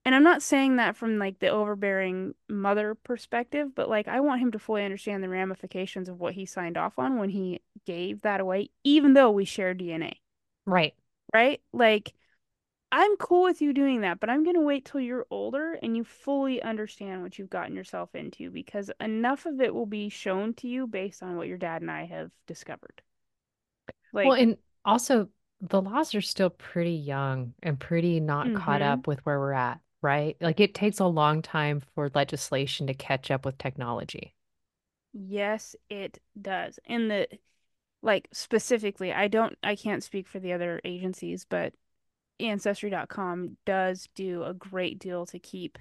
And 0.06 0.14
I'm 0.14 0.22
not 0.22 0.40
saying 0.40 0.76
that 0.76 0.96
from 0.96 1.18
like 1.18 1.40
the 1.40 1.48
overbearing 1.48 2.36
mother 2.48 2.94
perspective, 2.94 3.74
but 3.74 3.90
like 3.90 4.06
I 4.06 4.20
want 4.20 4.40
him 4.40 4.52
to 4.52 4.58
fully 4.60 4.84
understand 4.84 5.20
the 5.20 5.28
ramifications 5.28 6.08
of 6.08 6.20
what 6.20 6.34
he 6.34 6.46
signed 6.46 6.78
off 6.78 6.96
on 6.96 7.18
when 7.18 7.28
he 7.28 7.60
gave 7.86 8.22
that 8.22 8.40
away, 8.40 8.70
even 8.84 9.14
though 9.14 9.32
we 9.32 9.44
share 9.44 9.74
DNA, 9.74 10.12
Right. 10.64 10.94
right? 11.34 11.60
Like 11.72 12.14
I'm 12.92 13.16
cool 13.16 13.42
with 13.42 13.60
you 13.60 13.72
doing 13.72 14.02
that, 14.02 14.20
but 14.20 14.30
I'm 14.30 14.44
gonna 14.44 14.60
wait 14.60 14.84
till 14.84 15.00
you're 15.00 15.26
older 15.28 15.76
and 15.82 15.96
you 15.96 16.04
fully 16.04 16.62
understand 16.62 17.24
what 17.24 17.36
you've 17.36 17.50
gotten 17.50 17.74
yourself 17.74 18.14
into 18.14 18.48
because 18.52 18.92
enough 19.00 19.44
of 19.44 19.60
it 19.60 19.74
will 19.74 19.86
be 19.86 20.08
shown 20.08 20.54
to 20.54 20.68
you 20.68 20.86
based 20.86 21.20
on 21.20 21.36
what 21.36 21.48
your 21.48 21.58
dad 21.58 21.82
and 21.82 21.90
I 21.90 22.04
have 22.04 22.30
discovered. 22.46 23.02
Well, 24.12 24.34
and 24.34 24.56
also 24.84 25.30
the 25.60 25.82
laws 25.82 26.14
are 26.14 26.20
still 26.20 26.50
pretty 26.50 26.92
young 26.94 27.54
and 27.60 27.78
pretty 27.78 28.20
not 28.20 28.54
caught 28.54 28.82
mm-hmm. 28.82 28.92
up 28.92 29.06
with 29.08 29.18
where 29.26 29.40
we're 29.40 29.52
at, 29.52 29.80
right? 30.02 30.36
Like 30.40 30.60
it 30.60 30.74
takes 30.74 31.00
a 31.00 31.06
long 31.06 31.42
time 31.42 31.82
for 31.94 32.10
legislation 32.14 32.86
to 32.88 32.94
catch 32.94 33.30
up 33.30 33.44
with 33.44 33.58
technology. 33.58 34.34
Yes, 35.12 35.74
it 35.88 36.20
does. 36.40 36.78
And 36.86 37.10
the 37.10 37.28
like 38.02 38.28
specifically, 38.32 39.12
I 39.12 39.28
don't 39.28 39.58
I 39.62 39.76
can't 39.76 40.04
speak 40.04 40.28
for 40.28 40.40
the 40.40 40.52
other 40.54 40.80
agencies, 40.84 41.46
but 41.46 41.74
Ancestry.com 42.40 43.58
does 43.66 44.08
do 44.14 44.44
a 44.44 44.54
great 44.54 44.98
deal 45.00 45.26
to 45.26 45.38
keep 45.40 45.78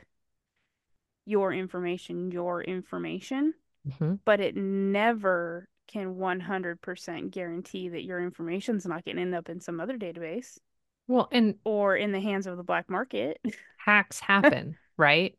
your 1.26 1.51
information 1.53 2.32
your 2.32 2.61
information, 2.63 3.53
hmm 3.86 4.16
but 4.26 4.39
it 4.41 4.55
never 4.55 5.68
can 5.88 6.18
100% 6.18 7.32
guarantee 7.32 7.89
that 7.89 8.05
your 8.05 8.22
information's 8.22 8.86
not 8.86 9.05
going 9.05 9.18
to 9.18 9.24
end 9.24 9.36
up 9.36 9.49
in 9.49 9.59
some 9.61 9.80
other 9.82 9.97
database 9.97 10.59
Well, 11.07 11.27
and 11.31 11.55
or 11.63 11.95
in 11.95 12.11
the 12.11 12.19
hands 12.19 12.47
of 12.47 12.57
the 12.57 12.63
black 12.63 12.89
market. 12.89 13.39
hacks 13.77 14.19
happen, 14.19 14.77
right? 14.97 15.37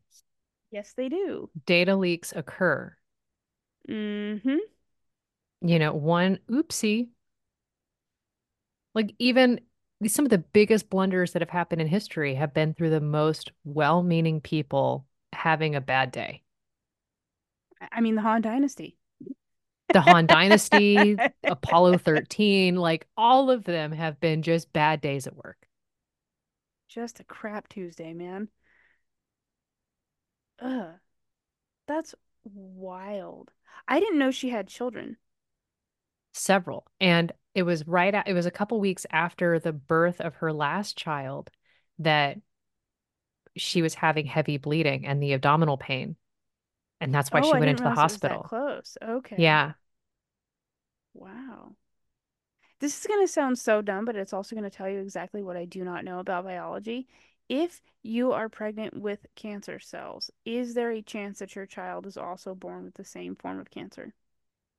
Yes, 0.71 0.93
they 0.95 1.09
do. 1.09 1.49
Data 1.65 1.95
leaks 1.95 2.33
occur. 2.35 2.95
Mm-hmm. 3.89 4.57
You 5.61 5.79
know, 5.79 5.93
one 5.93 6.39
oopsie, 6.49 7.09
like 8.93 9.13
even 9.19 9.61
some 10.05 10.25
of 10.25 10.29
the 10.29 10.37
biggest 10.37 10.89
blunders 10.89 11.33
that 11.33 11.41
have 11.41 11.49
happened 11.49 11.81
in 11.81 11.87
history 11.87 12.35
have 12.35 12.53
been 12.53 12.73
through 12.73 12.91
the 12.91 13.01
most 13.01 13.51
well-meaning 13.63 14.41
people 14.41 15.05
having 15.33 15.75
a 15.75 15.81
bad 15.81 16.11
day. 16.11 16.43
I 17.91 18.01
mean, 18.01 18.15
the 18.15 18.21
Han 18.21 18.41
Dynasty. 18.41 18.97
The 19.93 20.01
Han 20.01 20.25
Dynasty, 20.25 21.15
Apollo 21.43 21.99
13, 21.99 22.75
like 22.75 23.07
all 23.15 23.49
of 23.49 23.63
them 23.63 23.91
have 23.91 24.19
been 24.19 24.41
just 24.41 24.71
bad 24.73 25.01
days 25.01 25.27
at 25.27 25.35
work. 25.35 25.67
Just 26.89 27.19
a 27.19 27.23
crap 27.23 27.67
Tuesday, 27.69 28.13
man. 28.13 28.49
Ugh, 30.59 30.95
that's 31.87 32.15
wild. 32.43 33.51
I 33.87 33.99
didn't 33.99 34.19
know 34.19 34.31
she 34.31 34.49
had 34.49 34.67
children. 34.67 35.17
Several. 36.33 36.85
And 36.99 37.31
it 37.55 37.63
was 37.63 37.87
right 37.87 38.13
at, 38.13 38.27
it 38.27 38.33
was 38.33 38.45
a 38.45 38.51
couple 38.51 38.79
weeks 38.79 39.05
after 39.11 39.59
the 39.59 39.73
birth 39.73 40.21
of 40.21 40.35
her 40.35 40.53
last 40.53 40.97
child 40.97 41.49
that 41.99 42.37
she 43.55 43.81
was 43.81 43.95
having 43.95 44.25
heavy 44.25 44.57
bleeding 44.57 45.05
and 45.05 45.21
the 45.21 45.33
abdominal 45.33 45.77
pain. 45.77 46.15
And 47.01 47.13
that's 47.13 47.31
why 47.31 47.41
Oh, 47.41 47.41
she 47.41 47.57
went 47.57 47.69
into 47.71 47.83
the 47.83 47.89
realize 47.89 48.03
it 48.03 48.09
was 48.09 48.21
that 48.23 48.41
hospital. 48.41 48.43
close. 48.43 48.97
Okay. 49.01 49.49
Yeah. 49.49 49.75
Wow. 51.13 51.75
This 52.79 52.99
is 52.99 53.05
going 53.05 53.21
to 53.23 53.31
sound 53.31 53.59
so 53.59 53.83
dumb, 53.83 54.03
but 54.05 54.15
it's 54.15 54.33
also 54.33 54.55
going 54.55 54.67
to 54.69 54.75
tell 54.75 54.89
you 54.89 54.99
exactly 54.99 55.43
what 55.43 55.55
I 55.57 55.65
do 55.65 55.83
not 55.83 56.03
know 56.03 56.17
about 56.19 56.43
biology. 56.45 57.07
If 57.49 57.81
you 58.01 58.31
are 58.33 58.49
pregnant 58.49 58.95
with 58.99 59.25
cancer 59.35 59.79
cells, 59.79 60.31
is 60.43 60.73
there 60.73 60.89
a 60.91 61.01
chance 61.03 61.37
that 61.39 61.55
your 61.55 61.65
child 61.67 62.05
is 62.07 62.17
also 62.17 62.55
born 62.55 62.85
with 62.85 62.95
the 62.95 63.05
same 63.05 63.35
form 63.35 63.59
of 63.59 63.69
cancer? 63.69 64.13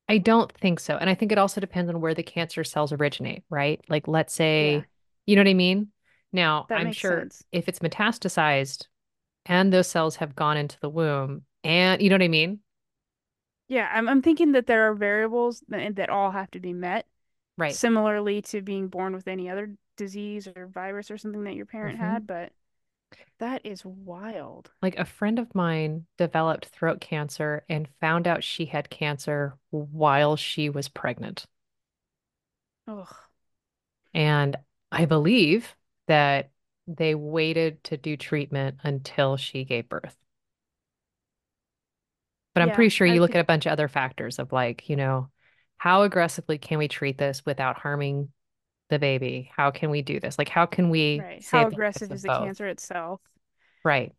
I 0.09 0.19
don't 0.19 0.51
think 0.53 0.81
so. 0.81 0.97
And 0.97 1.11
I 1.11 1.15
think 1.15 1.33
it 1.33 1.39
also 1.39 1.61
depends 1.61 1.91
on 1.91 2.01
where 2.01 2.15
the 2.15 2.23
cancer 2.23 2.65
cells 2.65 2.93
originate, 2.93 3.45
right? 3.51 3.81
Like, 3.89 4.09
let's 4.09 4.33
Yeah, 4.59 4.85
say, 4.85 4.89
you 5.27 5.37
know 5.37 5.41
what 5.43 5.49
I 5.49 5.55
mean? 5.55 5.89
Now, 6.33 6.69
that 6.69 6.83
I'm 6.83 6.91
sure 6.91 7.29
sense. 7.29 7.45
if 7.53 7.69
it's 7.69 7.81
metastasized 7.81 8.87
and 9.47 9.73
those 9.73 9.89
cells 9.89 10.17
have 10.19 10.37
gone 10.37 10.59
into 10.59 10.79
the 10.81 10.91
womb, 10.91 11.45
and 11.65 12.01
you 12.03 12.09
know 12.11 12.15
what 12.15 12.23
I 12.23 12.29
mean? 12.29 12.61
Yeah, 13.69 13.91
I'm 13.93 14.09
I'm 14.09 14.23
thinking 14.23 14.53
that 14.53 14.67
there 14.67 14.89
are 14.91 14.95
variables 14.95 15.63
that, 15.69 15.97
that 15.97 16.09
all 16.11 16.31
have 16.31 16.51
to 16.53 16.61
be 16.61 16.73
met, 16.73 17.07
Right. 17.59 17.79
similarly 17.79 18.43
to 18.43 18.63
being 18.63 18.89
born 18.89 19.15
with 19.15 19.29
any 19.29 19.51
other 19.51 19.77
disease 19.97 20.49
or 20.49 20.67
virus 20.69 21.11
or 21.11 21.19
something 21.19 21.45
that 21.45 21.55
your 21.57 21.67
parent 21.67 21.99
hmm 21.99 21.99
had, 21.99 22.27
but 22.27 22.53
that 23.41 23.65
is 23.67 23.85
wild. 23.85 24.73
Like 24.83 24.97
a 24.99 25.05
friend 25.05 25.39
of 25.39 25.55
mine 25.55 26.09
developed 26.17 26.67
throat 26.67 27.01
cancer 27.01 27.65
and 27.69 27.89
found 28.01 28.27
out 28.27 28.43
she 28.43 28.67
had 28.67 28.91
cancer 28.91 29.57
while 29.71 30.35
she 30.35 30.69
was 30.69 30.89
pregnant. 30.89 31.47
Ugh. 32.89 33.29
And 34.15 34.57
I 34.93 35.05
believe 35.07 35.75
that 36.07 36.51
they 36.87 37.15
waited 37.15 37.83
to 37.85 37.97
do 37.97 38.17
treatment 38.17 38.79
until 38.83 39.37
she 39.37 39.65
gave 39.65 39.89
birth. 39.89 40.17
But 42.55 42.63
I'm 42.63 42.71
Yeah, 42.71 42.73
pretty 42.73 42.91
sure 42.91 43.07
I 43.07 43.19
you 43.19 43.21
look 43.21 43.35
think 43.35 43.37
at 43.37 43.41
a 43.41 43.45
bunch 43.45 43.67
of 43.67 43.73
other 43.73 43.89
factors 43.89 44.39
of 44.39 44.53
like, 44.53 44.89
you 44.89 44.97
know, 44.97 45.31
how 45.79 46.03
aggressively 46.03 46.59
can 46.59 46.79
we 46.79 46.89
treat 46.89 47.19
this 47.19 47.45
without 47.47 47.79
harming 47.79 48.33
the 48.91 48.99
baby? 49.01 49.51
How 49.57 49.71
can 49.73 49.91
we 49.91 50.03
do 50.03 50.21
this? 50.21 50.39
Like, 50.39 50.49
how 50.51 50.67
can 50.67 50.91
we 50.91 51.29
right. 51.29 51.45
How 51.47 51.67
save 51.67 51.71
the 51.71 51.77
lives 51.95 52.07
aggressive 52.07 52.13
is 52.13 52.23
the 52.23 52.31
both? 52.31 52.31
cancer 52.31 52.67
itself? 52.67 53.21
Right. 53.85 54.15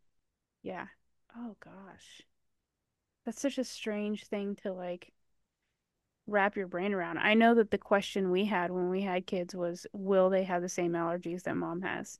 Yeah. 0.61 0.87
Oh 1.35 1.57
gosh. 1.59 2.21
That's 3.25 3.39
such 3.41 3.57
a 3.57 3.63
strange 3.63 4.25
thing 4.27 4.55
to 4.57 4.73
like 4.73 5.13
wrap 6.27 6.55
your 6.55 6.67
brain 6.67 6.93
around. 6.93 7.17
I 7.17 7.33
know 7.33 7.55
that 7.55 7.71
the 7.71 7.77
question 7.77 8.31
we 8.31 8.45
had 8.45 8.71
when 8.71 8.89
we 8.89 9.01
had 9.01 9.25
kids 9.27 9.55
was, 9.55 9.85
will 9.93 10.29
they 10.29 10.43
have 10.43 10.61
the 10.61 10.69
same 10.69 10.93
allergies 10.93 11.43
that 11.43 11.57
mom 11.57 11.81
has? 11.81 12.19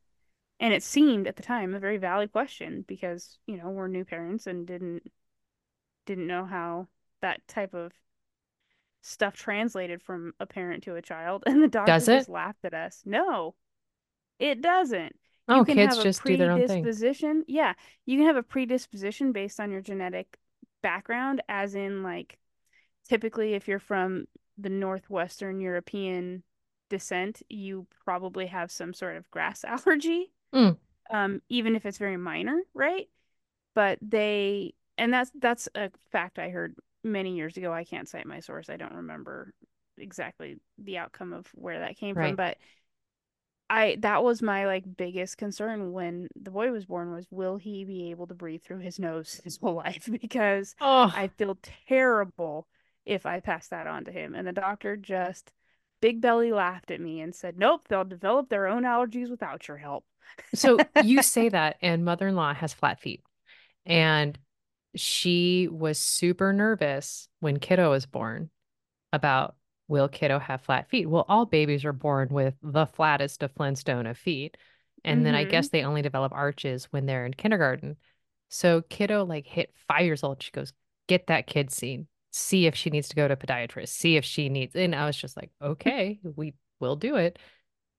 And 0.60 0.74
it 0.74 0.84
seemed 0.84 1.28
at 1.28 1.38
the 1.38 1.44
time 1.44 1.76
a 1.76 1.80
very 1.80 1.98
valid 1.98 2.32
question 2.32 2.84
because, 2.88 3.40
you 3.48 3.58
know, 3.58 3.70
we're 3.70 3.88
new 3.90 4.06
parents 4.06 4.48
and 4.48 4.68
didn't 4.68 5.12
didn't 6.10 6.28
know 6.28 6.46
how 6.46 6.90
that 7.22 7.48
type 7.48 7.74
of 7.76 7.94
stuff 9.02 9.34
translated 9.36 10.02
from 10.02 10.34
a 10.40 10.46
parent 10.46 10.84
to 10.84 10.96
a 10.96 11.02
child. 11.02 11.44
And 11.48 11.62
the 11.64 11.68
doctor 11.68 11.92
Does 11.92 12.08
just 12.08 12.30
it? 12.30 12.30
laughed 12.30 12.66
at 12.66 12.74
us. 12.74 13.02
No, 13.06 13.56
it 14.40 14.62
doesn't. 14.62 15.16
You 15.48 15.62
Oh, 15.62 15.66
can 15.66 15.76
kids 15.76 15.90
have 15.90 16.00
a 16.00 16.04
just 16.04 16.24
do 16.24 16.38
their 16.38 16.52
own 16.52 16.64
thing. 16.64 16.84
Yeah, 17.48 17.74
you 18.06 18.18
can 18.18 18.28
have 18.28 18.36
a 18.36 18.44
predisposition 18.44 19.32
based 19.32 19.60
on 19.60 19.72
your 19.72 19.82
genetic 19.82 20.38
background, 20.82 21.42
as 21.50 21.76
in, 21.76 22.04
like, 22.04 22.38
typically, 23.10 23.54
if 23.56 23.68
you're 23.68 23.80
from 23.80 24.28
the 24.58 24.70
Northwestern 24.70 25.62
European 25.62 26.44
descent, 26.90 27.44
you 27.50 27.88
probably 28.06 28.48
have 28.48 28.72
some 28.72 28.94
sort 28.94 29.18
of 29.18 29.30
grass 29.32 29.64
allergy, 29.66 30.32
Mm, 30.54 30.78
um, 31.12 31.42
even 31.50 31.76
if 31.76 31.86
it's 31.86 31.98
very 31.98 32.18
minor, 32.18 32.62
right? 32.74 33.10
But 33.76 34.00
they, 34.02 34.76
and 35.00 35.14
that's 35.14 35.32
that's 35.36 35.70
a 35.76 35.92
fact 36.12 36.40
I 36.40 36.50
heard 36.50 36.76
many 37.04 37.36
years 37.36 37.58
ago. 37.58 37.74
I 37.74 37.86
can't 37.86 38.10
cite 38.10 38.28
my 38.28 38.42
source. 38.42 38.70
I 38.70 38.78
don't 38.78 38.96
remember 38.96 39.54
exactly 39.98 40.58
the 40.78 41.00
outcome 41.00 41.34
of 41.34 41.48
where 41.56 41.80
that 41.82 41.98
came 41.98 42.18
from, 42.18 42.36
but 42.36 42.58
I 43.70 43.98
that 44.00 44.24
was 44.24 44.42
my 44.42 44.66
like 44.66 44.98
biggest 44.98 45.38
concern 45.38 45.92
when 45.94 46.28
the 46.36 46.52
boy 46.52 46.72
was 46.72 46.86
born 46.86 47.12
was 47.12 47.28
will 47.32 47.58
he 47.58 47.86
be 47.86 48.10
able 48.12 48.28
to 48.28 48.34
breathe 48.34 48.64
through 48.64 48.80
his 48.80 49.00
nose 49.00 49.40
his 49.44 49.58
whole 49.58 49.76
life 49.76 50.08
because 50.22 50.76
I 51.14 51.28
Oh, 51.28 51.30
feel 51.30 51.58
terrible 51.88 52.68
if 53.06 53.26
I 53.26 53.40
pass 53.40 53.68
that 53.70 53.88
on 53.88 54.06
to 54.06 54.12
him. 54.12 54.36
And 54.36 54.48
the 54.48 54.52
doctor 54.54 54.98
just 54.98 55.52
big 56.02 56.22
belly 56.22 56.52
laughed 56.52 56.92
at 56.92 57.02
me 57.02 57.22
and 57.22 57.34
said, 57.36 57.58
"Nope, 57.58 57.88
they'll 57.88 58.04
develop 58.06 58.50
their 58.50 58.68
own 58.68 58.84
allergies 58.84 59.30
without 59.30 59.68
your 59.68 59.78
help." 59.78 60.06
so 60.54 60.84
you 60.98 61.22
say 61.22 61.50
that, 61.50 61.78
and 61.82 62.06
mother-in-law 62.06 62.54
has 62.56 62.74
flat 62.74 63.00
feet, 63.00 63.24
and 63.86 64.38
she 64.96 65.68
was 65.72 66.00
super 66.00 66.54
nervous 66.54 67.30
when 67.40 67.60
kiddo 67.60 67.92
was 67.92 68.06
born 68.06 68.50
about 69.14 69.56
will 69.88 70.08
kiddo 70.08 70.40
have 70.40 70.62
flat 70.62 70.90
feet? 70.90 71.10
Well, 71.10 71.26
all 71.28 71.46
babies 71.46 71.86
are 71.86 71.94
born 71.94 72.30
with 72.32 72.56
the 72.62 72.86
flattest 72.86 73.44
of 73.44 73.52
Flintstone 73.54 74.06
of 74.08 74.18
feet. 74.18 74.58
And 75.04 75.26
then 75.26 75.36
I 75.36 75.44
Mm-hmm. 75.44 75.46
guess 75.46 75.70
they 75.70 75.84
only 75.84 76.02
develop 76.02 76.32
arches 76.34 76.86
when 76.92 77.06
they're 77.06 77.26
in 77.26 77.34
kindergarten. 77.34 77.98
So 78.50 78.82
kiddo 78.82 79.26
like 79.26 79.48
hit 79.48 79.74
five 79.88 80.06
years 80.06 80.24
old. 80.24 80.42
She 80.44 80.52
goes, 80.52 80.74
get 81.08 81.28
that 81.28 81.48
kid 81.48 81.72
seen. 81.72 82.08
See 82.32 82.68
if 82.68 82.76
she 82.76 82.90
needs 82.90 83.10
to 83.10 83.16
go 83.16 83.28
to 83.28 83.34
a 83.34 83.38
podiatrist. 83.38 83.90
See 83.90 84.18
if 84.18 84.26
she 84.26 84.50
needs. 84.50 84.76
And 84.76 84.94
I 84.96 85.06
was 85.06 85.18
just 85.18 85.38
like, 85.38 85.52
okay, 85.62 86.20
we 86.36 86.54
will 86.80 86.96
do 86.96 87.16
it. 87.16 87.40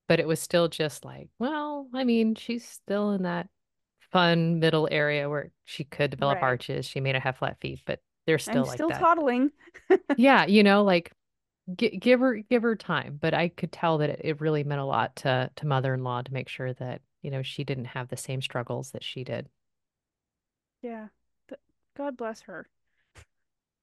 But 0.09 0.20
it 0.20 0.26
was 0.26 0.41
still 0.41 0.68
just 0.68 1.05
like, 1.05 1.28
well, 1.38 1.88
I 1.95 2.05
mean, 2.05 2.34
she's 2.34 2.66
still 2.68 3.12
in 3.12 3.22
that 3.22 3.49
fun 4.13 4.59
middle 4.61 4.89
area 4.91 5.29
where 5.29 5.53
she 5.65 5.85
could 5.85 6.11
develop 6.11 6.39
Right. 6.39 6.43
arches. 6.43 6.87
She 6.87 7.01
may 7.01 7.13
not 7.13 7.23
have 7.23 7.39
flat 7.39 7.61
feet, 7.61 7.83
but 7.87 8.01
they're 8.27 8.39
I'm 8.47 8.63
still 8.63 8.67
like 8.67 8.83
still 8.83 8.91
that. 8.91 9.09
toddling. 9.09 9.53
Yeah, 10.17 10.47
you 10.47 10.63
know, 10.63 10.83
like 10.85 11.13
G 11.77 11.91
give 11.99 12.21
her 12.21 12.37
give 12.39 12.63
her 12.63 12.77
time, 12.77 13.19
but 13.21 13.35
I 13.35 13.49
could 13.51 13.73
tell 13.73 13.99
that 14.01 14.11
it, 14.11 14.21
it 14.25 14.43
really 14.43 14.65
meant 14.65 14.81
a 14.81 14.85
lot 14.85 15.17
to 15.19 15.51
to 15.57 15.67
mother-in-law 15.67 16.23
to 16.25 16.35
make 16.35 16.49
sure 16.49 16.75
that, 16.75 17.03
you 17.23 17.31
know, 17.31 17.43
she 17.43 17.65
didn't 17.65 17.87
have 17.87 18.09
the 18.09 18.17
same 18.17 18.43
struggles 18.43 18.93
that 18.93 19.05
she 19.05 19.25
did. 19.25 19.49
Yeah. 20.83 21.09
God 21.97 22.17
bless 22.19 22.43
her. 22.43 22.69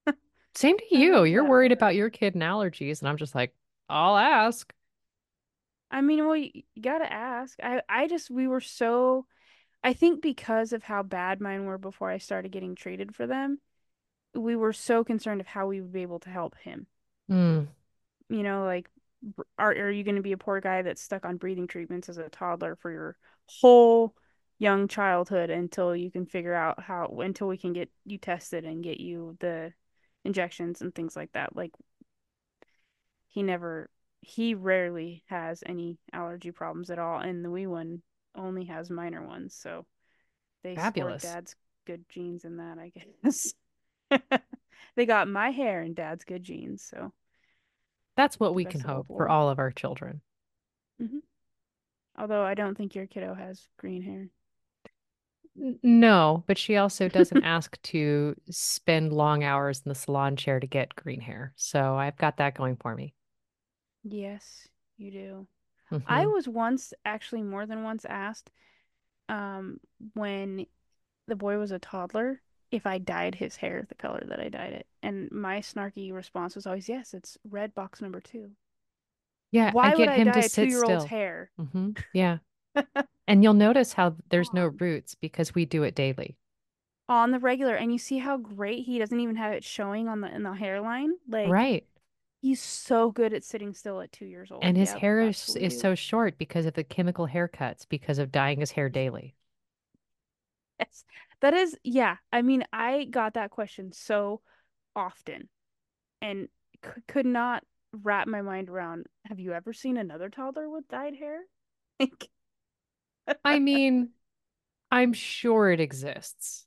Same 0.56 0.78
to 0.78 0.98
you. 0.98 1.24
You're 1.24 1.44
worried 1.46 1.72
about 1.72 1.96
your 1.96 2.10
kid 2.10 2.34
and 2.34 2.44
allergies, 2.44 3.00
and 3.00 3.10
I'm 3.10 3.18
just 3.18 3.36
like, 3.36 3.54
I'll 3.90 4.18
ask. 4.18 4.74
I 5.92 6.02
mean, 6.02 6.26
well, 6.26 6.36
you, 6.36 6.52
you 6.76 6.82
gotta 6.82 7.12
ask. 7.12 7.58
I 7.64 7.82
I 7.88 8.08
just 8.08 8.30
we 8.30 8.48
were 8.48 8.62
so 8.62 9.26
I 9.84 9.94
think 9.94 10.22
because 10.22 10.74
of 10.74 10.84
how 10.84 11.04
bad 11.04 11.40
mine 11.40 11.66
were 11.66 11.78
before 11.78 12.10
I 12.10 12.18
started 12.18 12.52
getting 12.52 12.76
treated 12.76 13.16
for 13.16 13.26
them, 13.26 13.60
we 14.34 14.56
were 14.56 14.74
so 14.74 15.04
concerned 15.04 15.42
of 15.42 15.48
how 15.48 15.68
we 15.68 15.82
would 15.82 15.94
be 15.94 16.02
able 16.02 16.20
to 16.20 16.30
help 16.30 16.58
him. 16.58 16.88
Mm, 17.30 17.68
You 18.30 18.44
know, 18.44 18.66
like, 18.66 18.90
are 19.58 19.72
are 19.72 19.92
you 19.92 20.04
going 20.04 20.16
to 20.16 20.22
be 20.22 20.34
a 20.34 20.38
poor 20.38 20.60
guy 20.62 20.82
that's 20.82 21.02
stuck 21.02 21.26
on 21.26 21.38
breathing 21.38 21.68
treatments 21.68 22.10
as 22.10 22.18
a 22.18 22.30
toddler 22.30 22.76
for 22.76 22.92
your 22.92 23.18
whole 23.48 24.14
young 24.60 24.88
childhood 24.88 25.50
until 25.50 25.96
you 25.96 26.12
can 26.12 26.26
figure 26.26 26.54
out 26.54 26.82
how, 26.82 27.08
until 27.22 27.48
we 27.48 27.58
can 27.58 27.74
get 27.74 27.90
you 28.06 28.18
tested 28.18 28.66
and 28.66 28.84
get 28.84 29.00
you 29.00 29.38
the 29.40 29.72
injections 30.26 30.82
and 30.82 30.94
things 30.94 31.16
like 31.16 31.32
that. 31.34 31.56
Like, 31.56 31.72
he 33.28 33.44
never, 33.44 33.90
he 34.22 34.56
rarely 34.56 35.24
has 35.28 35.64
any 35.66 35.98
allergy 36.12 36.52
problems 36.52 36.90
at 36.90 37.00
all, 37.00 37.20
and 37.20 37.46
the 37.46 37.52
wee 37.52 37.68
one 37.68 38.02
only 38.38 38.66
has 38.66 38.90
minor 38.90 39.26
ones. 39.26 39.56
So 39.56 39.86
they 40.64 40.78
scored 40.78 41.20
dad's 41.22 41.56
good 41.86 42.06
genes 42.10 42.46
in 42.46 42.58
that, 42.58 42.80
I 42.80 42.92
guess. 43.24 43.56
They 44.96 45.06
got 45.06 45.30
my 45.30 45.52
hair 45.52 45.80
and 45.82 45.96
dad's 45.96 46.26
good 46.26 46.44
genes, 46.44 46.84
so 46.84 47.14
That's 48.18 48.38
what 48.38 48.54
we 48.54 48.66
can 48.66 48.82
best 48.82 48.86
of 48.86 48.92
both 48.92 49.06
hope 49.08 49.08
for 49.16 49.30
all 49.30 49.50
of 49.50 49.60
our 49.60 49.72
children. 49.72 50.20
hmm 51.00 51.20
Although 52.18 52.44
I 52.44 52.54
don't 52.54 52.76
think 52.78 52.96
your 52.96 53.08
kiddo 53.08 53.34
has 53.34 53.70
green 53.78 54.02
hair. 54.04 54.30
No, 55.82 56.44
but 56.48 56.58
she 56.58 56.78
also 56.78 57.10
doesn't 57.10 57.42
ask 57.44 57.82
to 57.84 58.36
spend 58.50 59.12
long 59.12 59.44
hours 59.44 59.82
in 59.84 59.90
the 59.90 59.96
salon 59.96 60.36
chair 60.36 60.60
to 60.60 60.68
get 60.68 60.96
green 60.96 61.22
hair. 61.22 61.54
So 61.56 61.96
I've 61.96 62.18
got 62.18 62.38
that 62.38 62.54
going 62.56 62.76
for 62.76 62.94
me. 62.96 63.14
Yes, 64.04 64.68
you 64.98 65.12
do. 65.12 65.48
I 66.06 66.26
hmm 66.26 66.28
was 66.28 66.48
once, 66.48 66.94
actually 67.06 67.44
more 67.44 67.66
than 67.66 67.84
once 67.84 68.06
asked, 68.06 68.52
um, 69.30 69.80
when 70.16 70.68
the 71.28 71.36
boy 71.38 71.58
was 71.60 71.72
a 71.72 71.80
toddler, 71.80 72.42
if 72.72 72.86
I 72.88 72.98
dyed 73.00 73.36
his 73.36 73.58
hair 73.58 73.86
the 73.90 73.96
color 73.96 74.24
that 74.28 74.40
I 74.40 74.50
dyed 74.50 74.74
it. 74.74 74.88
And 75.04 75.32
my 75.32 75.60
snarky 75.62 76.14
response 76.14 76.56
was 76.56 76.68
always, 76.68 76.90
yes, 76.90 77.14
it's 77.14 77.38
red 77.50 77.76
box 77.76 78.02
number 78.02 78.22
two. 78.22 78.52
Yeah, 79.52 79.76
I 79.82 79.90
Why 79.90 79.96
would 79.96 80.08
get 80.08 80.10
I 80.10 80.20
him 80.20 80.32
to 80.32 80.42
dye 80.42 80.46
a 80.46 80.50
sit 80.50 80.72
still. 80.72 81.06
hair? 81.06 81.52
hmm 81.58 81.92
Yeah. 82.14 82.40
And 83.28 83.44
you'll 83.44 83.54
notice 83.56 83.94
how 83.94 84.18
there's 84.30 84.54
no 84.54 84.68
roots 84.80 85.16
because 85.16 85.56
we 85.56 85.66
do 85.66 85.84
it 85.84 85.96
daily. 85.96 86.38
On 87.10 87.32
the 87.32 87.40
regular, 87.40 87.76
and 87.76 87.92
you 87.92 87.98
see 87.98 88.20
how 88.20 88.38
great 88.38 88.86
he 88.86 88.98
doesn't 88.98 89.20
even 89.20 89.36
have 89.36 89.52
it 89.54 89.64
showing 89.66 90.08
on 90.08 90.22
the 90.22 90.34
in 90.34 90.44
the 90.44 90.54
hairline. 90.54 91.16
Like 91.28 91.58
Right. 91.58 91.88
He's 92.42 92.62
so 92.62 93.12
good 93.12 93.34
at 93.34 93.44
sitting 93.44 93.74
still 93.74 94.02
at 94.02 94.12
two 94.12 94.26
years 94.26 94.52
old. 94.52 94.64
And 94.64 94.78
his 94.78 94.92
hair 94.92 95.20
is, 95.20 95.56
is 95.56 95.80
so 95.80 95.96
short 95.96 96.38
because 96.38 96.66
of 96.66 96.74
the 96.74 96.84
chemical 96.84 97.28
haircuts, 97.28 97.88
because 97.88 98.20
of 98.20 98.32
dyeing 98.32 98.60
his 98.60 98.72
hair 98.72 98.90
daily. 98.90 99.36
Yes. 100.80 101.04
That 101.42 101.54
is, 101.54 101.78
yeah. 101.84 102.18
I 102.32 102.42
mean, 102.42 102.64
I 102.72 103.06
got 103.06 103.34
that 103.36 103.52
question 103.52 103.92
so 103.92 104.42
often 104.96 105.50
and 106.22 106.48
c 106.84 106.92
could 107.08 107.26
not 107.26 107.64
wrap 108.04 108.28
my 108.28 108.42
mind 108.42 108.70
around. 108.70 109.06
Have 109.26 109.40
you 109.40 109.54
ever 109.54 109.74
seen 109.74 109.98
another 109.98 110.30
toddler 110.30 110.70
with 110.70 110.88
dyed 110.88 111.16
hair? 111.16 111.42
Like, 112.00 112.30
I 113.44 113.60
mean, 113.60 114.10
I'm 114.92 115.14
sure 115.14 115.72
it 115.72 115.80
exists. 115.80 116.66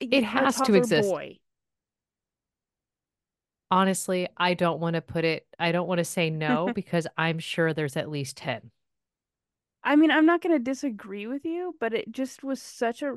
It 0.00 0.24
has 0.24 0.56
to 0.62 0.74
exist. 0.74 1.08
boy. 1.08 1.38
Honestly, 3.72 4.28
I 4.36 4.52
don't 4.52 4.80
want 4.80 4.96
to 4.96 5.00
put 5.00 5.24
it, 5.24 5.46
I 5.58 5.72
don't 5.72 5.88
want 5.88 5.96
to 5.96 6.04
say 6.04 6.28
no 6.28 6.70
because 6.74 7.06
I'm 7.16 7.38
sure 7.38 7.72
there's 7.72 7.96
at 7.96 8.10
least 8.10 8.36
10. 8.36 8.70
I 9.82 9.96
mean, 9.96 10.10
I'm 10.10 10.26
not 10.26 10.42
going 10.42 10.54
to 10.54 10.62
disagree 10.62 11.26
with 11.26 11.46
you, 11.46 11.74
but 11.80 11.94
it 11.94 12.12
just 12.12 12.44
was 12.44 12.60
such 12.60 13.02
a 13.02 13.14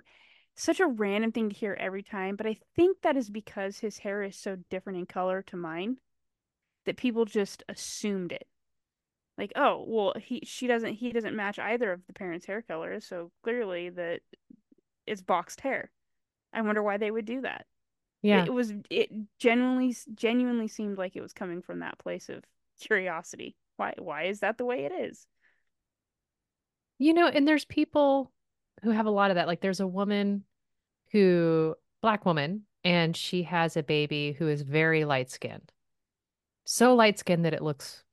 such 0.56 0.80
a 0.80 0.88
random 0.88 1.34
thing 1.34 1.50
to 1.50 1.56
hear 1.56 1.76
every 1.78 2.02
time. 2.02 2.38
But 2.38 2.48
I 2.48 2.56
think 2.74 3.02
that 3.02 3.18
is 3.18 3.30
because 3.30 3.80
his 3.80 3.98
hair 3.98 4.24
is 4.24 4.38
so 4.38 4.56
different 4.70 4.98
in 4.98 5.06
color 5.06 5.42
to 5.42 5.58
mine 5.58 5.98
that 6.86 6.96
people 6.96 7.26
just 7.26 7.62
assumed 7.68 8.32
it. 8.32 8.48
Like, 9.38 9.52
oh, 9.58 9.84
well, 9.86 10.14
he 10.18 10.42
she 10.46 10.68
doesn't 10.68 10.94
he 10.94 11.12
doesn't 11.12 11.36
match 11.36 11.60
either 11.60 11.92
of 11.92 12.08
the 12.08 12.14
parents' 12.14 12.46
hair 12.46 12.62
colors, 12.62 13.06
so 13.06 13.30
clearly 13.44 13.90
that 13.90 14.22
it's 15.06 15.22
boxed 15.22 15.60
hair. 15.60 15.92
I 16.54 16.62
wonder 16.62 16.82
why 16.82 16.96
they 16.96 17.12
would 17.12 17.26
do 17.26 17.42
that. 17.42 17.66
Yeah. 18.26 18.46
It 18.46 18.54
was 18.54 18.74
it 18.90 19.12
genuinely 19.38 19.96
genuinely 20.16 20.68
seemed 20.68 20.98
like 20.98 21.16
it 21.16 21.22
was 21.22 21.32
coming 21.32 21.62
from 21.62 21.80
that 21.80 22.00
place 22.00 22.28
of 22.28 22.44
curiosity. 22.82 23.56
Why 23.78 23.94
why 24.00 24.24
is 24.24 24.40
that 24.40 24.58
the 24.58 24.66
way 24.66 24.86
it 24.86 24.92
is? 24.92 25.28
You 26.98 27.14
know, 27.14 27.28
and 27.28 27.48
there's 27.48 27.66
people 27.66 28.32
who 28.82 28.90
have 28.90 29.06
a 29.06 29.12
lot 29.12 29.30
of 29.30 29.36
that. 29.36 29.46
Like 29.46 29.62
there's 29.62 29.80
a 29.80 29.88
woman 29.88 30.44
who, 31.12 31.76
black 32.02 32.26
woman, 32.26 32.64
and 32.84 33.16
she 33.16 33.44
has 33.44 33.78
a 33.78 33.84
baby 33.84 34.32
who 34.32 34.48
is 34.48 34.64
very 34.64 35.06
light 35.06 35.30
skinned. 35.30 35.72
So 36.64 36.96
light 36.96 37.20
skinned 37.20 37.46
that 37.46 37.54
it 37.54 37.62
looks 37.62 38.04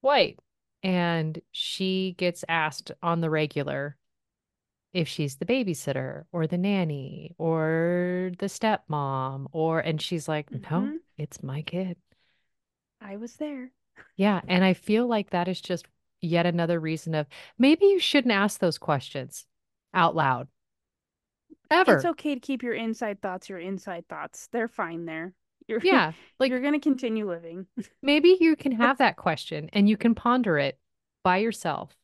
white. 0.00 0.40
And 0.82 1.40
she 1.52 2.16
gets 2.18 2.44
asked 2.48 2.90
on 3.02 3.20
the 3.20 3.30
regular 3.30 3.96
if 4.92 5.08
she's 5.08 5.36
the 5.36 5.46
babysitter 5.46 6.24
or 6.32 6.46
the 6.46 6.58
nanny 6.58 7.34
or 7.38 8.32
the 8.38 8.46
stepmom 8.46 9.48
or 9.52 9.80
and 9.80 10.00
she's 10.02 10.28
like, 10.28 10.48
"No, 10.70 10.92
hmm 10.92 11.00
it's 11.18 11.42
my 11.42 11.62
kid." 11.62 11.96
I 13.02 13.16
was 13.18 13.36
there. 13.36 13.72
Yeah, 14.16 14.40
and 14.48 14.64
I 14.64 14.74
feel 14.74 15.06
like 15.06 15.30
that 15.30 15.48
is 15.48 15.60
just 15.60 15.86
yet 16.20 16.46
another 16.46 16.78
reason 16.78 17.14
of 17.14 17.26
maybe 17.58 17.86
you 17.86 17.98
shouldn't 17.98 18.32
ask 18.32 18.60
those 18.60 18.78
questions 18.78 19.46
out 19.94 20.14
loud 20.14 20.48
Ever. 21.70 21.94
It's 21.94 22.04
okay 22.04 22.34
to 22.34 22.40
keep 22.40 22.62
your 22.62 22.74
inside 22.74 23.20
thoughts 23.20 23.48
your 23.48 23.58
inside 23.58 24.08
thoughts. 24.08 24.48
They're 24.48 24.68
fine 24.68 25.04
there. 25.06 25.34
You're 25.68 25.82
Yeah, 25.82 26.12
Like 26.38 26.52
you're 26.52 26.60
gonna 26.60 26.80
continue 26.80 27.28
living. 27.28 27.66
maybe 28.02 28.36
you 28.40 28.56
can 28.56 28.72
have 28.72 28.98
that 28.98 29.16
question 29.16 29.68
and 29.72 29.88
you 29.88 29.96
can 29.96 30.14
ponder 30.14 30.58
it 30.58 30.78
by 31.22 31.38
yourself. 31.38 31.96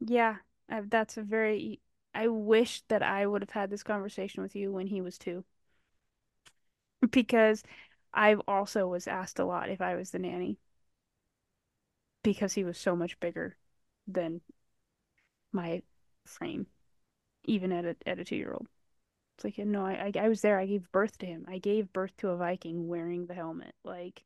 Yeah, 0.00 0.38
I, 0.68 0.80
that's 0.82 1.16
a 1.16 1.22
very. 1.22 1.80
I 2.14 2.26
wish 2.28 2.82
that 2.88 3.02
I 3.02 3.26
would 3.26 3.42
have 3.42 3.50
had 3.50 3.70
this 3.70 3.82
conversation 3.84 4.42
with 4.42 4.56
you 4.56 4.72
when 4.72 4.88
he 4.88 5.00
was 5.00 5.16
two, 5.18 5.44
because 7.10 7.62
I've 8.12 8.40
also 8.48 8.86
was 8.88 9.06
asked 9.06 9.38
a 9.38 9.44
lot 9.44 9.68
if 9.70 9.80
I 9.80 9.94
was 9.96 10.10
the 10.10 10.18
nanny 10.18 10.58
because 12.22 12.54
he 12.54 12.64
was 12.64 12.78
so 12.78 12.96
much 12.96 13.18
bigger 13.20 13.56
than 14.06 14.40
my 15.52 15.82
frame, 16.26 16.66
even 17.44 17.72
at 17.72 17.84
a 17.86 17.96
at 18.06 18.18
a 18.20 18.24
two 18.24 18.36
year 18.36 18.52
old. 18.52 18.68
It's 19.36 19.44
like, 19.44 19.58
no, 19.58 19.86
I, 19.86 20.12
I 20.16 20.26
I 20.26 20.28
was 20.30 20.42
there. 20.42 20.58
I 20.58 20.66
gave 20.66 20.90
birth 20.92 21.18
to 21.18 21.26
him. 21.26 21.46
I 21.48 21.58
gave 21.58 21.92
birth 21.92 22.16
to 22.18 22.30
a 22.30 22.36
Viking 22.38 22.88
wearing 22.88 23.26
the 23.26 23.34
helmet. 23.34 23.74
Like, 23.84 24.24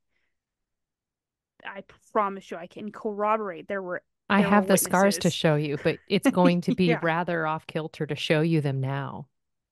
I 1.64 1.82
promise 2.12 2.50
you, 2.50 2.56
I 2.56 2.66
can 2.66 2.92
corroborate. 2.92 3.68
There 3.68 3.82
were 3.82 4.02
I 4.34 4.40
have 4.42 4.66
the 4.66 4.76
scars 4.76 5.18
to 5.20 5.30
show 5.30 5.56
you, 5.56 5.78
but 5.78 6.00
it's 6.08 6.28
going 6.28 6.60
to 6.62 6.72
be 6.72 6.92
Yeah, 6.92 7.00
rather 7.00 7.46
off 7.46 7.66
kilter 7.66 8.06
to 8.06 8.14
show 8.16 8.42
you 8.42 8.60
them 8.60 8.80
now. 8.80 9.28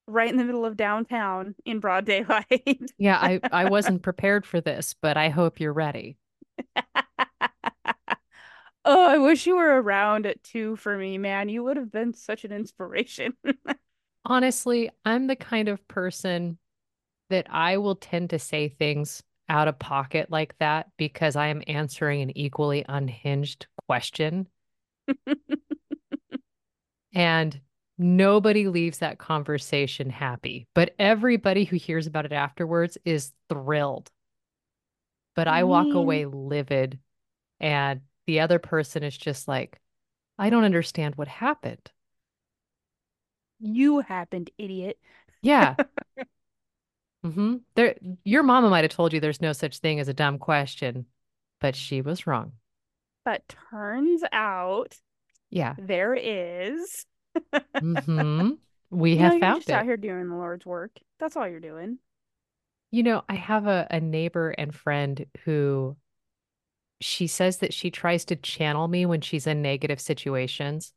right 0.07 0.29
in 0.29 0.37
the 0.37 0.43
middle 0.43 0.65
of 0.65 0.77
downtown 0.77 1.55
in 1.65 1.79
broad 1.79 2.05
daylight. 2.05 2.45
Yeah, 2.97 3.17
I, 3.17 3.41
I 3.51 3.65
wasn't 3.65 4.01
prepared 4.03 4.45
for 4.45 4.61
this, 4.61 4.93
but 5.01 5.17
I 5.17 5.29
hope 5.29 5.59
you're 5.59 5.73
ready. 5.73 6.17
Oh, 8.85 9.07
I 9.07 9.17
wish 9.17 9.47
you 9.47 9.55
were 9.55 9.81
around 9.81 10.25
at 10.25 10.43
two 10.43 10.75
for 10.75 10.97
me, 10.97 11.17
man. 11.17 11.47
You 11.49 11.63
would 11.63 11.77
have 11.77 11.91
been 11.91 12.13
such 12.13 12.43
an 12.43 12.51
inspiration. 12.51 13.33
Honestly, 14.25 14.89
I'm 15.05 15.27
the 15.27 15.35
kind 15.35 15.67
of 15.67 15.85
person 15.87 16.57
that 17.29 17.47
I 17.51 17.77
will 17.77 17.95
tend 17.95 18.31
to 18.31 18.39
say 18.39 18.69
things 18.69 19.23
out 19.49 19.67
of 19.67 19.79
pocket 19.79 20.31
like 20.31 20.57
that 20.59 20.91
because 20.97 21.35
I 21.35 21.47
am 21.47 21.63
answering 21.67 22.21
an 22.21 22.37
equally 22.37 22.85
unhinged 22.89 23.67
question. 23.87 24.47
And 27.13 27.59
nobody 27.97 28.67
leaves 28.67 28.99
that 28.99 29.17
conversation 29.19 30.09
happy, 30.09 30.67
but 30.73 30.93
everybody 30.99 31.63
who 31.65 31.75
hears 31.77 32.07
about 32.07 32.25
it 32.25 32.31
afterwards 32.33 32.97
is 33.05 33.31
thrilled. 33.49 34.11
But 35.35 35.47
I 35.47 35.63
I 35.63 35.63
walk 35.63 35.93
mean, 35.93 35.95
away 35.95 36.25
livid, 36.25 36.99
and 37.59 38.01
the 38.27 38.41
other 38.41 38.59
person 38.59 39.03
is 39.03 39.17
just 39.17 39.47
like, 39.47 39.79
I 40.39 40.49
don't 40.49 40.63
understand 40.65 41.15
what 41.15 41.27
happened. 41.27 41.91
you 43.59 43.99
happened, 43.99 44.51
idiot. 44.57 44.99
Yeah. 45.41 45.75
mm-hmm. 47.25 47.57
There, 47.75 47.95
your 48.23 48.43
mama 48.43 48.69
might 48.69 48.83
have 48.83 48.91
told 48.91 49.13
you 49.13 49.19
there's 49.19 49.41
no 49.41 49.53
such 49.53 49.79
thing 49.79 49.99
as 49.99 50.07
a 50.07 50.13
dumb 50.13 50.37
question, 50.39 51.05
but 51.59 51.75
she 51.75 52.01
was 52.01 52.27
wrong. 52.27 52.53
But 53.25 53.47
turns 53.71 54.23
out 54.31 54.99
Yeah. 55.49 55.77
there 55.77 56.15
is. 56.15 57.05
hmm 57.79 58.53
We 58.89 59.17
You 59.17 59.25
know, 59.25 59.31
have 59.31 59.35
you're 59.35 59.45
found 59.45 59.63
just 59.63 59.71
out 59.71 59.83
here 59.85 59.97
doing 59.97 60.29
the 60.29 60.35
Lord's 60.35 60.65
work. 60.65 60.91
That's 61.19 61.35
all 61.35 61.47
you're 61.47 61.59
doing. 61.59 61.99
You 62.91 63.03
know, 63.03 63.23
I 63.27 63.35
have 63.35 63.67
a, 63.67 63.87
a 63.89 63.99
neighbor 63.99 64.51
and 64.51 64.73
friend 64.73 65.25
who 65.45 65.97
she 67.01 67.27
says 67.27 67.57
that 67.57 67.73
she 67.73 67.91
tries 67.91 68.25
to 68.25 68.35
channel 68.35 68.87
me 68.87 69.05
when 69.05 69.21
she's 69.21 69.47
in 69.47 69.61
negative 69.61 69.99
situations. 69.99 70.93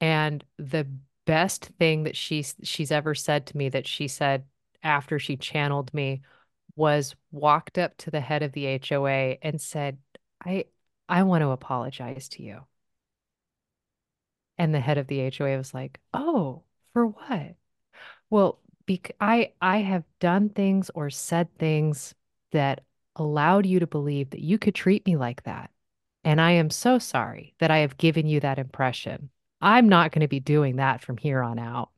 And 0.00 0.44
the 0.58 0.88
best 1.26 1.66
thing 1.78 2.04
that 2.04 2.16
she's 2.16 2.56
she's 2.64 2.92
ever 2.92 3.14
said 3.14 3.46
to 3.48 3.56
me 3.58 3.68
that 3.70 3.86
she 3.86 4.08
said 4.08 4.44
after 4.82 5.18
she 5.18 5.36
channeled 5.36 5.94
me 5.94 6.22
was 6.76 7.16
walked 7.32 7.78
up 7.78 7.96
to 7.98 8.10
the 8.10 8.20
head 8.20 8.42
of 8.42 8.52
the 8.52 8.66
HOA 8.66 9.38
and 9.42 9.60
said, 9.60 9.98
I 10.44 10.66
I 11.10 11.24
want 11.24 11.42
to 11.42 11.50
apologize 11.50 12.26
to 12.30 12.42
you. 12.42 12.66
And 14.58 14.72
the 14.74 14.80
head 14.80 14.96
of 14.98 15.06
the 15.08 15.20
HOA 15.20 15.56
was 15.56 15.74
like, 15.74 15.98
"Oh, 16.14 16.62
for 16.92 17.06
what?" 17.06 17.56
Well, 18.30 18.60
bec 18.86 19.12
I 19.20 19.54
I 19.60 19.78
have 19.78 20.04
done 20.20 20.50
things 20.50 20.90
or 20.90 21.10
said 21.10 21.54
things 21.58 22.14
that 22.52 22.84
allowed 23.16 23.66
you 23.66 23.80
to 23.80 23.86
believe 23.88 24.30
that 24.30 24.40
you 24.42 24.58
could 24.58 24.74
treat 24.74 25.06
me 25.06 25.16
like 25.16 25.44
that. 25.44 25.70
And 26.24 26.40
I 26.40 26.52
am 26.52 26.70
so 26.70 26.98
sorry 26.98 27.54
that 27.60 27.70
I 27.70 27.78
have 27.78 27.98
given 27.98 28.26
you 28.26 28.40
that 28.40 28.58
impression. 28.58 29.30
I'm 29.60 29.88
not 29.88 30.12
going 30.12 30.22
to 30.22 30.28
be 30.28 30.40
doing 30.40 30.76
that 30.76 31.02
from 31.02 31.18
here 31.18 31.42
on 31.42 31.58
out. 31.58 31.90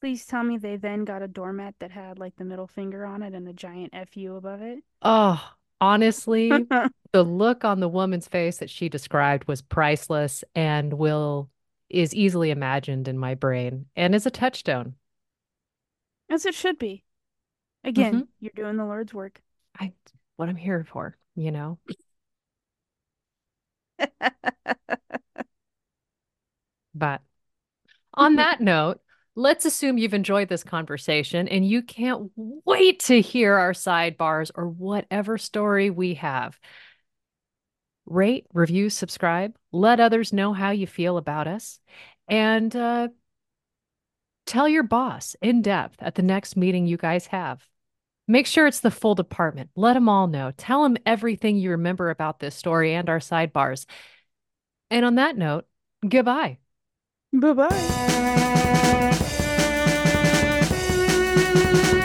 Please 0.00 0.24
tell 0.24 0.42
me 0.42 0.56
they 0.56 0.76
then 0.76 1.04
got 1.04 1.20
a 1.20 1.28
doormat 1.28 1.78
that 1.80 1.90
had 1.90 2.18
like 2.18 2.36
the 2.36 2.46
middle 2.46 2.66
finger 2.66 3.04
on 3.04 3.22
it 3.22 3.34
and 3.34 3.46
a 3.46 3.52
giant 3.52 3.92
FU 3.92 4.36
above 4.36 4.62
it. 4.62 4.82
Oh, 5.00 5.56
honestly, 5.80 6.68
the 7.12 7.22
look 7.22 7.64
on 7.64 7.80
the 7.80 7.88
woman's 7.88 8.28
face 8.28 8.58
that 8.58 8.70
she 8.70 8.88
described 8.88 9.46
was 9.48 9.62
priceless 9.62 10.44
and 10.54 10.94
will 10.94 11.50
is 11.88 12.14
easily 12.14 12.50
imagined 12.50 13.08
in 13.08 13.18
my 13.18 13.34
brain 13.34 13.86
and 13.96 14.14
is 14.14 14.26
a 14.26 14.30
touchstone. 14.30 14.96
As 16.30 16.46
it 16.46 16.54
should 16.54 16.78
be. 16.78 17.02
hmm 17.96 18.20
Again, 18.20 18.28
you're 18.40 18.52
doing 18.54 18.76
the 18.76 18.84
Lord's 18.86 19.14
work. 19.14 19.42
I 19.78 19.92
what 20.36 20.48
I'm 20.48 20.56
here 20.56 20.84
for, 20.84 21.16
you 21.36 21.50
know. 21.52 21.78
But 26.94 27.22
On 28.14 28.36
that 28.36 28.60
note, 28.60 29.00
let's 29.36 29.66
assume 29.66 29.98
you've 29.98 30.14
enjoyed 30.14 30.48
this 30.48 30.64
conversation 30.64 31.46
and 31.46 31.66
you 31.66 31.82
can't 31.82 32.32
wait 32.36 33.00
to 33.00 33.20
hear 33.20 33.54
our 33.54 33.72
sidebars 33.72 34.50
or 34.54 34.66
whatever 34.68 35.38
story 35.38 35.90
we 35.90 36.14
have. 36.14 36.58
Rate, 38.06 38.46
review, 38.52 38.88
subscribe, 38.88 39.54
let 39.72 40.00
others 40.00 40.32
know 40.32 40.52
how 40.52 40.70
you 40.70 40.86
feel 40.86 41.18
about 41.18 41.46
us, 41.48 41.80
and 42.28 42.74
uh, 42.74 43.08
tell 44.46 44.68
your 44.68 44.84
boss 44.84 45.36
in 45.42 45.60
depth 45.60 45.96
at 46.00 46.14
the 46.14 46.22
next 46.22 46.56
meeting 46.56 46.86
you 46.86 46.96
guys 46.96 47.26
have. 47.26 47.66
Make 48.28 48.46
sure 48.46 48.66
it's 48.66 48.80
the 48.80 48.90
full 48.90 49.14
department. 49.14 49.70
Let 49.76 49.94
them 49.94 50.08
all 50.08 50.28
know. 50.28 50.52
Tell 50.56 50.82
them 50.82 50.96
everything 51.04 51.56
you 51.56 51.70
remember 51.70 52.10
about 52.10 52.38
this 52.38 52.54
story 52.54 52.94
and 52.94 53.08
our 53.08 53.18
sidebars. 53.18 53.86
And 54.90 55.04
on 55.04 55.16
that 55.16 55.36
note, 55.36 55.66
goodbye. 56.08 56.58
Bye 57.32 57.52
bye. 57.52 58.15
Thank 61.56 61.86
you. 61.86 61.95